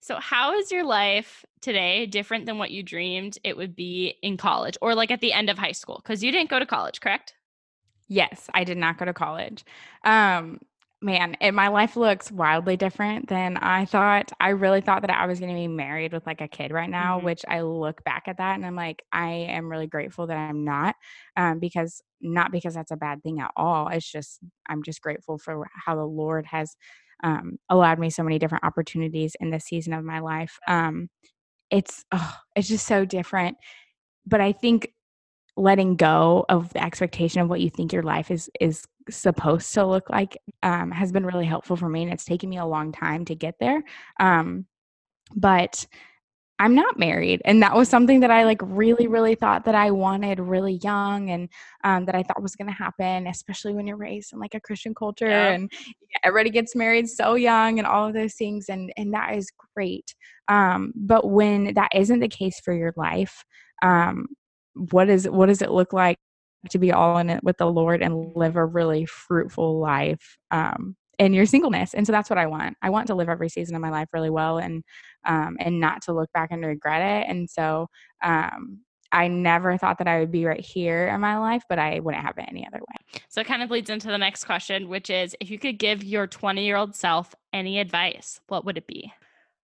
So, 0.00 0.20
how 0.20 0.54
is 0.54 0.70
your 0.70 0.84
life 0.84 1.44
today 1.60 2.06
different 2.06 2.46
than 2.46 2.58
what 2.58 2.70
you 2.70 2.82
dreamed 2.82 3.38
it 3.42 3.56
would 3.56 3.74
be 3.74 4.18
in 4.22 4.36
college 4.36 4.76
or 4.80 4.94
like 4.94 5.10
at 5.10 5.20
the 5.20 5.32
end 5.32 5.50
of 5.50 5.58
high 5.58 5.72
school? 5.72 6.00
Because 6.02 6.22
you 6.22 6.30
didn't 6.30 6.50
go 6.50 6.58
to 6.58 6.66
college, 6.66 7.00
correct? 7.00 7.34
Yes, 8.08 8.48
I 8.54 8.64
did 8.64 8.78
not 8.78 8.98
go 8.98 9.04
to 9.04 9.12
college. 9.12 9.64
Um, 10.04 10.60
man, 11.02 11.34
and 11.40 11.54
my 11.56 11.68
life 11.68 11.96
looks 11.96 12.30
wildly 12.30 12.76
different 12.76 13.28
than 13.28 13.56
I 13.56 13.84
thought. 13.84 14.30
I 14.40 14.50
really 14.50 14.80
thought 14.80 15.02
that 15.02 15.10
I 15.10 15.26
was 15.26 15.40
going 15.40 15.52
to 15.52 15.60
be 15.60 15.68
married 15.68 16.12
with 16.12 16.24
like 16.26 16.40
a 16.40 16.48
kid 16.48 16.70
right 16.70 16.88
now, 16.88 17.18
Mhm. 17.18 17.20
which 17.20 17.44
I 17.48 17.62
look 17.62 18.04
back 18.04 18.28
at 18.28 18.38
that 18.38 18.54
and 18.54 18.64
I'm 18.64 18.76
like, 18.76 19.02
I 19.12 19.28
am 19.30 19.68
really 19.68 19.88
grateful 19.88 20.28
that 20.28 20.36
I'm 20.36 20.64
not, 20.64 20.94
um, 21.36 21.58
because 21.58 22.00
not 22.20 22.52
because 22.52 22.74
that's 22.74 22.92
a 22.92 22.96
bad 22.96 23.22
thing 23.22 23.40
at 23.40 23.50
all. 23.56 23.88
It's 23.88 24.10
just 24.10 24.40
I'm 24.68 24.82
just 24.82 25.02
grateful 25.02 25.36
for 25.36 25.66
how 25.84 25.96
the 25.96 26.06
Lord 26.06 26.46
has 26.46 26.76
um, 27.22 27.58
allowed 27.68 27.98
me 27.98 28.10
so 28.10 28.22
many 28.22 28.38
different 28.38 28.64
opportunities 28.64 29.36
in 29.40 29.50
this 29.50 29.64
season 29.64 29.92
of 29.92 30.04
my 30.04 30.20
life. 30.20 30.58
Um, 30.66 31.08
it's 31.70 32.04
oh, 32.12 32.34
it's 32.54 32.68
just 32.68 32.86
so 32.86 33.04
different. 33.04 33.56
But 34.26 34.40
I 34.40 34.52
think 34.52 34.92
letting 35.56 35.96
go 35.96 36.44
of 36.48 36.72
the 36.72 36.82
expectation 36.82 37.40
of 37.40 37.48
what 37.48 37.60
you 37.60 37.70
think 37.70 37.92
your 37.92 38.02
life 38.02 38.30
is 38.30 38.50
is 38.60 38.84
supposed 39.08 39.72
to 39.74 39.86
look 39.86 40.10
like 40.10 40.36
um, 40.62 40.90
has 40.90 41.12
been 41.12 41.24
really 41.24 41.46
helpful 41.46 41.76
for 41.76 41.88
me, 41.88 42.02
and 42.02 42.12
it's 42.12 42.24
taken 42.24 42.50
me 42.50 42.58
a 42.58 42.66
long 42.66 42.92
time 42.92 43.24
to 43.26 43.34
get 43.34 43.54
there. 43.60 43.82
Um, 44.20 44.66
but 45.34 45.86
I'm 46.58 46.74
not 46.74 46.98
married, 46.98 47.42
and 47.44 47.62
that 47.62 47.74
was 47.74 47.88
something 47.88 48.20
that 48.20 48.30
I 48.30 48.44
like 48.44 48.60
really, 48.62 49.06
really 49.06 49.34
thought 49.34 49.64
that 49.66 49.74
I 49.74 49.90
wanted 49.90 50.40
really 50.40 50.80
young, 50.82 51.30
and 51.30 51.48
um, 51.84 52.06
that 52.06 52.14
I 52.14 52.22
thought 52.22 52.42
was 52.42 52.56
going 52.56 52.68
to 52.68 52.74
happen, 52.74 53.26
especially 53.26 53.74
when 53.74 53.86
you're 53.86 53.96
raised 53.98 54.32
in 54.32 54.38
like 54.38 54.54
a 54.54 54.60
Christian 54.60 54.94
culture, 54.94 55.28
Yep. 55.28 55.54
and 55.54 55.72
everybody 56.24 56.50
gets 56.50 56.74
married 56.74 57.08
so 57.08 57.34
young, 57.34 57.78
and 57.78 57.86
all 57.86 58.06
of 58.08 58.14
those 58.14 58.34
things, 58.34 58.66
and 58.68 58.92
and 58.96 59.12
that 59.12 59.34
is 59.36 59.50
great. 59.74 60.14
Um, 60.48 60.92
but 60.96 61.30
when 61.30 61.74
that 61.74 61.90
isn't 61.94 62.20
the 62.20 62.28
case 62.28 62.60
for 62.60 62.72
your 62.74 62.94
life, 62.96 63.44
um, 63.82 64.26
what 64.90 65.08
is 65.08 65.28
what 65.28 65.46
does 65.46 65.62
it 65.62 65.70
look 65.70 65.92
like 65.92 66.16
to 66.70 66.78
be 66.78 66.92
all 66.92 67.18
in 67.18 67.30
it 67.30 67.44
with 67.44 67.58
the 67.58 67.66
Lord 67.70 68.02
and 68.02 68.34
live 68.34 68.56
a 68.56 68.64
really 68.64 69.06
fruitful 69.06 69.78
life 69.78 70.38
um, 70.50 70.96
in 71.18 71.32
your 71.32 71.46
singleness? 71.46 71.94
And 71.94 72.06
so 72.06 72.12
that's 72.12 72.30
what 72.30 72.38
I 72.38 72.46
want. 72.46 72.76
I 72.82 72.90
want 72.90 73.06
to 73.08 73.14
live 73.14 73.28
every 73.28 73.48
season 73.48 73.74
of 73.74 73.82
my 73.82 73.90
life 73.90 74.08
really 74.12 74.30
well, 74.30 74.58
and 74.58 74.82
um, 75.24 75.56
and 75.60 75.80
not 75.80 76.02
to 76.02 76.12
look 76.12 76.32
back 76.32 76.50
and 76.50 76.64
regret 76.64 77.02
it. 77.02 77.30
And 77.30 77.48
so 77.50 77.88
um, 78.22 78.80
I 79.12 79.28
never 79.28 79.76
thought 79.76 79.98
that 79.98 80.08
I 80.08 80.20
would 80.20 80.30
be 80.30 80.44
right 80.44 80.60
here 80.60 81.08
in 81.08 81.20
my 81.20 81.38
life, 81.38 81.62
but 81.68 81.78
I 81.78 82.00
wouldn't 82.00 82.24
have 82.24 82.38
it 82.38 82.46
any 82.48 82.66
other 82.66 82.80
way. 82.80 83.20
So, 83.28 83.40
it 83.40 83.46
kind 83.46 83.62
of 83.62 83.70
leads 83.70 83.90
into 83.90 84.08
the 84.08 84.18
next 84.18 84.44
question, 84.44 84.88
which 84.88 85.10
is 85.10 85.36
if 85.40 85.50
you 85.50 85.58
could 85.58 85.78
give 85.78 86.04
your 86.04 86.26
20 86.26 86.64
year 86.64 86.76
old 86.76 86.94
self 86.94 87.34
any 87.52 87.78
advice, 87.78 88.40
what 88.48 88.64
would 88.64 88.76
it 88.76 88.86
be? 88.86 89.12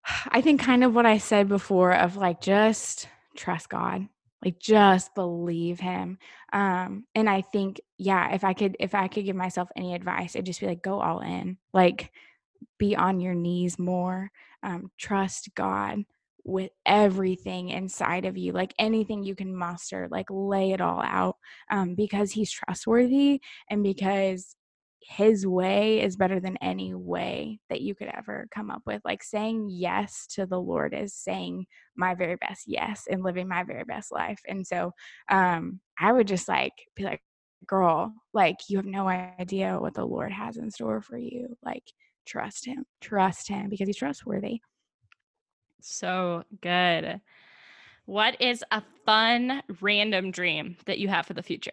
I 0.28 0.40
think 0.40 0.60
kind 0.60 0.84
of 0.84 0.94
what 0.94 1.06
I 1.06 1.18
said 1.18 1.48
before 1.48 1.92
of 1.92 2.16
like 2.16 2.40
just 2.40 3.08
trust 3.36 3.68
God. 3.68 4.08
Like 4.44 4.58
just 4.58 5.14
believe 5.14 5.80
him. 5.80 6.18
Um 6.52 7.04
and 7.14 7.28
I 7.30 7.42
think 7.42 7.80
yeah, 7.98 8.34
if 8.34 8.44
I 8.44 8.54
could 8.54 8.76
if 8.80 8.94
I 8.94 9.08
could 9.08 9.24
give 9.24 9.36
myself 9.36 9.68
any 9.76 9.94
advice, 9.94 10.34
it'd 10.34 10.46
just 10.46 10.60
be 10.60 10.66
like 10.66 10.82
go 10.82 11.00
all 11.00 11.20
in. 11.20 11.58
Like 11.72 12.10
be 12.78 12.96
on 12.96 13.20
your 13.20 13.34
knees 13.34 13.78
more. 13.78 14.30
Um, 14.62 14.90
trust 14.98 15.50
God 15.54 16.04
with 16.44 16.70
everything 16.86 17.68
inside 17.70 18.24
of 18.24 18.36
you, 18.36 18.52
like 18.52 18.74
anything 18.78 19.22
you 19.22 19.34
can 19.34 19.54
muster, 19.54 20.08
like 20.10 20.26
lay 20.30 20.72
it 20.72 20.80
all 20.80 21.00
out 21.02 21.36
um, 21.70 21.94
because 21.94 22.32
He's 22.32 22.50
trustworthy 22.50 23.40
and 23.70 23.82
because 23.82 24.56
His 25.02 25.46
way 25.46 26.00
is 26.00 26.16
better 26.16 26.40
than 26.40 26.56
any 26.62 26.94
way 26.94 27.58
that 27.68 27.80
you 27.80 27.94
could 27.94 28.08
ever 28.08 28.46
come 28.54 28.70
up 28.70 28.82
with. 28.86 29.02
Like 29.04 29.22
saying 29.22 29.68
yes 29.70 30.26
to 30.34 30.46
the 30.46 30.60
Lord 30.60 30.94
is 30.94 31.14
saying 31.14 31.66
my 31.96 32.14
very 32.14 32.36
best 32.36 32.64
yes 32.66 33.04
and 33.10 33.22
living 33.22 33.48
my 33.48 33.64
very 33.64 33.84
best 33.84 34.12
life. 34.12 34.40
And 34.46 34.66
so 34.66 34.92
um, 35.30 35.80
I 35.98 36.12
would 36.12 36.28
just 36.28 36.48
like 36.48 36.72
be 36.94 37.04
like, 37.04 37.20
girl, 37.66 38.12
like 38.32 38.56
you 38.68 38.76
have 38.76 38.86
no 38.86 39.08
idea 39.08 39.78
what 39.78 39.94
the 39.94 40.04
Lord 40.04 40.32
has 40.32 40.56
in 40.56 40.70
store 40.70 41.00
for 41.00 41.18
you. 41.18 41.56
Like 41.64 41.84
trust 42.26 42.66
him. 42.66 42.84
Trust 43.00 43.48
him 43.48 43.68
because 43.68 43.88
he's 43.88 43.96
trustworthy. 43.96 44.60
So 45.80 46.44
good. 46.60 47.20
What 48.04 48.40
is 48.40 48.64
a 48.70 48.82
fun 49.04 49.62
random 49.80 50.30
dream 50.30 50.76
that 50.86 50.98
you 50.98 51.08
have 51.08 51.26
for 51.26 51.34
the 51.34 51.42
future? 51.42 51.72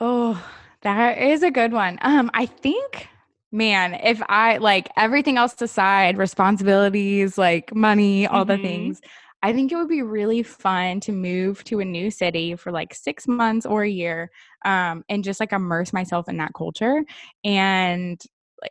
Oh, 0.00 0.44
that 0.86 1.18
is 1.18 1.42
a 1.42 1.50
good 1.50 1.72
one. 1.72 1.98
Um, 2.02 2.30
I 2.32 2.46
think, 2.46 3.08
man, 3.50 3.94
if 3.94 4.22
I 4.28 4.58
like 4.58 4.88
everything 4.96 5.36
else 5.36 5.60
aside, 5.60 6.16
responsibilities, 6.16 7.36
like 7.36 7.74
money, 7.74 8.28
all 8.28 8.46
mm-hmm. 8.46 8.62
the 8.62 8.68
things, 8.68 9.00
I 9.42 9.52
think 9.52 9.72
it 9.72 9.76
would 9.76 9.88
be 9.88 10.02
really 10.02 10.44
fun 10.44 11.00
to 11.00 11.12
move 11.12 11.64
to 11.64 11.80
a 11.80 11.84
new 11.84 12.08
city 12.12 12.54
for 12.54 12.70
like 12.70 12.94
six 12.94 13.26
months 13.26 13.66
or 13.66 13.82
a 13.82 13.88
year 13.88 14.30
um, 14.64 15.02
and 15.08 15.24
just 15.24 15.40
like 15.40 15.52
immerse 15.52 15.92
myself 15.92 16.28
in 16.28 16.36
that 16.36 16.52
culture 16.56 17.04
and 17.42 18.22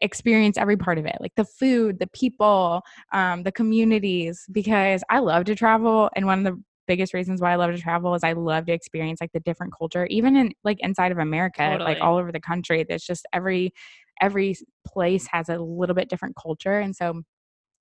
experience 0.01 0.57
every 0.57 0.75
part 0.75 0.97
of 0.97 1.05
it 1.05 1.15
like 1.21 1.35
the 1.35 1.45
food 1.45 1.99
the 1.99 2.07
people 2.07 2.81
um, 3.13 3.43
the 3.43 3.51
communities 3.51 4.43
because 4.51 5.03
i 5.11 5.19
love 5.19 5.45
to 5.45 5.53
travel 5.53 6.09
and 6.15 6.25
one 6.25 6.39
of 6.39 6.55
the 6.55 6.63
biggest 6.87 7.13
reasons 7.13 7.41
why 7.41 7.51
i 7.51 7.55
love 7.55 7.71
to 7.71 7.81
travel 7.81 8.15
is 8.15 8.23
i 8.23 8.33
love 8.33 8.65
to 8.65 8.73
experience 8.73 9.19
like 9.21 9.31
the 9.33 9.39
different 9.41 9.73
culture 9.77 10.05
even 10.07 10.35
in 10.35 10.51
like 10.63 10.79
inside 10.79 11.11
of 11.11 11.17
america 11.17 11.69
totally. 11.69 11.93
like 11.93 12.01
all 12.01 12.17
over 12.17 12.31
the 12.31 12.39
country 12.39 12.85
there's 12.87 13.03
just 13.03 13.25
every 13.33 13.71
every 14.21 14.55
place 14.87 15.27
has 15.27 15.49
a 15.49 15.57
little 15.57 15.95
bit 15.95 16.09
different 16.09 16.35
culture 16.35 16.79
and 16.79 16.95
so 16.95 17.21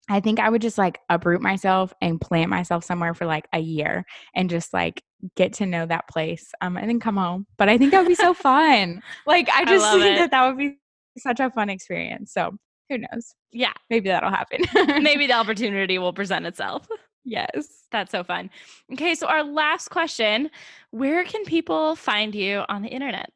I 0.09 0.21
think 0.21 0.39
I 0.39 0.51
would 0.51 0.61
just 0.61 0.77
like 0.77 1.01
uproot 1.09 1.41
myself 1.41 1.95
and 2.03 2.21
plant 2.21 2.51
myself 2.51 2.85
somewhere 2.85 3.15
for 3.15 3.25
like 3.25 3.47
a 3.53 3.59
year 3.59 4.05
and 4.35 4.51
just 4.51 4.75
like 4.75 5.03
get 5.35 5.55
to 5.55 5.67
know 5.67 5.87
that 5.87 6.09
place 6.09 6.53
um, 6.61 6.77
and 6.77 6.89
then 6.89 7.01
come 7.01 7.17
home. 7.17 7.47
But 7.57 7.69
I 7.69 7.79
think 7.79 7.93
that 7.93 8.01
would 8.01 8.09
be 8.09 8.15
so 8.15 8.35
fun. 8.35 9.03
Like, 9.27 9.49
I 9.49 9.65
just 9.65 9.85
I 9.85 9.93
think 9.93 10.17
it. 10.17 10.19
that 10.19 10.31
that 10.33 10.47
would 10.47 10.59
be 10.59 10.79
such 11.17 11.41
a 11.41 11.51
fun 11.51 11.71
experience. 11.71 12.33
So 12.33 12.53
who 12.91 12.99
knows? 12.99 13.35
Yeah. 13.51 13.73
Maybe 13.89 14.11
that'll 14.11 14.31
happen. 14.31 14.65
Maybe 15.03 15.27
the 15.27 15.33
opportunity 15.39 15.99
will 15.99 16.13
present 16.13 16.45
itself. 16.45 16.87
Yes. 17.25 17.87
That's 17.91 18.13
so 18.13 18.23
fun. 18.23 18.51
Okay. 18.93 19.15
So, 19.15 19.27
our 19.27 19.43
last 19.43 19.89
question 19.89 20.51
Where 20.91 21.25
can 21.25 21.45
people 21.45 21.97
find 21.97 22.35
you 22.35 22.65
on 22.69 22.83
the 22.83 22.89
internet? 22.89 23.31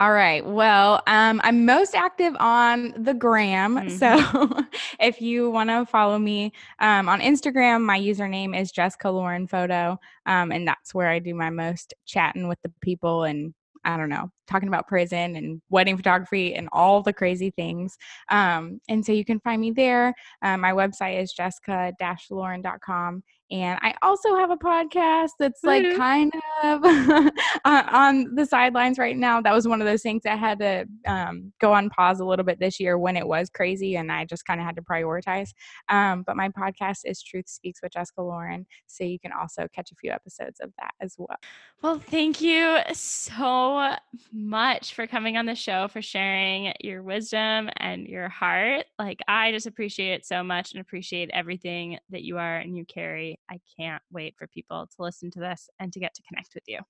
All 0.00 0.12
right. 0.12 0.44
Well, 0.44 1.02
um, 1.06 1.40
I'm 1.44 1.64
most 1.64 1.94
active 1.94 2.34
on 2.40 2.94
the 2.96 3.14
gram. 3.14 3.74
Mm-hmm. 3.84 3.96
So 3.96 4.64
if 5.00 5.20
you 5.20 5.50
want 5.50 5.70
to 5.70 5.86
follow 5.86 6.18
me 6.18 6.52
um, 6.80 7.08
on 7.08 7.20
Instagram, 7.20 7.82
my 7.82 7.98
username 7.98 8.58
is 8.58 8.72
Jessica 8.72 9.10
Lauren 9.10 9.46
Photo. 9.46 9.98
Um, 10.26 10.52
and 10.52 10.66
that's 10.66 10.94
where 10.94 11.08
I 11.08 11.18
do 11.18 11.34
my 11.34 11.50
most 11.50 11.94
chatting 12.06 12.48
with 12.48 12.58
the 12.62 12.72
people 12.80 13.24
and 13.24 13.54
I 13.84 13.96
don't 13.96 14.08
know, 14.08 14.30
talking 14.48 14.68
about 14.68 14.88
prison 14.88 15.36
and 15.36 15.60
wedding 15.70 15.96
photography 15.96 16.54
and 16.54 16.68
all 16.72 17.02
the 17.02 17.12
crazy 17.12 17.50
things. 17.50 17.96
Um, 18.30 18.80
and 18.88 19.04
so 19.04 19.12
you 19.12 19.24
can 19.24 19.40
find 19.40 19.60
me 19.60 19.70
there. 19.70 20.14
Um, 20.42 20.60
my 20.60 20.72
website 20.72 21.22
is 21.22 21.32
jessica-lauren.com. 21.32 23.22
And 23.50 23.78
I 23.82 23.94
also 24.02 24.36
have 24.36 24.50
a 24.50 24.56
podcast 24.56 25.30
that's 25.38 25.62
like 25.62 25.84
mm-hmm. 25.84 25.98
kind 25.98 26.32
of 26.62 26.82
on 27.64 28.34
the 28.34 28.46
sidelines 28.46 28.98
right 28.98 29.16
now. 29.16 29.40
That 29.40 29.52
was 29.52 29.68
one 29.68 29.82
of 29.82 29.86
those 29.86 30.02
things 30.02 30.22
I 30.26 30.34
had 30.34 30.58
to 30.60 30.86
um, 31.06 31.52
go 31.60 31.72
on 31.72 31.90
pause 31.90 32.20
a 32.20 32.24
little 32.24 32.44
bit 32.44 32.58
this 32.58 32.80
year 32.80 32.98
when 32.98 33.16
it 33.16 33.26
was 33.26 33.50
crazy 33.50 33.96
and 33.96 34.10
I 34.10 34.24
just 34.24 34.46
kind 34.46 34.60
of 34.60 34.66
had 34.66 34.76
to 34.76 34.82
prioritize. 34.82 35.50
Um, 35.88 36.24
but 36.26 36.36
my 36.36 36.48
podcast 36.48 37.00
is 37.04 37.22
Truth 37.22 37.48
Speaks 37.48 37.80
with 37.82 37.92
Jessica 37.92 38.22
Lauren. 38.22 38.66
So 38.86 39.04
you 39.04 39.18
can 39.20 39.32
also 39.32 39.68
catch 39.74 39.92
a 39.92 39.96
few 39.96 40.10
episodes 40.10 40.60
of 40.60 40.72
that 40.78 40.92
as 41.00 41.14
well. 41.18 41.36
Well, 41.82 41.98
thank 41.98 42.40
you 42.40 42.78
so 42.92 43.94
much 44.32 44.94
for 44.94 45.06
coming 45.06 45.36
on 45.36 45.44
the 45.44 45.54
show, 45.54 45.88
for 45.88 46.00
sharing 46.00 46.72
your 46.80 47.02
wisdom 47.02 47.68
and 47.76 48.06
your 48.06 48.30
heart. 48.30 48.86
Like, 48.98 49.20
I 49.28 49.52
just 49.52 49.66
appreciate 49.66 50.12
it 50.14 50.26
so 50.26 50.42
much 50.42 50.72
and 50.72 50.80
appreciate 50.80 51.30
everything 51.34 51.98
that 52.08 52.22
you 52.22 52.38
are 52.38 52.56
and 52.56 52.74
you 52.74 52.86
carry 52.86 53.33
I 53.50 53.60
can't 53.78 54.02
wait 54.12 54.34
for 54.38 54.46
people 54.46 54.86
to 54.86 55.02
listen 55.02 55.30
to 55.32 55.40
this 55.40 55.68
and 55.78 55.92
to 55.92 56.00
get 56.00 56.14
to 56.14 56.22
connect 56.22 56.54
with 56.54 56.64
you. 56.66 56.80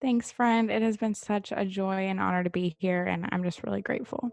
Thanks, 0.00 0.30
friend. 0.30 0.70
It 0.70 0.82
has 0.82 0.96
been 0.96 1.14
such 1.14 1.52
a 1.54 1.64
joy 1.64 2.08
and 2.08 2.20
honor 2.20 2.44
to 2.44 2.50
be 2.50 2.76
here, 2.78 3.04
and 3.04 3.26
I'm 3.32 3.42
just 3.42 3.62
really 3.62 3.80
grateful. 3.80 4.30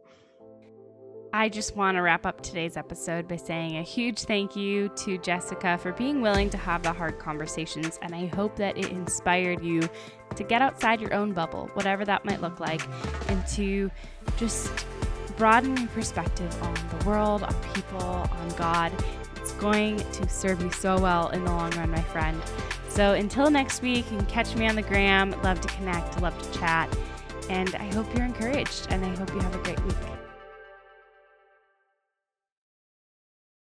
I 1.33 1.47
just 1.47 1.77
want 1.77 1.95
to 1.95 2.01
wrap 2.01 2.25
up 2.25 2.41
today's 2.41 2.75
episode 2.75 3.25
by 3.25 3.37
saying 3.37 3.77
a 3.77 3.83
huge 3.83 4.23
thank 4.23 4.57
you 4.57 4.89
to 4.97 5.17
Jessica 5.17 5.77
for 5.77 5.93
being 5.93 6.21
willing 6.21 6.49
to 6.49 6.57
have 6.57 6.83
the 6.83 6.91
hard 6.91 7.19
conversations. 7.19 7.97
And 8.01 8.13
I 8.13 8.25
hope 8.35 8.57
that 8.57 8.77
it 8.77 8.89
inspired 8.89 9.63
you 9.63 9.87
to 10.35 10.43
get 10.43 10.61
outside 10.61 10.99
your 10.99 11.13
own 11.13 11.31
bubble, 11.31 11.69
whatever 11.73 12.03
that 12.03 12.25
might 12.25 12.41
look 12.41 12.59
like, 12.59 12.81
and 13.29 13.47
to 13.49 13.89
just 14.35 14.85
broaden 15.37 15.77
your 15.77 15.87
perspective 15.87 16.63
on 16.63 16.73
the 16.99 17.05
world, 17.05 17.43
on 17.43 17.55
people, 17.73 18.01
on 18.01 18.49
God, 18.57 18.91
it's 19.41 19.53
going 19.53 19.97
to 19.97 20.29
serve 20.29 20.61
you 20.61 20.71
so 20.71 20.99
well 20.99 21.29
in 21.29 21.43
the 21.43 21.51
long 21.51 21.71
run, 21.71 21.89
my 21.89 22.01
friend. 22.01 22.39
So 22.89 23.13
until 23.13 23.49
next 23.49 23.81
week, 23.81 24.09
you 24.11 24.17
can 24.17 24.25
catch 24.27 24.55
me 24.55 24.67
on 24.67 24.75
the 24.75 24.81
gram. 24.81 25.31
Love 25.41 25.59
to 25.61 25.67
connect, 25.69 26.21
love 26.21 26.39
to 26.39 26.59
chat. 26.59 26.95
And 27.49 27.73
I 27.75 27.85
hope 27.93 28.13
you're 28.15 28.25
encouraged 28.25 28.87
and 28.91 29.03
I 29.03 29.15
hope 29.15 29.33
you 29.33 29.39
have 29.39 29.55
a 29.55 29.59
great 29.59 29.83
week. 29.83 29.95